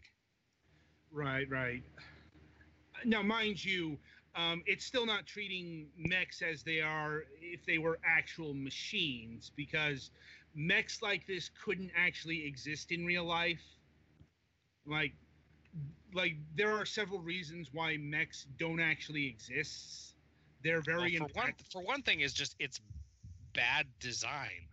Right, 1.12 1.50
right. 1.50 1.84
Now, 3.06 3.22
mind 3.22 3.64
you, 3.64 3.98
um, 4.36 4.64
it's 4.66 4.86
still 4.86 5.06
not 5.06 5.26
treating 5.26 5.88
mechs 5.98 6.42
as 6.42 6.64
they 6.64 6.82
are 6.82 7.24
if 7.42 7.66
they 7.66 7.78
were 7.78 8.00
actual 8.06 8.54
machines, 8.54 9.52
because 9.56 10.12
mechs 10.56 11.02
like 11.02 11.26
this 11.28 11.50
couldn't 11.64 11.92
actually 11.96 12.46
exist 12.46 12.92
in 12.92 13.06
real 13.06 13.26
life. 13.26 13.62
Like, 14.86 15.14
like 16.14 16.36
there 16.56 16.72
are 16.72 16.86
several 16.86 17.20
reasons 17.20 17.70
why 17.72 17.98
mechs 17.98 18.46
don't 18.58 18.80
actually 18.80 19.28
exist. 19.28 20.14
They're 20.64 20.82
very 20.82 21.18
Well, 21.20 21.30
for 21.30 21.40
one, 21.40 21.54
for 21.72 21.82
one 21.82 22.02
thing, 22.02 22.22
is 22.22 22.34
just 22.34 22.56
it's 22.60 22.80
bad 23.54 23.88
design 24.00 24.68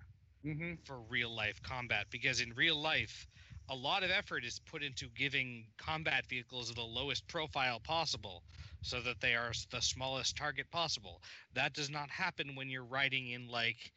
hmm 0.45 0.74
for 0.84 1.01
real 1.11 1.34
life 1.34 1.62
combat 1.62 2.07
because 2.11 2.40
in 2.40 2.55
real 2.55 2.76
life 2.76 3.28
a 3.70 3.76
lot 3.76 4.05
of 4.05 4.11
effort 4.11 4.45
is 4.45 4.61
put 4.61 4.82
into 4.84 5.09
giving 5.11 5.66
combat 5.78 6.26
vehicles 6.28 6.72
the 6.74 6.82
lowest 6.82 7.26
profile 7.28 7.80
possible 7.80 8.45
so 8.82 9.01
that 9.03 9.20
they 9.20 9.34
are 9.36 9.53
the 9.72 9.80
smallest 9.82 10.36
target 10.36 10.70
possible. 10.70 11.22
That 11.55 11.74
does 11.74 11.90
not 11.90 12.11
happen 12.11 12.57
when 12.57 12.70
you're 12.70 12.84
riding 12.84 13.30
in 13.30 13.49
like 13.49 13.92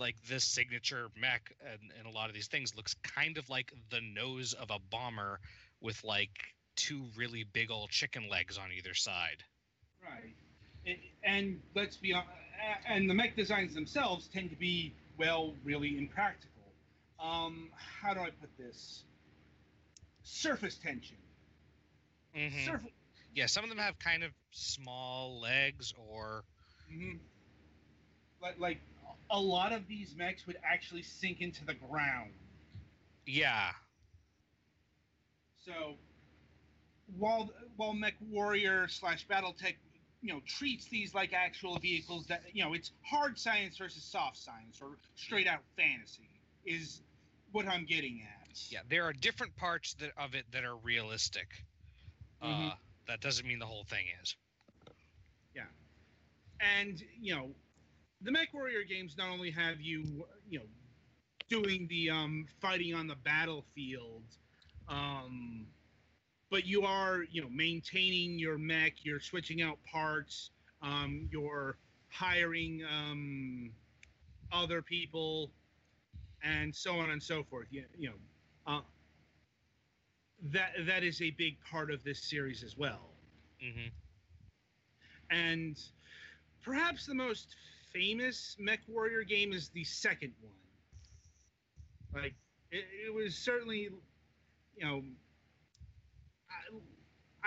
like 0.00 0.16
this 0.28 0.44
signature 0.44 1.08
mech 1.16 1.52
and, 1.60 1.92
and 1.98 2.06
a 2.06 2.10
lot 2.10 2.28
of 2.28 2.34
these 2.34 2.48
things. 2.48 2.76
Looks 2.76 2.94
kind 3.02 3.38
of 3.38 3.48
like 3.50 3.72
the 3.90 4.00
nose 4.00 4.54
of 4.54 4.70
a 4.70 4.78
bomber 4.78 5.40
with 5.80 6.04
like 6.04 6.54
two 6.76 7.06
really 7.16 7.44
big 7.44 7.70
old 7.70 7.90
chicken 7.90 8.28
legs 8.28 8.58
on 8.58 8.72
either 8.72 8.94
side. 8.94 9.44
Right. 10.02 10.34
A- 10.86 11.00
And 11.24 11.60
let's 11.74 11.96
be 11.96 12.12
honest, 12.12 12.30
and 12.86 13.08
the 13.08 13.14
mech 13.14 13.36
designs 13.36 13.74
themselves 13.74 14.28
tend 14.28 14.50
to 14.50 14.56
be, 14.56 14.94
well, 15.18 15.54
really 15.64 15.98
impractical. 15.98 16.52
Um, 17.20 17.70
how 17.74 18.14
do 18.14 18.20
I 18.20 18.30
put 18.30 18.56
this? 18.56 19.04
Surface 20.22 20.76
tension. 20.76 21.16
Mhm. 22.34 22.64
Surf- 22.64 22.86
yeah 23.34 23.46
some 23.46 23.64
of 23.64 23.70
them 23.70 23.78
have 23.78 23.98
kind 23.98 24.22
of 24.24 24.32
small 24.50 25.40
legs 25.40 25.92
or 25.96 26.44
mhm. 26.90 27.18
Like, 28.40 28.58
like, 28.58 28.80
a 29.30 29.40
lot 29.40 29.72
of 29.72 29.88
these 29.88 30.14
mechs 30.14 30.46
would 30.46 30.58
actually 30.62 31.02
sink 31.02 31.40
into 31.40 31.64
the 31.64 31.74
ground. 31.74 32.32
yeah 33.26 33.72
So, 35.64 35.96
while 37.18 37.50
while 37.76 37.92
Mech 37.92 38.14
Warrior 38.30 38.88
slash 38.88 39.26
BattleTech, 39.26 39.74
you 40.20 40.32
know, 40.32 40.40
treats 40.46 40.86
these 40.86 41.14
like 41.14 41.32
actual 41.32 41.78
vehicles 41.78 42.26
that 42.26 42.42
you 42.52 42.64
know, 42.64 42.74
it's 42.74 42.92
hard 43.02 43.38
science 43.38 43.76
versus 43.78 44.02
soft 44.04 44.36
science 44.36 44.80
or 44.82 44.98
straight 45.14 45.46
out 45.46 45.60
fantasy 45.76 46.28
is 46.64 47.02
what 47.52 47.66
I'm 47.66 47.84
getting 47.84 48.22
at. 48.22 48.58
Yeah, 48.70 48.80
there 48.88 49.04
are 49.04 49.12
different 49.12 49.56
parts 49.56 49.94
that, 49.94 50.12
of 50.16 50.34
it 50.34 50.44
that 50.52 50.64
are 50.64 50.76
realistic. 50.76 51.46
Uh, 52.42 52.46
Mhm. 52.46 52.76
that 53.06 53.20
doesn't 53.20 53.46
mean 53.46 53.58
the 53.58 53.66
whole 53.66 53.84
thing 53.84 54.06
is. 54.22 54.36
Yeah, 55.54 55.64
and 56.60 57.02
you 57.20 57.34
know, 57.34 57.54
the 58.22 58.30
Mech 58.30 58.52
Warrior 58.52 58.84
games 58.84 59.16
not 59.16 59.30
only 59.30 59.50
have 59.50 59.80
you, 59.80 60.26
you 60.48 60.58
know, 60.58 60.66
doing 61.48 61.86
the 61.88 62.10
um, 62.10 62.46
fighting 62.60 62.94
on 62.94 63.06
the 63.06 63.16
battlefield, 63.16 64.24
um, 64.88 65.66
but 66.50 66.66
you 66.66 66.82
are, 66.82 67.24
you 67.30 67.42
know, 67.42 67.48
maintaining 67.50 68.38
your 68.38 68.58
mech. 68.58 69.04
You're 69.04 69.20
switching 69.20 69.62
out 69.62 69.78
parts. 69.84 70.50
Um, 70.82 71.28
you're 71.30 71.76
hiring 72.10 72.82
um, 72.88 73.70
other 74.52 74.82
people, 74.82 75.50
and 76.42 76.74
so 76.74 76.98
on 76.98 77.10
and 77.10 77.22
so 77.22 77.42
forth. 77.44 77.68
You, 77.70 77.84
you 77.98 78.08
know, 78.10 78.16
uh, 78.66 78.80
that 80.52 80.72
that 80.86 81.02
is 81.04 81.20
a 81.22 81.30
big 81.32 81.56
part 81.62 81.90
of 81.90 82.02
this 82.04 82.22
series 82.22 82.62
as 82.62 82.76
well 82.76 83.10
hmm 83.60 83.88
and 85.30 85.78
perhaps 86.62 87.06
the 87.06 87.14
most 87.14 87.54
famous 87.92 88.56
mech 88.58 88.80
warrior 88.88 89.22
game 89.24 89.52
is 89.52 89.68
the 89.70 89.84
second 89.84 90.32
one 90.40 90.54
like 92.14 92.34
it, 92.70 92.84
it 93.06 93.14
was 93.14 93.36
certainly 93.36 93.88
you 94.76 94.84
know 94.84 95.02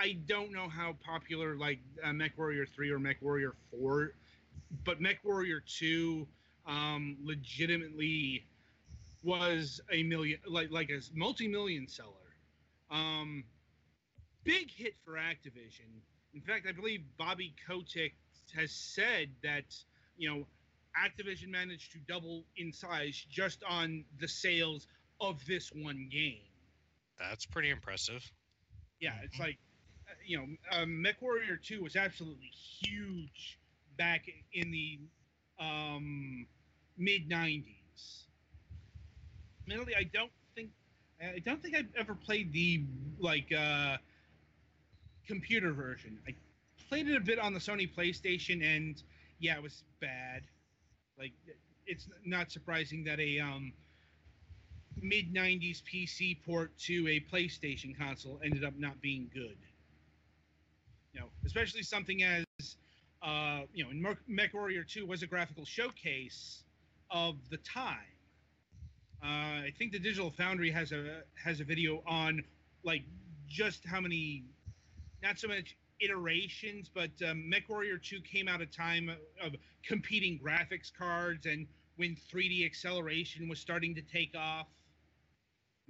I, 0.02 0.04
I 0.04 0.18
don't 0.26 0.52
know 0.52 0.68
how 0.68 0.96
popular 1.04 1.56
like 1.56 1.80
uh, 2.02 2.12
mech 2.12 2.36
warrior 2.36 2.66
3 2.66 2.90
or 2.90 2.98
mech 2.98 3.22
warrior 3.22 3.54
4 3.70 4.12
but 4.84 5.00
mech 5.00 5.18
warrior 5.24 5.60
2 5.60 6.26
um 6.66 7.16
legitimately 7.22 8.44
was 9.22 9.80
a 9.90 10.02
million 10.02 10.38
like 10.48 10.70
like 10.70 10.90
a 10.90 11.00
multi-million 11.14 11.88
seller 11.88 12.08
um 12.90 13.44
big 14.44 14.70
hit 14.70 14.94
for 15.04 15.14
activision 15.14 16.02
in 16.34 16.40
fact, 16.40 16.66
I 16.66 16.72
believe 16.72 17.02
Bobby 17.18 17.54
Kotick 17.66 18.14
has 18.54 18.72
said 18.72 19.28
that 19.42 19.64
you 20.16 20.28
know 20.28 20.46
Activision 20.96 21.48
managed 21.48 21.92
to 21.92 21.98
double 21.98 22.44
in 22.56 22.72
size 22.72 23.24
just 23.30 23.62
on 23.68 24.04
the 24.20 24.28
sales 24.28 24.86
of 25.20 25.44
this 25.46 25.70
one 25.72 26.08
game. 26.10 26.42
That's 27.18 27.46
pretty 27.46 27.70
impressive. 27.70 28.30
Yeah, 29.00 29.14
it's 29.22 29.38
like 29.38 29.54
uh, 29.54 29.71
you 30.26 30.38
know, 30.38 30.46
um, 30.72 31.04
MechWarrior 31.04 31.62
Two 31.62 31.82
was 31.82 31.96
absolutely 31.96 32.50
huge 32.82 33.58
back 33.98 34.24
in 34.52 34.70
the 34.70 34.98
um, 35.58 36.46
mid 36.98 37.28
'90s. 37.28 37.64
Admittedly, 39.62 39.94
I 39.96 40.04
don't 40.04 40.30
think 40.54 40.70
I 41.20 41.38
don't 41.38 41.62
think 41.62 41.76
I've 41.76 41.94
ever 41.96 42.14
played 42.14 42.52
the 42.52 42.84
like 43.18 43.52
uh, 43.52 43.96
computer 45.26 45.72
version. 45.72 46.18
I 46.26 46.34
played 46.88 47.08
it 47.08 47.16
a 47.16 47.20
bit 47.20 47.38
on 47.38 47.54
the 47.54 47.60
Sony 47.60 47.88
PlayStation, 47.92 48.62
and 48.64 49.02
yeah, 49.38 49.56
it 49.56 49.62
was 49.62 49.84
bad. 50.00 50.42
Like, 51.18 51.32
it's 51.86 52.08
not 52.24 52.50
surprising 52.50 53.04
that 53.04 53.20
a 53.20 53.40
um, 53.40 53.72
mid 55.00 55.32
'90s 55.32 55.82
PC 55.82 56.38
port 56.44 56.76
to 56.80 57.08
a 57.08 57.20
PlayStation 57.32 57.96
console 57.96 58.40
ended 58.44 58.64
up 58.64 58.74
not 58.78 59.00
being 59.00 59.30
good. 59.32 59.56
You 61.12 61.20
know, 61.20 61.26
especially 61.44 61.82
something 61.82 62.22
as 62.22 62.44
uh, 63.22 63.60
you 63.72 63.84
know, 63.84 63.90
in 63.90 64.02
Mer- 64.02 64.18
Mech 64.26 64.52
Warrior 64.54 64.82
2 64.82 65.06
was 65.06 65.22
a 65.22 65.26
graphical 65.26 65.64
showcase 65.64 66.64
of 67.10 67.36
the 67.50 67.58
time. 67.58 67.96
Uh, 69.22 69.66
I 69.66 69.72
think 69.78 69.92
the 69.92 69.98
Digital 70.00 70.30
Foundry 70.32 70.70
has 70.70 70.90
a 70.90 71.22
has 71.34 71.60
a 71.60 71.64
video 71.64 72.02
on 72.06 72.42
like 72.82 73.04
just 73.48 73.86
how 73.86 74.00
many, 74.00 74.44
not 75.22 75.38
so 75.38 75.46
much 75.46 75.76
iterations, 76.00 76.90
but 76.92 77.10
um, 77.28 77.48
Mech 77.48 77.68
Warrior 77.68 77.98
2 77.98 78.20
came 78.22 78.48
out 78.48 78.60
a 78.60 78.66
time 78.66 79.08
of 79.40 79.54
competing 79.84 80.40
graphics 80.44 80.92
cards 80.92 81.46
and 81.46 81.68
when 81.96 82.16
3D 82.32 82.66
acceleration 82.66 83.48
was 83.48 83.60
starting 83.60 83.94
to 83.94 84.02
take 84.02 84.34
off. 84.36 84.66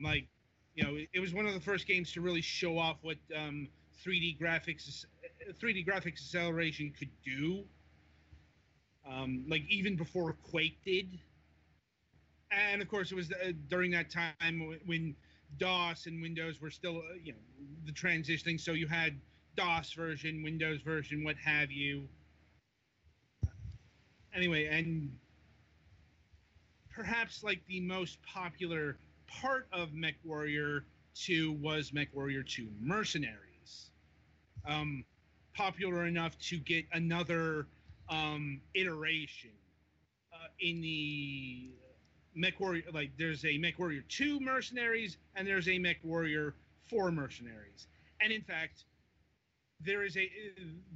Like, 0.03 0.27
you 0.75 0.83
know, 0.85 0.97
it, 0.97 1.09
it 1.15 1.21
was 1.21 1.33
one 1.33 1.47
of 1.47 1.55
the 1.55 1.61
first 1.61 1.87
games 1.87 2.13
to 2.13 2.21
really 2.21 2.43
show 2.43 2.77
off 2.77 2.99
what 3.01 3.17
um, 3.35 3.69
3D 4.05 4.39
graphics 4.39 5.05
3D 5.61 5.87
graphics 5.87 6.19
acceleration 6.19 6.93
could 6.97 7.11
do. 7.25 7.65
Um, 9.09 9.45
like 9.49 9.63
even 9.69 9.97
before 9.97 10.33
Quake 10.51 10.79
did. 10.85 11.19
And 12.51 12.81
of 12.81 12.89
course, 12.89 13.11
it 13.11 13.15
was 13.15 13.33
uh, 13.33 13.53
during 13.69 13.91
that 13.93 14.11
time 14.11 14.79
when 14.87 15.17
DOS 15.59 16.07
and 16.07 16.23
Windows 16.23 16.61
were 16.61 16.71
still, 16.71 16.99
uh, 16.99 17.15
you 17.23 17.33
know, 17.33 17.39
the 17.87 17.93
transitioning. 17.93 18.61
So 18.61 18.73
you 18.73 18.87
had 18.87 19.19
DOS 19.57 19.93
version, 19.93 20.43
Windows 20.43 20.81
version, 20.83 21.25
what 21.25 21.37
have 21.37 21.73
you. 21.73 22.09
Anyway, 24.35 24.67
and 24.67 25.11
perhaps 26.95 27.43
like 27.43 27.61
the 27.67 27.81
most 27.81 28.23
popular 28.23 28.97
part 29.27 29.67
of 29.73 29.93
Mech 29.93 30.15
Warrior 30.25 30.85
2 31.15 31.53
was 31.53 31.91
MechWarrior 31.91 32.47
2 32.47 32.69
Mercenaries. 32.81 33.52
Um, 34.67 35.05
popular 35.55 36.07
enough 36.07 36.39
to 36.39 36.59
get 36.59 36.85
another 36.93 37.67
um, 38.09 38.61
iteration 38.75 39.51
uh, 40.33 40.49
in 40.61 40.81
the 40.81 41.71
MechWarrior. 42.37 42.93
Like, 42.93 43.11
there's 43.19 43.45
a 43.45 43.59
MechWarrior 43.59 44.03
2 44.09 44.41
Mercenaries 44.41 45.19
and 45.35 45.47
there's 45.47 45.69
a 45.69 45.79
MechWarrior 45.79 46.53
4 46.89 47.11
Mercenaries. 47.11 47.87
And 48.21 48.33
in 48.33 48.43
fact, 48.43 48.85
there 49.85 50.05
is 50.05 50.17
a 50.17 50.31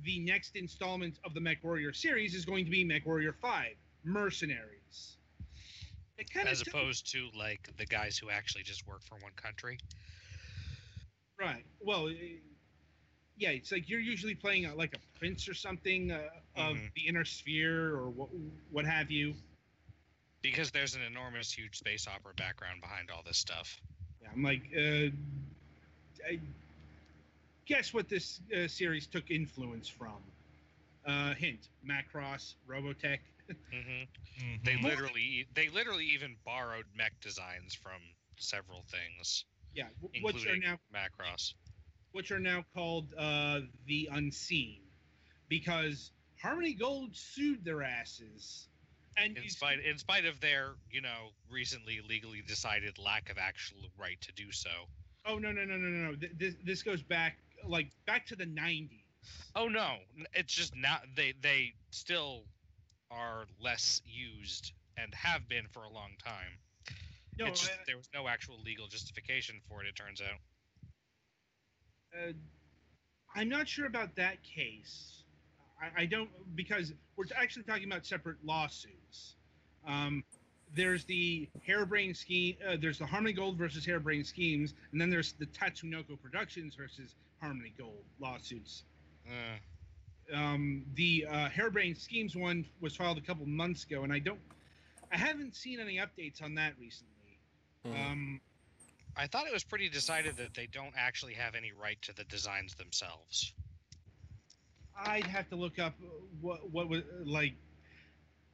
the 0.05 0.21
next 0.21 0.55
installment 0.55 1.19
of 1.25 1.35
the 1.35 1.41
MechWarrior 1.41 1.95
series 1.95 2.35
is 2.35 2.45
going 2.45 2.65
to 2.65 2.71
be 2.71 2.85
MechWarrior 2.85 3.35
5 3.35 3.67
Mercenaries. 4.05 5.17
As 6.47 6.63
opposed 6.63 7.11
to 7.13 7.29
like 7.37 7.69
the 7.77 7.85
guys 7.85 8.17
who 8.17 8.31
actually 8.31 8.63
just 8.63 8.87
work 8.87 9.03
for 9.03 9.17
one 9.17 9.33
country. 9.37 9.79
Right. 11.39 11.67
Well, 11.81 12.09
yeah, 13.37 13.51
it's 13.51 13.73
like 13.73 13.89
you're 13.89 14.01
usually 14.01 14.35
playing 14.35 14.67
a, 14.67 14.75
like 14.75 14.95
a 14.95 15.19
prince 15.19 15.49
or 15.49 15.55
something 15.55 16.11
uh, 16.11 16.29
of 16.57 16.77
Mhm. 16.77 16.95
the 16.95 17.07
inner 17.07 17.25
sphere 17.25 17.95
or 17.95 18.11
what, 18.11 18.29
what 18.71 18.85
have 18.85 19.11
you. 19.11 19.35
Because 20.43 20.71
there's 20.71 20.95
an 20.95 21.03
enormous, 21.03 21.53
huge 21.53 21.79
space 21.79 22.07
opera 22.07 22.35
background 22.35 22.81
behind 22.81 23.11
all 23.11 23.23
this 23.23 23.39
stuff. 23.39 23.81
Yeah, 24.23 24.29
I'm 24.33 24.43
like, 24.43 24.63
uh, 24.77 25.11
I 26.27 26.39
guess 27.67 27.93
what 27.93 28.09
this 28.09 28.41
uh, 28.57 28.69
series 28.69 29.07
took 29.07 29.31
influence 29.31 29.89
from. 29.89 30.17
Uh, 31.07 31.35
hint: 31.35 31.69
Macross, 31.87 32.55
Robotech. 32.69 33.21
hmm 33.71 34.05
Mhm. 34.39 34.65
They 34.65 34.77
literally, 34.77 35.47
they 35.55 35.69
literally 35.69 36.05
even 36.07 36.37
borrowed 36.45 36.87
mech 36.95 37.19
designs 37.21 37.75
from 37.75 38.01
several 38.39 38.83
things, 38.83 39.45
Yeah, 39.75 39.89
w- 40.03 40.25
which 40.25 40.47
are 40.47 40.57
including 40.57 40.61
now 40.61 40.79
Macross. 40.93 41.55
Which 42.17 42.31
are 42.31 42.41
now 42.41 42.65
called 42.75 43.13
uh, 43.19 43.61
the 43.87 44.09
Unseen, 44.11 44.81
because 45.49 46.11
Harmony 46.43 46.73
Gold 46.73 47.11
sued 47.15 47.63
their 47.63 47.83
asses, 47.83 48.69
and 49.19 49.37
In 49.37 49.49
spite, 49.51 49.81
in 49.81 49.99
spite 49.99 50.25
of 50.25 50.41
their, 50.41 50.73
you 50.91 51.03
know, 51.03 51.29
recently 51.51 52.01
legally 52.07 52.43
decided 52.47 52.99
lack 52.99 53.31
of 53.31 53.37
actual 53.39 53.79
right 53.99 54.19
to 54.23 54.33
do 54.33 54.51
so. 54.51 54.71
Oh 55.27 55.39
no 55.39 55.53
no 55.53 55.65
no 55.65 55.77
no 55.77 55.89
no 55.89 56.11
no! 56.11 56.17
Th- 56.17 56.33
This 56.39 56.55
this 56.65 56.83
goes 56.83 57.03
back 57.03 57.37
like 57.69 57.89
back 58.07 58.27
to 58.29 58.37
the 58.37 58.47
'90s. 58.47 58.89
Oh 59.55 59.69
no, 59.69 59.97
it's 60.33 60.55
just 60.55 60.75
not. 60.75 61.03
They 61.15 61.35
they 61.43 61.75
still 61.91 62.45
are 63.11 63.45
less 63.61 64.01
used 64.07 64.73
and 64.97 65.15
have 65.15 65.49
been 65.49 65.67
for 65.73 65.85
a 65.85 65.91
long 65.91 66.13
time. 66.25 66.59
No, 67.39 67.47
it's 67.47 67.61
just 67.61 67.73
I- 67.73 67.85
there 67.87 67.97
was 67.99 68.09
no 68.15 68.27
actual 68.27 68.59
legal 68.65 68.87
justification 68.87 69.61
for 69.69 69.83
it. 69.83 69.89
It 69.89 69.97
turns 69.97 70.23
out. 70.23 70.39
Uh, 72.15 72.33
I'm 73.35 73.49
not 73.49 73.69
sure 73.69 73.87
about 73.87 74.15
that 74.17 74.43
case. 74.43 75.25
I, 75.81 76.03
I 76.03 76.07
don't 76.07 76.31
because 76.57 76.93
we're 77.17 77.25
actually 77.37 77.65
talking 77.65 77.85
about 77.85 78.07
separate 78.07 78.37
lawsuits. 78.45 79.37
Um, 79.87 80.25
there's 80.75 81.05
the 81.05 81.49
Harebrained 81.67 82.17
Scheme. 82.17 82.57
Uh, 82.67 82.77
there's 82.81 82.99
the 82.99 83.07
Harmony 83.07 83.33
Gold 83.33 83.57
versus 83.57 83.85
Harebrained 83.87 84.27
Schemes, 84.27 84.75
and 84.93 85.01
then 85.01 85.11
there's 85.11 85.33
the 85.35 85.47
Tatsunoko 85.47 86.21
Productions 86.21 86.75
versus 86.75 87.15
Harmony 87.41 87.73
Gold 87.79 88.05
lawsuits. 88.21 88.85
Uh, 89.27 89.59
Um, 90.35 90.85
the 90.95 91.25
uh, 91.31 91.49
Harebrained 91.51 91.97
Schemes 91.97 92.35
one 92.35 92.65
was 92.81 92.97
filed 92.97 93.17
a 93.17 93.21
couple 93.21 93.47
months 93.47 93.85
ago, 93.85 94.03
and 94.03 94.13
I 94.13 94.19
don't, 94.19 94.41
I 95.13 95.17
haven't 95.17 95.55
seen 95.55 95.79
any 95.79 95.99
updates 95.99 96.43
on 96.43 96.55
that 96.57 96.73
recently. 96.81 97.39
Mhm. 97.85 98.11
Um, 98.11 98.41
I 99.17 99.27
thought 99.27 99.47
it 99.47 99.53
was 99.53 99.65
pretty 99.65 99.89
decided 99.89 100.37
that 100.37 100.55
they 100.55 100.67
don't 100.67 100.93
actually 100.97 101.35
have 101.35 101.55
any 101.55 101.73
right 101.73 102.01
to 102.03 102.15
the 102.15 102.25
designs 102.25 102.75
themselves. 102.75 103.53
I'd 104.99 105.27
have 105.27 105.49
to 105.51 105.57
look 105.57 105.79
up 105.79 105.95
what 106.41 106.71
what 106.71 106.89
was 106.89 107.03
like 107.25 107.55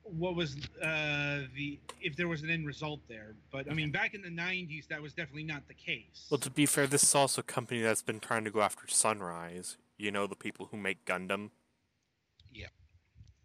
what 0.05 0.35
was 0.35 0.57
uh, 0.83 1.43
the 1.55 1.79
if 2.01 2.17
there 2.17 2.29
was 2.29 2.43
an 2.43 2.51
end 2.51 2.67
result 2.67 3.01
there. 3.09 3.35
But 3.51 3.71
I 3.71 3.75
mean, 3.75 3.91
back 3.93 4.15
in 4.15 4.23
the 4.23 4.29
'90s, 4.29 4.89
that 4.89 5.01
was 5.01 5.13
definitely 5.13 5.45
not 5.45 5.67
the 5.69 5.75
case. 5.75 6.27
Well, 6.31 6.39
to 6.39 6.51
be 6.51 6.67
fair, 6.67 6.87
this 6.87 7.03
is 7.05 7.15
also 7.15 7.41
a 7.41 7.45
company 7.45 7.81
that's 7.81 8.03
been 8.03 8.21
trying 8.21 8.45
to 8.45 8.51
go 8.51 8.61
after 8.63 8.89
Sunrise. 8.89 9.77
You 9.99 10.11
know, 10.11 10.27
the 10.27 10.35
people 10.37 10.69
who 10.71 10.77
make 10.77 11.05
Gundam. 11.05 11.51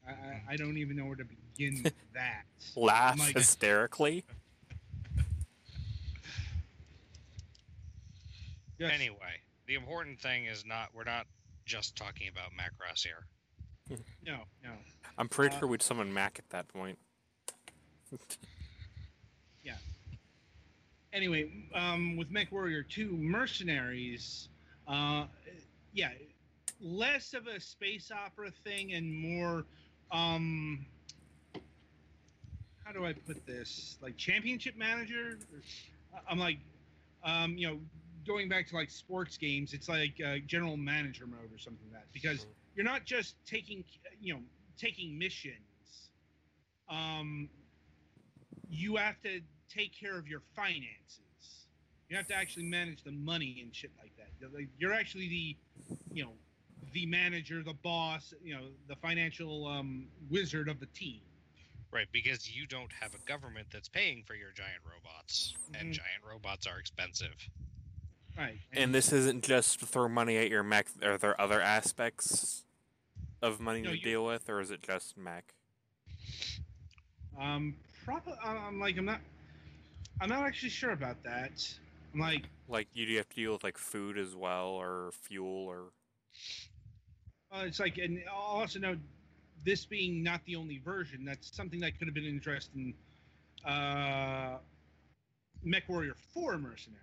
I, 0.08 0.12
I, 0.12 0.42
I 0.54 0.56
don't 0.56 0.78
even 0.78 0.96
know 0.96 1.06
where 1.06 1.16
to 1.18 1.26
begin 1.26 1.82
with 1.84 1.94
that. 2.14 2.44
Laugh 2.76 3.20
Like- 3.20 3.36
hysterically. 3.36 4.24
Yes. 8.78 8.92
Anyway, 8.94 9.42
the 9.68 9.76
important 9.76 10.20
thing 10.20 10.46
is 10.46 10.66
not 10.66 10.90
we're 10.94 11.04
not 11.04 11.26
just 11.66 11.96
talking 11.96 12.28
about 12.30 12.52
Macross 12.52 13.04
here. 13.04 13.26
no, 14.26 14.38
no. 14.64 14.70
I'm 15.18 15.28
pretty 15.30 15.56
Uh, 15.56 15.60
sure 15.60 15.68
we'd 15.68 15.82
summon 15.82 16.14
Mac 16.14 16.40
at 16.40 16.50
that 16.50 16.68
point. 16.68 16.98
Yeah. 19.64 19.76
Anyway, 21.12 21.52
um, 21.74 22.16
with 22.16 22.32
MechWarrior 22.32 22.88
2 22.88 23.12
Mercenaries, 23.12 24.48
uh, 24.88 25.26
yeah, 25.92 26.12
less 26.80 27.34
of 27.34 27.48
a 27.48 27.60
space 27.60 28.10
opera 28.10 28.50
thing 28.64 28.94
and 28.94 29.14
more, 29.14 29.66
um, 30.12 30.86
how 32.86 32.94
do 32.94 33.06
I 33.06 33.12
put 33.12 33.46
this? 33.46 33.98
Like 34.02 34.16
championship 34.16 34.78
manager? 34.78 35.38
I'm 36.30 36.40
like, 36.40 36.60
um, 37.26 37.58
you 37.58 37.68
know, 37.68 37.80
going 38.28 38.50
back 38.50 38.68
to 38.68 38.76
like 38.76 38.92
sports 38.92 39.38
games, 39.38 39.74
it's 39.74 39.90
like 39.90 40.16
uh, 40.26 40.36
general 40.46 40.78
manager 40.78 41.26
mode 41.26 41.52
or 41.54 41.58
something 41.58 41.88
like 41.92 42.02
that 42.02 42.08
because 42.14 42.46
you're 42.76 42.86
not 42.86 43.06
just 43.06 43.36
taking, 43.46 43.84
you 44.22 44.34
know, 44.34 44.42
taking 44.78 45.18
missions. 45.18 46.12
Um, 46.90 47.50
you 48.70 48.96
have 48.98 49.20
to 49.22 49.42
take 49.74 49.98
care 49.98 50.18
of 50.18 50.28
your 50.28 50.42
finances. 50.56 51.68
You 52.10 52.18
have 52.18 52.28
to 52.28 52.36
actually 52.36 52.66
manage 52.66 53.04
the 53.04 53.12
money 53.12 53.60
and 53.62 53.76
shit 53.76 53.92
like 54.00 54.12
that. 54.18 54.30
You're 54.78 54.94
actually 54.94 55.28
the, 55.28 55.58
you 56.14 56.24
know, 56.24 56.32
the 56.94 57.06
manager, 57.06 57.64
the 57.64 57.74
boss, 57.74 58.34
you 58.44 58.54
know, 58.56 58.68
the 58.88 58.96
financial 58.96 59.68
um, 59.68 60.08
wizard 60.30 60.70
of 60.70 60.80
the 60.80 60.86
team. 60.88 61.22
Right, 61.92 62.08
because 62.12 62.54
you 62.54 62.68
don't 62.68 62.92
have 63.00 63.14
a 63.14 63.20
government 63.30 63.68
that's 63.72 63.88
paying 63.88 64.24
for 64.24 64.36
your 64.36 64.52
giant 64.52 64.82
robots, 64.86 65.56
and 65.74 65.90
Mhm. 65.90 65.94
giant 65.94 66.24
robots 66.24 66.68
are 66.68 66.80
expensive. 66.80 67.36
Right. 68.38 68.58
And 68.74 68.94
this 68.94 69.12
isn't 69.12 69.44
just 69.44 69.80
throw 69.80 70.08
money 70.08 70.38
at 70.38 70.50
your 70.50 70.62
mech. 70.64 70.88
Are 71.04 71.18
there 71.18 71.40
other 71.42 71.60
aspects 71.62 72.64
of 73.42 73.60
money 73.60 73.82
No, 73.82 73.90
to 73.92 73.98
you- 73.98 74.04
deal 74.04 74.26
with, 74.26 74.48
or 74.50 74.60
is 74.62 74.70
it 74.72 74.82
just 74.84 75.18
mech? 75.18 75.54
Um, 77.40 77.76
probably. 78.06 78.34
I'm 78.44 78.80
like, 78.80 78.98
I'm 78.98 79.06
not. 79.06 79.22
I'm 80.20 80.30
not 80.30 80.46
actually 80.46 80.70
sure 80.70 80.92
about 80.92 81.22
that. 81.24 81.64
I'm 82.14 82.20
like, 82.20 82.46
Like, 82.68 82.88
you 82.94 83.06
do 83.06 83.16
have 83.18 83.30
to 83.30 83.36
deal 83.36 83.54
with 83.54 83.64
like 83.64 83.78
food 83.78 84.18
as 84.18 84.36
well, 84.36 84.70
or 84.70 85.12
fuel, 85.14 85.66
or 85.68 85.92
uh, 87.52 87.64
it's 87.66 87.80
like, 87.80 87.98
and 88.00 88.20
I'll 88.32 88.60
also 88.62 88.80
note 88.80 88.98
this 89.64 89.86
being 89.86 90.24
not 90.24 90.42
the 90.46 90.56
only 90.56 90.80
version. 90.80 91.24
That's 91.26 91.56
something 91.56 91.80
that 91.82 91.98
could 92.00 92.08
have 92.08 92.16
been 92.16 92.26
addressed 92.26 92.72
in 92.76 92.94
uh, 93.64 94.58
MechWarrior 95.66 96.14
4 96.34 96.58
Mercenaries. 96.58 97.02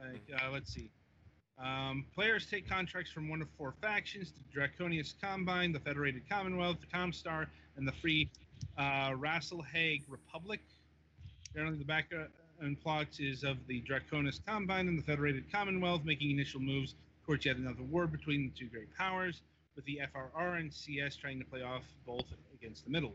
Like, 0.00 0.22
uh, 0.34 0.50
let's 0.52 0.72
see. 0.72 0.90
Um, 1.62 2.04
players 2.14 2.46
take 2.48 2.68
contracts 2.68 3.10
from 3.10 3.28
one 3.28 3.42
of 3.42 3.48
four 3.56 3.74
factions: 3.80 4.32
the 4.32 4.60
Draconis 4.60 5.14
Combine, 5.20 5.72
the 5.72 5.80
Federated 5.80 6.22
Commonwealth, 6.28 6.76
the 6.80 6.86
Comstar, 6.86 7.46
and 7.76 7.86
the 7.86 7.92
Free 7.92 8.30
uh, 8.76 9.10
Rasalhague 9.10 10.02
Republic. 10.08 10.60
Generally, 11.54 11.78
the 11.78 11.84
background 11.84 12.30
plot 12.82 13.08
is 13.18 13.42
of 13.42 13.56
the 13.66 13.82
Draconis 13.82 14.40
Combine 14.46 14.86
and 14.86 14.98
the 14.98 15.02
Federated 15.02 15.50
Commonwealth 15.50 16.02
making 16.04 16.30
initial 16.30 16.60
moves 16.60 16.94
towards 17.26 17.44
yet 17.44 17.56
another 17.56 17.82
war 17.82 18.06
between 18.06 18.44
the 18.44 18.58
two 18.58 18.68
great 18.68 18.94
powers, 18.96 19.40
with 19.74 19.84
the 19.84 20.00
FRR 20.14 20.60
and 20.60 20.72
CS 20.72 21.16
trying 21.16 21.38
to 21.38 21.44
play 21.44 21.62
off 21.62 21.82
both 22.06 22.24
against 22.54 22.84
the 22.84 22.90
middle. 22.90 23.14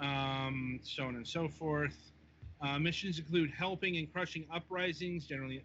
Um, 0.00 0.80
so 0.82 1.04
on 1.04 1.16
and 1.16 1.26
so 1.26 1.48
forth. 1.48 1.96
Uh, 2.60 2.78
missions 2.78 3.18
include 3.18 3.50
helping 3.50 3.96
and 3.96 4.12
crushing 4.12 4.44
uprisings, 4.52 5.26
generally 5.26 5.62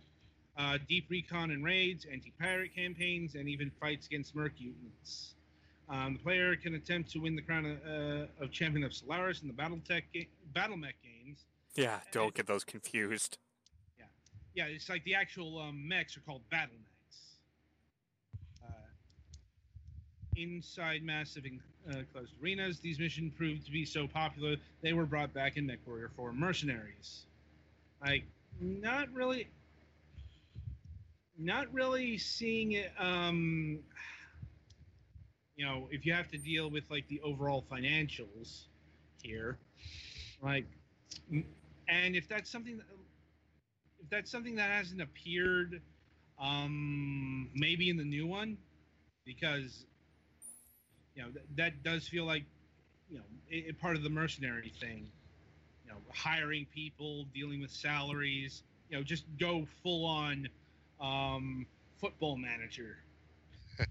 uh, 0.60 0.78
deep 0.88 1.06
recon 1.10 1.52
and 1.52 1.64
raids, 1.64 2.06
anti-pirate 2.12 2.76
campaigns, 2.76 3.36
and 3.36 3.48
even 3.48 3.72
fights 3.80 4.08
against 4.08 4.36
merc 4.36 4.52
mutants. 4.60 5.36
Um, 5.90 6.14
the 6.14 6.20
player 6.20 6.56
can 6.56 6.76
attempt 6.76 7.12
to 7.14 7.20
win 7.20 7.36
the 7.36 7.42
crown 7.42 7.66
of, 7.66 7.78
uh, 7.88 8.44
of 8.44 8.52
champion 8.52 8.84
of 8.84 8.94
Solaris 8.94 9.42
in 9.42 9.48
the 9.48 9.54
BattleTech 9.54 10.04
ga- 10.14 10.28
BattleMech 10.54 10.94
games. 11.02 11.46
yeah, 11.76 12.00
don't 12.12 12.34
get 12.34 12.46
those 12.46 12.64
confused. 12.64 13.38
Yeah, 13.98 14.06
yeah, 14.54 14.66
it's 14.66 14.90
like 14.90 15.04
the 15.06 15.16
actual 15.16 15.60
um, 15.60 15.88
mechs 15.88 16.18
are 16.18 16.22
called 16.22 16.42
battle 16.52 16.76
mechs. 16.76 17.38
Uh, 18.64 18.72
inside 20.36 21.02
massive 21.04 21.46
enclosed 21.88 22.34
arenas, 22.44 22.80
these 22.80 23.00
missions 23.00 23.34
proved 23.36 23.66
to 23.66 23.72
be 23.72 23.86
so 23.86 24.08
popular 24.08 24.58
they 24.82 24.94
were 24.94 25.06
brought 25.06 25.34
back 25.34 25.56
in 25.58 25.66
MechWarrior 25.66 26.10
4 26.16 26.34
Mercenaries. 26.34 27.22
Like, 28.06 28.26
not 28.60 29.12
really. 29.14 29.48
Not 31.40 31.74
really 31.74 32.18
seeing 32.18 32.74
it. 32.74 32.92
Um, 33.00 33.80
you 35.56 35.66
know, 35.66 35.88
if 35.92 36.06
you 36.06 36.14
have 36.14 36.30
to 36.32 36.38
deal 36.38 36.70
with 36.70 36.90
like 36.90 37.08
the 37.08 37.22
overall 37.22 37.64
financials 37.72 38.64
here, 39.22 39.58
like, 40.42 40.66
and 41.88 42.16
if 42.16 42.28
that's 42.28 42.50
something 42.50 42.78
that, 42.78 42.86
if 44.02 44.10
that's 44.10 44.32
something 44.32 44.56
that 44.56 44.70
hasn't 44.70 45.02
appeared, 45.02 45.82
um, 46.40 47.50
maybe 47.54 47.90
in 47.90 47.98
the 47.98 48.04
new 48.06 48.28
one, 48.28 48.58
because 49.26 49.86
you 51.16 51.24
know 51.24 51.30
th- 51.30 51.46
that 51.56 51.84
does 51.84 52.08
feel 52.08 52.26
like 52.26 52.44
you 53.10 53.18
know 53.18 53.26
it, 53.50 53.66
it 53.70 53.80
part 53.80 53.96
of 53.96 54.04
the 54.04 54.10
mercenary 54.10 54.74
thing. 54.80 55.08
You 55.86 55.92
know, 55.92 55.98
hiring 56.14 56.68
people, 56.74 57.26
dealing 57.34 57.62
with 57.62 57.72
salaries. 57.72 58.64
You 58.90 58.98
know, 58.98 59.04
just 59.04 59.26
go 59.40 59.68
full 59.84 60.06
on 60.06 60.48
um, 61.00 61.66
football 62.00 62.38
manager. 62.38 62.98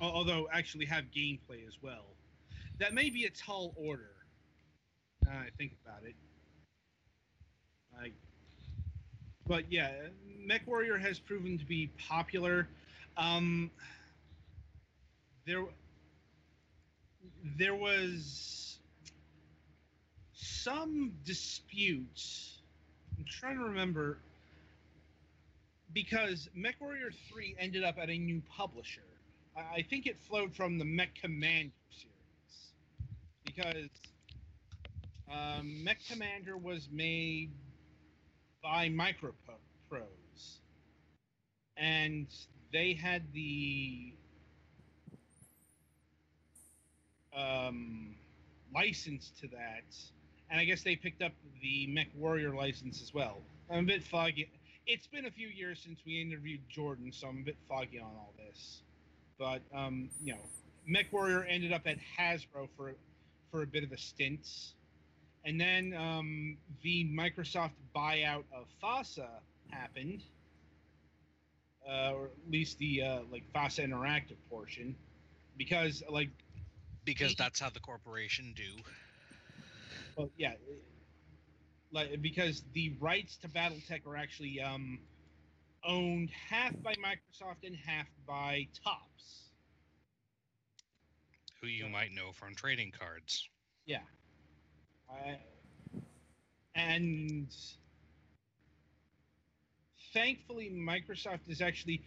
Although 0.00 0.48
actually 0.52 0.86
have 0.86 1.04
gameplay 1.14 1.66
as 1.66 1.76
well. 1.82 2.04
That 2.78 2.94
may 2.94 3.10
be 3.10 3.24
a 3.24 3.30
tall 3.30 3.74
order. 3.76 4.10
Now 5.24 5.32
I 5.32 5.48
think 5.58 5.72
about 5.84 6.04
it. 6.04 6.14
Like, 8.00 8.12
but 9.46 9.64
yeah, 9.70 9.90
Mech 10.38 10.66
Warrior 10.66 10.98
has 10.98 11.18
proven 11.18 11.58
to 11.58 11.64
be 11.64 11.90
popular. 12.08 12.68
Um, 13.16 13.70
there, 15.46 15.64
there 17.56 17.74
was 17.74 18.78
some 20.34 21.12
disputes. 21.24 22.58
I'm 23.16 23.24
trying 23.24 23.58
to 23.58 23.64
remember 23.64 24.18
because 25.92 26.48
MechWarrior 26.56 27.14
3 27.30 27.56
ended 27.58 27.84
up 27.84 27.96
at 27.98 28.10
a 28.10 28.18
new 28.18 28.42
publisher. 28.56 29.00
I 29.56 29.82
think 29.82 30.06
it 30.06 30.16
flowed 30.28 30.54
from 30.54 30.78
the 30.78 30.84
Mech 30.84 31.14
Commander 31.20 31.72
series 31.90 32.72
because 33.44 33.88
um, 35.30 35.82
Mech 35.82 35.98
Commander 36.08 36.56
was 36.56 36.88
made 36.92 37.50
by 38.62 38.88
Microprose, 38.88 40.58
and 41.76 42.28
they 42.72 42.92
had 42.92 43.22
the 43.32 44.12
um, 47.36 48.14
license 48.74 49.32
to 49.40 49.48
that, 49.48 49.84
and 50.50 50.60
I 50.60 50.64
guess 50.64 50.82
they 50.82 50.96
picked 50.96 51.22
up 51.22 51.32
the 51.62 51.86
Mech 51.88 52.08
Warrior 52.14 52.54
license 52.54 53.02
as 53.02 53.12
well. 53.12 53.38
I'm 53.70 53.84
a 53.84 53.86
bit 53.86 54.02
foggy. 54.04 54.48
It's 54.88 55.06
been 55.06 55.26
a 55.26 55.30
few 55.30 55.48
years 55.48 55.82
since 55.84 56.00
we 56.06 56.18
interviewed 56.18 56.60
Jordan, 56.70 57.12
so 57.12 57.28
I'm 57.28 57.40
a 57.40 57.42
bit 57.42 57.58
foggy 57.68 58.00
on 58.00 58.06
all 58.06 58.32
this. 58.38 58.80
But 59.38 59.60
um, 59.74 60.08
you 60.24 60.32
know, 60.32 60.40
Mech 60.86 61.12
Warrior 61.12 61.44
ended 61.44 61.74
up 61.74 61.82
at 61.86 61.98
Hasbro 62.18 62.68
for 62.74 62.94
for 63.50 63.62
a 63.62 63.66
bit 63.66 63.84
of 63.84 63.92
a 63.92 63.98
stint, 63.98 64.48
and 65.44 65.60
then 65.60 65.92
um, 65.92 66.56
the 66.82 67.04
Microsoft 67.04 67.72
buyout 67.94 68.44
of 68.50 68.66
FASA 68.82 69.28
happened, 69.70 70.22
uh, 71.86 72.12
or 72.14 72.24
at 72.24 72.50
least 72.50 72.78
the 72.78 73.02
uh, 73.02 73.18
like 73.30 73.42
FASA 73.54 73.86
Interactive 73.86 74.38
portion, 74.48 74.96
because 75.58 76.02
like 76.08 76.30
because 77.04 77.34
that's 77.34 77.60
how 77.60 77.68
the 77.68 77.80
corporation 77.80 78.54
do. 78.56 78.82
well, 80.16 80.30
yeah, 80.38 80.54
like 81.92 82.20
because 82.22 82.62
the 82.74 82.94
rights 83.00 83.36
to 83.38 83.48
BattleTech 83.48 84.06
are 84.06 84.16
actually 84.16 84.60
um, 84.60 84.98
owned 85.84 86.30
half 86.48 86.74
by 86.82 86.94
Microsoft 86.94 87.64
and 87.66 87.76
half 87.76 88.06
by 88.26 88.66
Topps. 88.84 89.50
Who 91.60 91.66
you 91.66 91.88
might 91.88 92.12
know 92.12 92.32
from 92.32 92.54
trading 92.54 92.92
cards. 92.96 93.48
Yeah. 93.86 93.98
I, 95.10 95.38
and 96.74 97.48
thankfully, 100.12 100.70
Microsoft 100.70 101.48
is 101.48 101.60
actually 101.60 102.02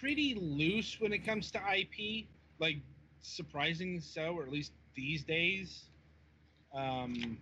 pretty 0.00 0.34
loose 0.34 0.96
when 1.00 1.12
it 1.12 1.26
comes 1.26 1.50
to 1.50 1.58
IP, 1.58 2.26
like 2.58 2.76
surprisingly 3.22 4.00
so, 4.00 4.34
or 4.36 4.44
at 4.44 4.50
least 4.50 4.72
these 4.94 5.24
days. 5.24 5.84
Um, 6.74 7.38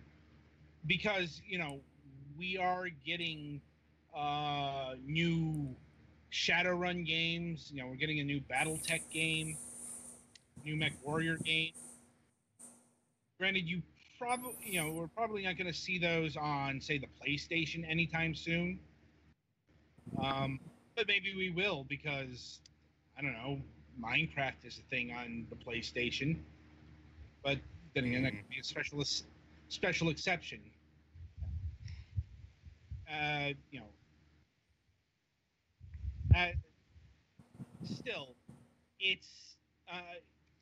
because, 0.87 1.41
you 1.47 1.57
know, 1.57 1.79
we 2.37 2.57
are 2.57 2.87
getting 3.05 3.61
uh, 4.15 4.95
new 5.05 5.75
Shadowrun 6.31 7.05
games. 7.05 7.71
You 7.73 7.81
know, 7.81 7.87
we're 7.87 7.95
getting 7.95 8.19
a 8.19 8.23
new 8.23 8.41
BattleTech 8.41 9.09
game, 9.11 9.57
new 10.63 10.75
Mech 10.75 10.93
Warrior 11.03 11.37
game. 11.37 11.71
Granted, 13.39 13.67
you 13.67 13.81
probably, 14.19 14.55
you 14.63 14.81
know, 14.81 14.91
we're 14.91 15.07
probably 15.07 15.43
not 15.43 15.57
going 15.57 15.71
to 15.71 15.77
see 15.77 15.97
those 15.99 16.37
on, 16.37 16.79
say, 16.79 16.97
the 16.97 17.07
PlayStation 17.21 17.89
anytime 17.89 18.33
soon. 18.33 18.79
Um, 20.21 20.59
but 20.95 21.07
maybe 21.07 21.33
we 21.35 21.49
will 21.49 21.85
because 21.89 22.59
I 23.17 23.21
don't 23.21 23.33
know. 23.33 23.59
Minecraft 24.01 24.65
is 24.65 24.77
a 24.77 24.89
thing 24.89 25.13
on 25.13 25.47
the 25.49 25.55
PlayStation, 25.55 26.37
but 27.43 27.57
then 27.93 28.03
again, 28.03 28.23
that 28.23 28.31
could 28.31 28.49
be 28.49 28.59
a 28.59 28.63
special 28.63 29.01
special 29.69 30.09
exception. 30.09 30.59
Uh, 33.11 33.53
you 33.71 33.79
know, 33.79 33.85
uh, 36.35 36.47
still, 37.83 38.35
it's 38.99 39.55
uh, 39.91 39.99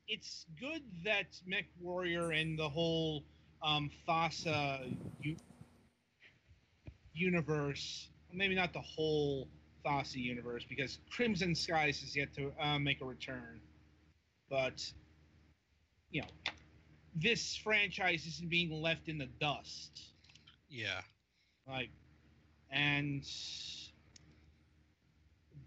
it's 0.08 0.46
good 0.60 0.82
that 1.04 1.26
Mech 1.46 1.64
Warrior 1.80 2.32
and 2.32 2.58
the 2.58 2.68
whole 2.68 3.24
um, 3.62 3.90
FASA 4.06 4.94
u- 5.22 5.36
universe, 7.14 8.08
maybe 8.32 8.54
not 8.54 8.72
the 8.72 8.80
whole 8.82 9.48
FASA 9.84 10.16
universe, 10.16 10.64
because 10.68 10.98
Crimson 11.10 11.54
Skies 11.54 12.02
is 12.02 12.14
yet 12.14 12.34
to 12.34 12.52
uh, 12.60 12.78
make 12.78 13.00
a 13.00 13.04
return. 13.04 13.60
But, 14.50 14.84
you 16.10 16.20
know, 16.20 16.28
this 17.16 17.56
franchise 17.56 18.26
isn't 18.26 18.50
being 18.50 18.70
left 18.82 19.08
in 19.08 19.16
the 19.16 19.28
dust. 19.40 20.00
Yeah. 20.68 21.00
Like, 21.66 21.90
and 22.74 23.24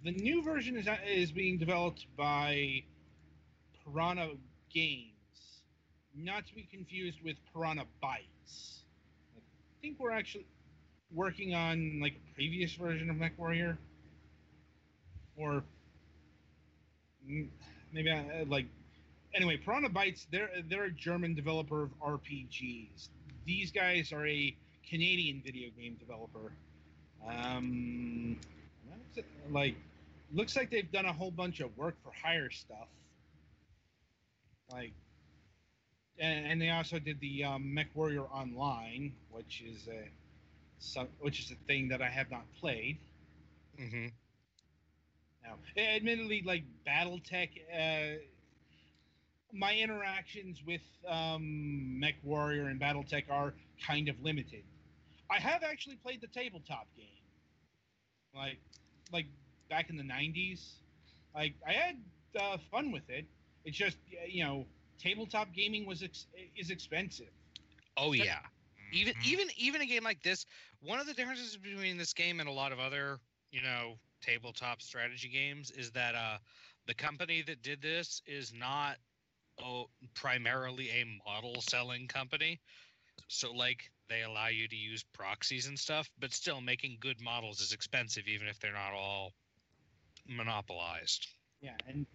the 0.04 0.12
new 0.12 0.44
version 0.44 0.78
is 0.78 0.88
is 1.08 1.32
being 1.32 1.58
developed 1.58 2.06
by 2.18 2.84
Piranha 3.84 4.32
Games, 4.72 5.62
not 6.16 6.46
to 6.48 6.54
be 6.54 6.68
confused 6.70 7.20
with 7.24 7.38
Piranha 7.54 7.86
Bytes. 8.04 8.82
I 9.38 9.82
think 9.82 10.00
we're 10.00 10.12
actually 10.12 10.46
working 11.14 11.56
on 11.56 12.00
like 12.02 12.14
a 12.14 12.36
previous 12.36 12.74
version 12.74 13.10
of 13.10 13.16
MechWarrior, 13.16 13.78
or 15.38 15.64
mm, 17.28 17.48
maybe 17.94 18.12
I, 18.12 18.44
like 18.48 18.66
anyway. 19.34 19.58
Piranha 19.58 19.90
Bytes 19.90 20.26
they're 20.30 20.50
they're 20.70 20.86
a 20.86 20.92
German 20.92 21.34
developer 21.34 21.84
of 21.84 21.90
RPGs. 22.02 23.08
These 23.46 23.72
guys 23.72 24.12
are 24.12 24.28
a 24.28 24.56
Canadian 24.90 25.42
video 25.46 25.70
game 25.78 25.96
developer. 25.98 26.52
Um, 27.28 28.38
like 29.52 29.76
looks 30.34 30.56
like 30.56 30.70
they've 30.70 30.92
done 30.92 31.06
a 31.06 31.14
whole 31.14 31.32
bunch 31.32 31.60
of 31.60 31.76
work 31.78 31.96
for 32.04 32.12
hire 32.12 32.50
stuff. 32.50 32.88
Like, 34.72 34.94
and, 36.20 36.46
and 36.48 36.62
they 36.62 36.70
also 36.70 37.00
did 37.00 37.20
the 37.20 37.44
um, 37.46 37.74
Mech 37.74 37.88
Warrior 37.94 38.24
Online, 38.24 39.14
which 39.32 39.64
is 39.66 39.88
a 39.88 40.10
some, 40.80 41.08
which 41.20 41.40
is 41.40 41.52
a 41.52 41.56
thing 41.68 41.90
that 41.90 42.02
I 42.02 42.10
have 42.10 42.30
not 42.30 42.46
played. 42.60 42.98
Mm-hmm. 43.80 44.08
Now, 45.44 45.56
admittedly, 45.78 46.44
like 46.46 46.64
BattleTech, 46.86 47.50
uh, 47.74 48.18
my 49.54 49.76
interactions 49.76 50.62
with 50.66 50.82
um, 51.08 52.00
Mech 52.00 52.16
Warrior 52.24 52.68
and 52.68 52.80
BattleTech 52.80 53.30
are 53.30 53.54
kind 53.86 54.10
of 54.10 54.22
limited. 54.22 54.64
I 55.30 55.40
have 55.40 55.64
actually 55.64 55.96
played 55.98 56.22
the 56.22 56.28
tabletop 56.28 56.88
game, 56.98 57.17
like 58.38 58.60
like 59.12 59.28
back 59.70 59.90
in 59.90 59.98
the 59.98 60.04
'90s. 60.04 60.82
Like 61.36 61.56
I 61.68 61.74
had 61.74 61.96
uh, 62.40 62.58
fun 62.58 62.92
with 62.92 63.10
it. 63.10 63.26
It's 63.66 63.78
just 63.78 63.98
you 64.28 64.44
know, 64.44 64.68
tabletop 65.00 65.54
gaming 65.54 65.86
was 65.86 66.04
ex- 66.04 66.28
is 66.56 66.72
expensive. 66.72 67.32
Oh 67.98 68.14
Yep. 68.18 68.28
yeah. 68.28 68.40
Even 68.92 69.14
Mhm. 69.16 69.24
even 69.24 69.48
even 69.58 69.82
a 69.82 69.86
game 69.86 70.04
like 70.04 70.22
this, 70.24 70.46
one 70.82 71.00
of 71.00 71.08
the 71.08 71.14
differences 71.14 71.58
between 71.58 71.98
this 71.98 72.14
game 72.14 72.40
and 72.40 72.50
a 72.50 72.52
lot 72.54 72.72
of 72.72 72.80
other, 72.80 73.20
you 73.52 73.62
know, 73.62 73.96
tabletop 74.22 74.82
strategy 74.82 75.30
games 75.30 75.72
is 75.72 75.92
that 75.92 76.16
uh 76.16 76.38
the 76.88 76.94
company 76.96 77.42
that 77.42 77.62
did 77.62 77.82
this 77.82 78.22
is 78.26 78.54
not 78.54 78.98
oh, 79.62 79.90
primarily 80.14 80.90
a 80.90 81.06
model 81.26 81.62
selling 81.62 82.08
company. 82.08 82.60
So 83.28 83.52
like 83.54 83.92
they 84.08 84.24
allow 84.24 84.48
you 84.48 84.68
to 84.68 84.76
use 84.76 85.04
proxies 85.04 85.68
and 85.68 85.80
stuff, 85.80 86.10
but 86.20 86.34
still 86.34 86.62
making 86.62 86.98
good 87.00 87.22
models 87.22 87.62
is 87.62 87.74
expensive 87.74 88.28
even 88.28 88.48
if 88.48 88.60
they're 88.60 88.74
not 88.74 88.94
all 88.94 89.34
monopolized. 90.28 91.28
Yeah, 91.62 91.72
and 91.88 92.06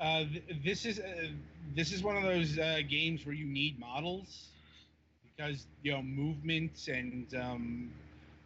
uh, 0.00 0.24
th- 0.24 0.44
this 0.64 0.84
is 0.84 0.98
uh, 1.00 1.28
this 1.74 1.92
is 1.92 2.02
one 2.02 2.16
of 2.16 2.22
those 2.22 2.58
uh, 2.58 2.80
games 2.88 3.24
where 3.26 3.34
you 3.34 3.46
need 3.46 3.78
models 3.78 4.48
because 5.36 5.66
you 5.82 5.92
know 5.92 6.02
movements 6.02 6.88
and 6.88 7.32
um, 7.34 7.90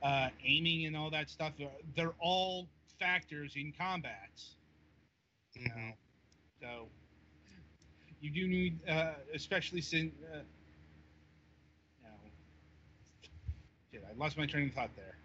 uh, 0.03 0.29
aiming 0.45 0.87
and 0.87 0.97
all 0.97 1.11
that 1.11 1.29
stuff. 1.31 1.53
uh, 1.61 1.67
They're 1.97 2.15
all 2.21 2.69
factors 2.99 3.57
in 3.57 3.73
combat. 3.79 4.31
You 5.61 5.69
know, 5.69 5.77
Mhm. 5.77 5.97
so 6.61 6.89
you 8.21 8.31
do 8.31 8.47
need, 8.49 8.79
uh, 8.89 9.13
especially 9.35 9.81
since. 9.81 10.13
Uh, 10.33 10.39
you 12.01 12.07
know, 12.09 12.31
shit, 13.95 14.05
I 14.09 14.19
lost 14.19 14.37
my 14.37 14.47
train 14.47 14.69
of 14.69 14.75
thought 14.75 14.91
there, 14.97 15.17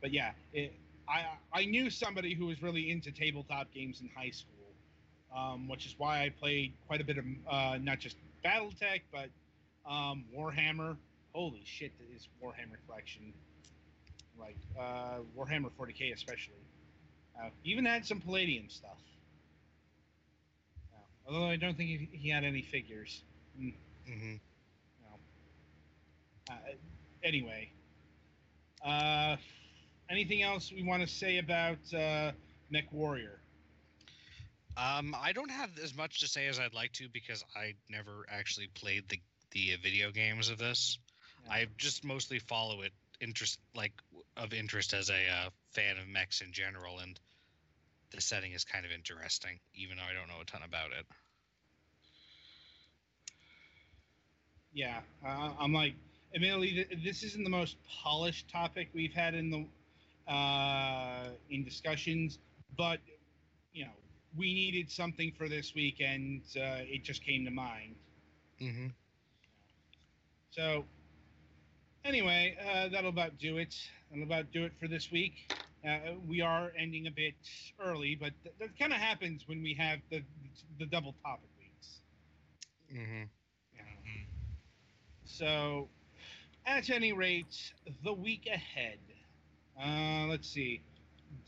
but 0.00 0.12
yeah, 0.12 0.32
it, 0.52 0.74
I 1.08 1.24
I 1.52 1.64
knew 1.64 1.90
somebody 1.90 2.34
who 2.34 2.46
was 2.46 2.62
really 2.62 2.90
into 2.90 3.10
tabletop 3.12 3.72
games 3.72 4.00
in 4.00 4.10
high 4.14 4.30
school 4.30 4.58
um, 5.34 5.68
which 5.68 5.86
is 5.86 5.94
why 5.98 6.22
I 6.22 6.30
played 6.30 6.72
quite 6.86 7.00
a 7.00 7.04
bit 7.04 7.18
of 7.18 7.24
uh, 7.48 7.78
not 7.80 7.98
just 7.98 8.16
BattleTech, 8.44 9.02
but 9.12 9.28
um, 9.90 10.24
Warhammer. 10.36 10.96
Holy 11.34 11.62
shit, 11.64 11.92
is 12.14 12.28
Warhammer 12.42 12.78
collection 12.86 13.32
like 14.40 14.56
uh, 14.78 15.18
Warhammer 15.36 15.70
40k 15.78 16.14
especially. 16.14 16.54
Uh, 17.38 17.50
even 17.64 17.84
had 17.84 18.04
some 18.04 18.20
Palladium 18.20 18.68
stuff. 18.68 18.98
Although 21.26 21.46
I 21.46 21.56
don't 21.56 21.76
think 21.76 21.90
he, 21.90 22.08
he 22.10 22.30
had 22.30 22.44
any 22.44 22.62
figures. 22.62 23.22
Mm, 23.60 23.74
hmm 24.06 24.34
uh, 26.50 26.54
anyway, 27.22 27.70
uh, 28.84 29.36
anything 30.10 30.42
else 30.42 30.72
we 30.72 30.82
want 30.82 31.02
to 31.02 31.08
say 31.08 31.38
about 31.38 31.78
uh, 31.94 32.32
MechWarrior? 32.72 33.38
Um, 34.76 35.14
I 35.18 35.32
don't 35.32 35.50
have 35.50 35.78
as 35.82 35.94
much 35.96 36.20
to 36.20 36.28
say 36.28 36.46
as 36.46 36.58
I'd 36.58 36.74
like 36.74 36.92
to 36.94 37.08
because 37.08 37.44
I 37.56 37.74
never 37.90 38.24
actually 38.28 38.68
played 38.68 39.08
the 39.08 39.20
the 39.52 39.76
video 39.82 40.10
games 40.10 40.50
of 40.50 40.58
this. 40.58 40.98
Yeah. 41.44 41.52
I 41.52 41.66
just 41.78 42.04
mostly 42.04 42.38
follow 42.38 42.82
it 42.82 42.92
interest 43.20 43.58
like 43.74 43.92
of 44.36 44.52
interest 44.52 44.94
as 44.94 45.10
a 45.10 45.28
uh, 45.28 45.50
fan 45.72 45.98
of 45.98 46.06
mechs 46.06 46.40
in 46.40 46.52
general, 46.52 46.98
and 47.00 47.18
the 48.10 48.20
setting 48.20 48.52
is 48.52 48.64
kind 48.64 48.84
of 48.86 48.92
interesting, 48.92 49.58
even 49.74 49.96
though 49.96 50.04
I 50.04 50.12
don't 50.14 50.28
know 50.28 50.40
a 50.40 50.44
ton 50.44 50.62
about 50.64 50.92
it. 50.92 51.06
yeah 54.72 55.00
uh, 55.26 55.50
i'm 55.58 55.72
like 55.72 55.94
admittedly 56.34 56.70
th- 56.72 57.04
this 57.04 57.22
isn't 57.22 57.44
the 57.44 57.50
most 57.50 57.76
polished 58.02 58.48
topic 58.48 58.88
we've 58.94 59.12
had 59.14 59.34
in 59.34 59.50
the 59.50 60.32
uh, 60.32 61.30
in 61.50 61.64
discussions 61.64 62.38
but 62.76 63.00
you 63.72 63.84
know 63.84 63.92
we 64.36 64.52
needed 64.52 64.90
something 64.90 65.32
for 65.32 65.48
this 65.48 65.74
week 65.74 66.00
and 66.00 66.42
uh, 66.56 66.82
it 66.94 67.02
just 67.04 67.24
came 67.24 67.44
to 67.44 67.50
mind 67.50 67.96
Mm-hmm. 68.60 68.88
so 70.50 70.84
anyway 72.04 72.56
uh, 72.68 72.88
that'll 72.88 73.10
about 73.10 73.38
do 73.38 73.58
it 73.58 73.74
that'll 74.10 74.24
about 74.24 74.50
do 74.52 74.64
it 74.64 74.72
for 74.78 74.88
this 74.88 75.10
week 75.10 75.34
uh, 75.86 76.14
we 76.26 76.40
are 76.40 76.72
ending 76.78 77.06
a 77.06 77.10
bit 77.10 77.34
early 77.80 78.16
but 78.18 78.32
th- 78.42 78.54
that 78.58 78.78
kind 78.78 78.92
of 78.92 78.98
happens 78.98 79.46
when 79.48 79.62
we 79.62 79.74
have 79.74 79.98
the 80.10 80.22
the 80.78 80.86
double 80.86 81.14
topic 81.24 81.50
weeks 81.58 82.00
Mm-hmm. 82.92 83.24
know. 83.76 83.84
So, 85.24 85.88
at 86.68 86.90
any 86.90 87.12
rate, 87.12 87.72
the 88.04 88.12
week 88.12 88.46
ahead. 88.46 88.98
Uh, 89.82 90.26
let's 90.28 90.48
see. 90.48 90.82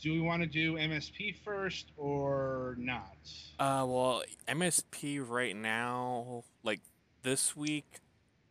Do 0.01 0.13
we 0.13 0.21
want 0.21 0.43
to 0.43 0.49
do 0.49 0.75
MSP 0.75 1.37
first 1.45 1.93
or 1.97 2.75
not? 2.79 3.17
Uh, 3.59 3.85
well, 3.87 4.23
MSP 4.49 5.27
right 5.27 5.55
now, 5.55 6.45
like 6.63 6.81
this 7.23 7.55
week, 7.55 8.01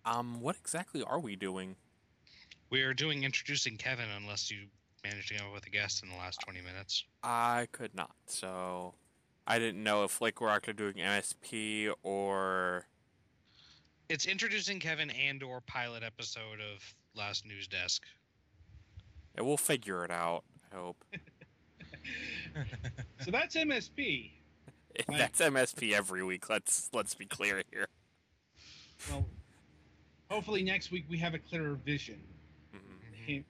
um, 0.05 0.41
what 0.41 0.55
exactly 0.55 1.03
are 1.03 1.20
we 1.20 1.36
doing? 1.36 1.76
We 2.70 2.84
are 2.84 2.93
doing 2.93 3.24
introducing 3.24 3.78
Kevin, 3.78 4.05
unless 4.15 4.51
you 4.51 4.67
managed 5.03 5.30
to 5.30 5.36
come 5.36 5.47
up 5.47 5.53
with 5.53 5.65
a 5.65 5.72
guest 5.72 6.03
in 6.03 6.09
the 6.09 6.15
last 6.15 6.39
twenty 6.41 6.61
minutes. 6.61 7.03
I 7.24 7.67
could 7.72 7.95
not, 7.95 8.11
so 8.28 8.93
I 9.47 9.57
didn't 9.57 9.84
know 9.84 10.03
if 10.03 10.22
like 10.22 10.39
we're 10.39 10.49
actually 10.49 10.74
doing 10.74 10.95
MSP 10.95 11.91
or 12.03 12.86
It's 14.10 14.26
introducing 14.26 14.80
Kevin 14.80 15.12
and 15.12 15.43
or 15.43 15.62
pilot 15.62 16.01
episode 16.01 16.60
of 16.60 16.84
Last 17.16 17.45
News 17.45 17.68
Desk. 17.68 18.01
yeah, 19.36 19.43
we'll 19.43 19.55
figure 19.55 20.03
it 20.03 20.10
out. 20.10 20.43
I 20.74 20.78
hope 20.78 21.03
So 23.22 23.30
that's 23.30 23.55
MSP. 23.55 24.32
Right. 25.07 25.18
that's 25.20 25.39
MSP 25.39 25.93
every 25.93 26.24
week. 26.24 26.49
Let's 26.49 26.89
let's 26.91 27.14
be 27.14 27.26
clear 27.26 27.62
here. 27.72 27.88
Well, 29.12 29.28
hopefully 30.32 30.64
next 30.64 30.89
week 30.91 31.05
we 31.07 31.20
have 31.20 31.36
a 31.36 31.39
clearer 31.39 31.76
vision. 31.86 32.20
Mhm. 33.28 33.43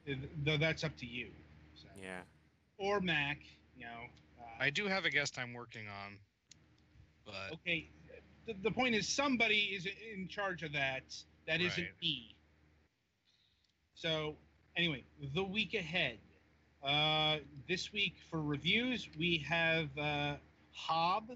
Though 0.44 0.58
that's 0.58 0.84
up 0.84 0.98
to 0.98 1.06
you. 1.06 1.30
So. 1.74 1.88
Yeah. 2.02 2.20
Or 2.78 3.00
Mac, 3.00 3.40
you 3.78 3.86
know. 3.86 4.02
Uh, 4.38 4.44
I 4.60 4.70
do 4.72 4.88
have 4.88 5.06
a 5.06 5.10
guest 5.10 5.40
I'm 5.40 5.54
working 5.54 5.88
on, 5.88 6.18
but 7.26 7.54
okay. 7.54 7.88
The, 8.50 8.56
the 8.64 8.72
point 8.72 8.96
is, 8.96 9.08
somebody 9.08 9.70
is 9.76 9.86
in 9.86 10.28
charge 10.28 10.64
of 10.64 10.74
that. 10.74 11.04
That 11.46 11.62
not 11.62 11.78
me. 12.02 12.36
So, 13.94 14.38
anyway, 14.76 15.04
the 15.36 15.44
week 15.44 15.76
ahead. 15.76 16.18
Uh, 16.84 17.38
this 17.68 17.94
week 17.94 18.16
for 18.32 18.42
reviews, 18.42 19.08
we 19.20 19.46
have 19.48 19.90
uh, 20.00 20.38
Hob, 20.74 21.30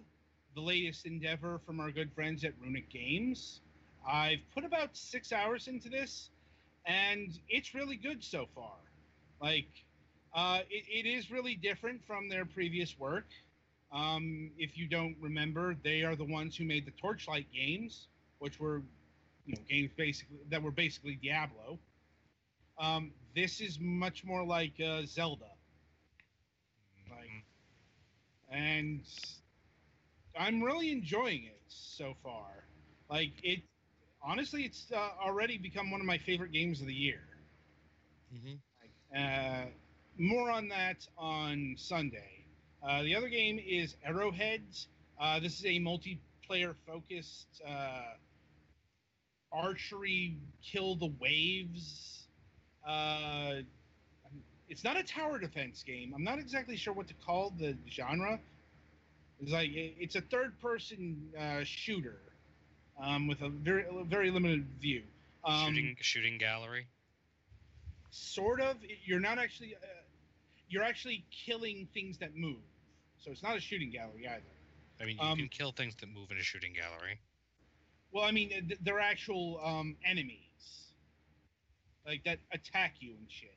the 0.55 0.61
latest 0.61 1.05
endeavor 1.05 1.59
from 1.67 1.79
our 1.79 1.91
good 1.91 2.11
friends 2.13 2.43
at 2.43 2.53
Runic 2.59 2.89
Games. 2.89 3.61
I've 4.07 4.39
put 4.55 4.65
about 4.65 4.97
six 4.97 5.31
hours 5.31 5.67
into 5.67 5.89
this, 5.89 6.31
and 6.87 7.29
it's 7.47 7.75
really 7.75 7.95
good 7.95 8.23
so 8.23 8.47
far. 8.55 8.77
Like, 9.39 9.69
uh, 10.33 10.61
it, 10.67 11.05
it 11.05 11.07
is 11.07 11.29
really 11.29 11.53
different 11.53 12.01
from 12.07 12.27
their 12.27 12.45
previous 12.45 12.97
work. 12.97 13.27
Um, 13.93 14.51
if 14.57 14.77
you 14.77 14.87
don't 14.87 15.15
remember, 15.21 15.75
they 15.83 16.03
are 16.03 16.15
the 16.15 16.25
ones 16.25 16.57
who 16.57 16.65
made 16.65 16.85
the 16.85 16.91
Torchlight 16.91 17.47
games, 17.53 18.07
which 18.39 18.59
were, 18.59 18.81
you 19.45 19.55
know, 19.55 19.61
games 19.69 19.91
basically 19.97 20.37
that 20.49 20.61
were 20.61 20.71
basically 20.71 21.15
Diablo. 21.15 21.79
Um, 22.77 23.11
this 23.35 23.61
is 23.61 23.79
much 23.79 24.23
more 24.25 24.43
like 24.45 24.79
uh, 24.79 25.05
Zelda, 25.05 25.51
like, 27.09 27.43
and 28.49 29.01
I'm 30.37 30.61
really 30.63 30.91
enjoying 30.91 31.43
it 31.45 31.61
so 31.67 32.15
far. 32.23 32.65
Like 33.09 33.31
it, 33.43 33.61
honestly, 34.21 34.63
it's 34.63 34.91
uh, 34.91 35.09
already 35.23 35.57
become 35.57 35.91
one 35.91 36.01
of 36.01 36.07
my 36.07 36.17
favorite 36.17 36.51
games 36.51 36.81
of 36.81 36.87
the 36.87 36.93
year. 36.93 37.21
Mhm. 38.31 38.61
Uh, 39.15 39.65
more 40.17 40.49
on 40.51 40.67
that 40.69 41.07
on 41.17 41.75
Sunday. 41.77 42.32
Uh, 42.87 43.03
the 43.03 43.15
other 43.15 43.29
game 43.29 43.59
is 43.65 43.95
Arrowheads. 44.05 44.87
Uh, 45.19 45.39
this 45.39 45.59
is 45.59 45.65
a 45.65 45.79
multiplayer 45.79 46.75
focused 46.85 47.61
uh, 47.67 48.01
archery 49.51 50.37
kill 50.61 50.95
the 50.95 51.11
waves. 51.19 52.27
Uh, 52.85 53.61
it's 54.67 54.83
not 54.83 54.97
a 54.97 55.03
tower 55.03 55.39
defense 55.39 55.83
game. 55.83 56.13
I'm 56.15 56.23
not 56.23 56.39
exactly 56.39 56.75
sure 56.75 56.93
what 56.93 57.07
to 57.07 57.13
call 57.25 57.53
the 57.57 57.77
genre. 57.89 58.39
It's 59.39 59.51
like 59.51 59.69
it's 59.73 60.15
a 60.15 60.21
third 60.21 60.59
person 60.61 61.29
uh, 61.39 61.63
shooter 61.63 62.19
um, 63.01 63.27
with 63.27 63.41
a 63.41 63.49
very 63.49 63.85
very 64.05 64.31
limited 64.31 64.65
view. 64.81 65.03
Um, 65.45 65.67
shooting 65.73 65.95
shooting 66.01 66.37
gallery. 66.37 66.87
sort 68.11 68.61
of 68.61 68.77
you're 69.05 69.19
not 69.19 69.37
actually 69.37 69.75
uh, 69.75 69.87
you're 70.69 70.83
actually 70.83 71.25
killing 71.45 71.87
things 71.93 72.17
that 72.19 72.35
move 72.35 72.57
so 73.23 73.31
it's 73.31 73.43
not 73.43 73.57
a 73.57 73.59
shooting 73.59 73.89
gallery 73.89 74.27
either 74.27 74.43
I 75.01 75.05
mean, 75.05 75.17
you 75.19 75.27
um, 75.27 75.37
can 75.37 75.47
kill 75.47 75.71
things 75.71 75.95
that 75.99 76.07
move 76.07 76.31
in 76.31 76.37
a 76.37 76.43
shooting 76.43 76.73
gallery. 76.73 77.19
well 78.11 78.23
i 78.23 78.31
mean 78.31 78.73
they're 78.81 78.99
actual 78.99 79.59
um, 79.63 79.95
enemies 80.05 80.91
like 82.05 82.23
that 82.25 82.39
attack 82.51 82.95
you 82.99 83.11
and 83.17 83.27
shit 83.29 83.55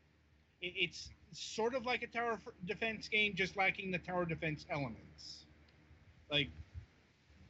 it's 0.62 1.10
sort 1.32 1.74
of 1.74 1.84
like 1.84 2.02
a 2.02 2.06
tower 2.06 2.38
defense 2.64 3.08
game 3.08 3.34
just 3.34 3.56
lacking 3.56 3.90
the 3.90 3.98
tower 3.98 4.24
defense 4.24 4.64
elements 4.70 5.44
like 6.30 6.48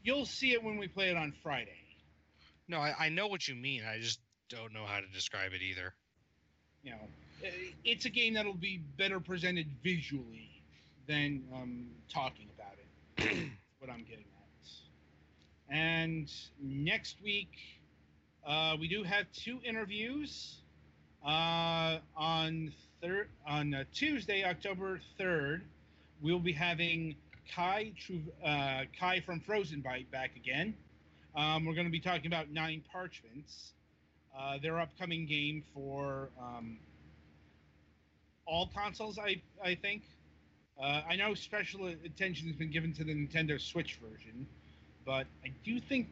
you'll 0.03 0.27
see 0.27 0.53
it 0.53 0.62
when 0.62 0.77
we 0.77 0.89
play 0.89 1.09
it 1.11 1.17
on 1.17 1.33
friday 1.43 1.79
No, 2.69 2.79
I, 2.81 2.95
I 2.99 3.09
know 3.11 3.29
what 3.29 3.47
you 3.47 3.55
mean. 3.55 3.83
I 3.85 4.01
just 4.01 4.19
don't 4.49 4.73
know 4.73 4.85
how 4.87 4.99
to 5.01 5.07
describe 5.12 5.53
it 5.53 5.62
either. 5.62 5.95
you 6.83 6.91
know, 6.91 6.99
it's 7.85 8.07
a 8.07 8.11
game 8.11 8.35
that'll 8.35 8.55
be 8.55 8.79
better 8.99 9.21
presented 9.21 9.67
visually 9.85 10.56
than 11.07 11.43
um, 11.55 11.87
talking 12.13 12.49
about 12.55 12.75
it. 12.79 13.33
is 13.33 13.51
what 13.79 13.91
I'm 13.91 14.05
getting 14.05 14.25
at. 14.25 14.37
And 15.69 16.31
next 16.61 17.17
week, 17.23 17.51
uh, 18.47 18.77
we 18.79 18.89
do 18.89 19.03
have 19.03 19.27
two 19.33 19.59
interviews. 19.65 20.57
Uh, 21.25 21.99
on 22.17 22.73
third 23.03 23.29
on 23.47 23.75
uh, 23.75 23.85
Tuesday, 23.93 24.45
October 24.45 25.01
third, 25.19 25.63
we'll 26.23 26.39
be 26.39 26.53
having 26.53 27.17
Kai 27.55 27.93
Tru- 27.99 28.33
uh, 28.45 28.83
Kai 28.99 29.21
from 29.21 29.41
Frozenbyte 29.41 30.11
back 30.13 30.37
again. 30.37 30.75
Um, 31.35 31.65
we're 31.65 31.75
going 31.75 31.87
to 31.87 31.93
be 31.93 32.01
talking 32.01 32.27
about 32.27 32.51
Nine 32.51 32.83
Parchments, 32.93 33.73
uh, 34.39 34.59
their 34.63 34.79
upcoming 34.79 35.27
game 35.27 35.65
for 35.75 36.29
um, 36.41 36.79
all 38.47 38.71
consoles. 38.75 39.19
I 39.19 39.43
I 39.65 39.75
think. 39.75 40.03
Uh, 40.81 41.01
I 41.09 41.16
know 41.16 41.33
special 41.35 41.87
attention 41.87 42.49
has 42.49 42.57
been 42.57 42.70
given 42.70 42.93
to 42.95 43.05
the 43.05 43.14
Nintendo 43.14 43.59
Switch 43.59 43.99
version, 44.03 44.47
but 45.05 45.27
I 45.45 45.51
do 45.64 45.81
think. 45.81 46.09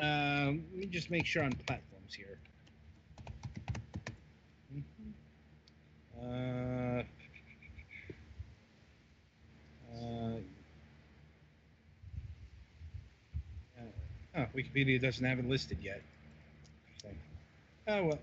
Uh, 0.00 0.52
let 0.72 0.74
me 0.74 0.86
just 0.86 1.10
make 1.10 1.26
sure 1.26 1.42
on 1.42 1.52
platforms 1.52 2.14
here. 2.14 2.38
Uh, 6.18 7.02
uh, 9.94 10.38
oh, 14.36 14.46
Wikipedia 14.56 15.00
doesn't 15.00 15.24
have 15.24 15.38
it 15.38 15.46
listed 15.46 15.78
yet. 15.82 16.02
Oh 17.86 18.04
well, 18.04 18.18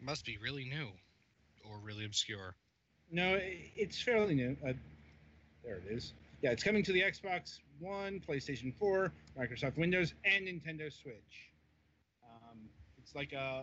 Must 0.00 0.24
be 0.24 0.38
really 0.38 0.64
new 0.64 0.88
or 1.68 1.78
really 1.82 2.06
obscure. 2.06 2.54
No, 3.10 3.38
it's 3.40 4.00
fairly 4.00 4.34
new. 4.34 4.56
Uh, 4.66 4.72
there 5.64 5.76
it 5.76 5.92
is. 5.92 6.12
Yeah, 6.42 6.50
it's 6.50 6.62
coming 6.62 6.82
to 6.84 6.92
the 6.92 7.00
Xbox 7.02 7.58
One, 7.78 8.20
PlayStation 8.26 8.74
4, 8.78 9.12
Microsoft 9.38 9.76
Windows, 9.76 10.14
and 10.24 10.46
Nintendo 10.46 10.92
Switch. 10.92 11.50
Um, 12.24 12.58
it's 12.98 13.14
like 13.14 13.32
a 13.32 13.62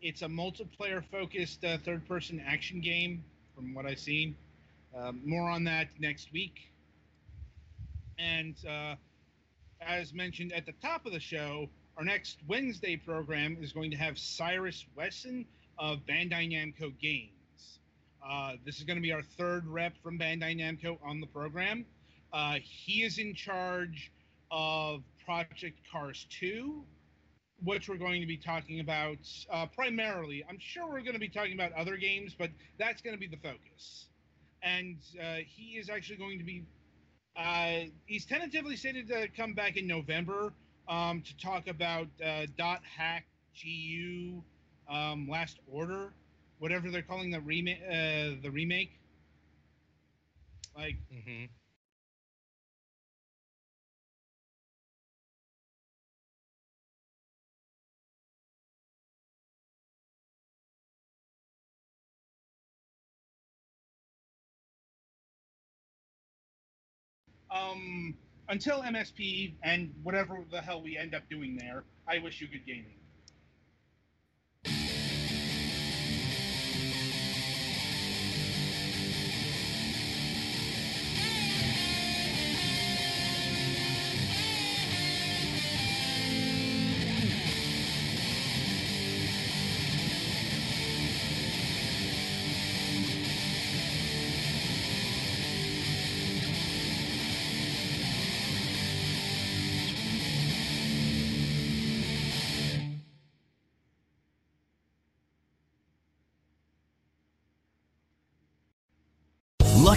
it's 0.00 0.22
a 0.22 0.26
multiplayer 0.26 1.04
focused 1.04 1.64
uh, 1.64 1.78
third 1.78 2.06
person 2.08 2.42
action 2.44 2.80
game 2.80 3.22
from 3.54 3.74
what 3.74 3.86
I've 3.86 4.00
seen. 4.00 4.34
Um, 4.96 5.20
more 5.24 5.48
on 5.48 5.64
that 5.64 5.88
next 6.00 6.32
week. 6.32 6.72
And 8.18 8.56
uh, 8.68 8.96
as 9.80 10.12
mentioned 10.12 10.52
at 10.52 10.66
the 10.66 10.72
top 10.82 11.06
of 11.06 11.12
the 11.12 11.20
show, 11.20 11.68
our 11.96 12.04
next 12.04 12.38
Wednesday 12.48 12.96
program 12.96 13.56
is 13.60 13.72
going 13.72 13.90
to 13.92 13.96
have 13.96 14.18
Cyrus 14.18 14.84
Wesson 14.96 15.46
of 15.78 16.00
Bandai 16.06 16.50
Namco 16.50 16.92
Games. 17.00 17.41
Uh, 18.26 18.52
this 18.64 18.78
is 18.78 18.84
going 18.84 18.96
to 18.96 19.02
be 19.02 19.12
our 19.12 19.22
third 19.22 19.66
rep 19.66 19.94
from 20.02 20.18
Bandai 20.18 20.56
Namco 20.56 20.98
on 21.04 21.20
the 21.20 21.26
program. 21.26 21.84
Uh, 22.32 22.56
he 22.62 23.02
is 23.02 23.18
in 23.18 23.34
charge 23.34 24.12
of 24.50 25.02
Project 25.24 25.78
Cars 25.90 26.26
2, 26.30 26.84
which 27.64 27.88
we're 27.88 27.96
going 27.96 28.20
to 28.20 28.26
be 28.26 28.36
talking 28.36 28.80
about 28.80 29.18
uh, 29.50 29.66
primarily. 29.66 30.44
I'm 30.48 30.58
sure 30.58 30.86
we're 30.86 31.00
going 31.00 31.14
to 31.14 31.18
be 31.18 31.28
talking 31.28 31.54
about 31.54 31.72
other 31.72 31.96
games, 31.96 32.34
but 32.38 32.50
that's 32.78 33.02
going 33.02 33.14
to 33.14 33.20
be 33.20 33.26
the 33.26 33.36
focus. 33.36 34.06
And 34.62 34.98
uh, 35.20 35.38
he 35.44 35.78
is 35.78 35.90
actually 35.90 36.18
going 36.18 36.38
to 36.38 36.44
be. 36.44 36.64
Uh, 37.36 37.88
he's 38.06 38.24
tentatively 38.24 38.76
stated 38.76 39.08
to 39.08 39.26
come 39.36 39.54
back 39.54 39.76
in 39.76 39.86
November 39.86 40.52
um, 40.86 41.22
to 41.22 41.36
talk 41.38 41.66
about 41.66 42.06
Dot 42.56 42.82
Hack 42.84 43.24
GU 43.60 44.42
um, 44.88 45.28
Last 45.28 45.58
Order, 45.66 46.12
whatever 46.62 46.90
they're 46.90 47.02
calling 47.02 47.30
the 47.30 47.40
remake. 47.40 47.80
Uh, 47.88 48.40
the 48.42 48.50
remake. 48.52 49.00
Like 50.76 50.96
Mm-hmm. 51.12 51.46
um, 67.50 68.14
until 68.48 68.82
MSP 68.82 69.56
and 69.62 69.92
whatever 70.02 70.44
the 70.50 70.60
hell 70.60 70.82
we 70.82 70.96
end 70.98 71.14
up 71.14 71.28
doing 71.30 71.56
there, 71.56 71.84
I 72.08 72.18
wish 72.18 72.40
you 72.40 72.48
good 72.48 72.66
gaming. 72.66 73.01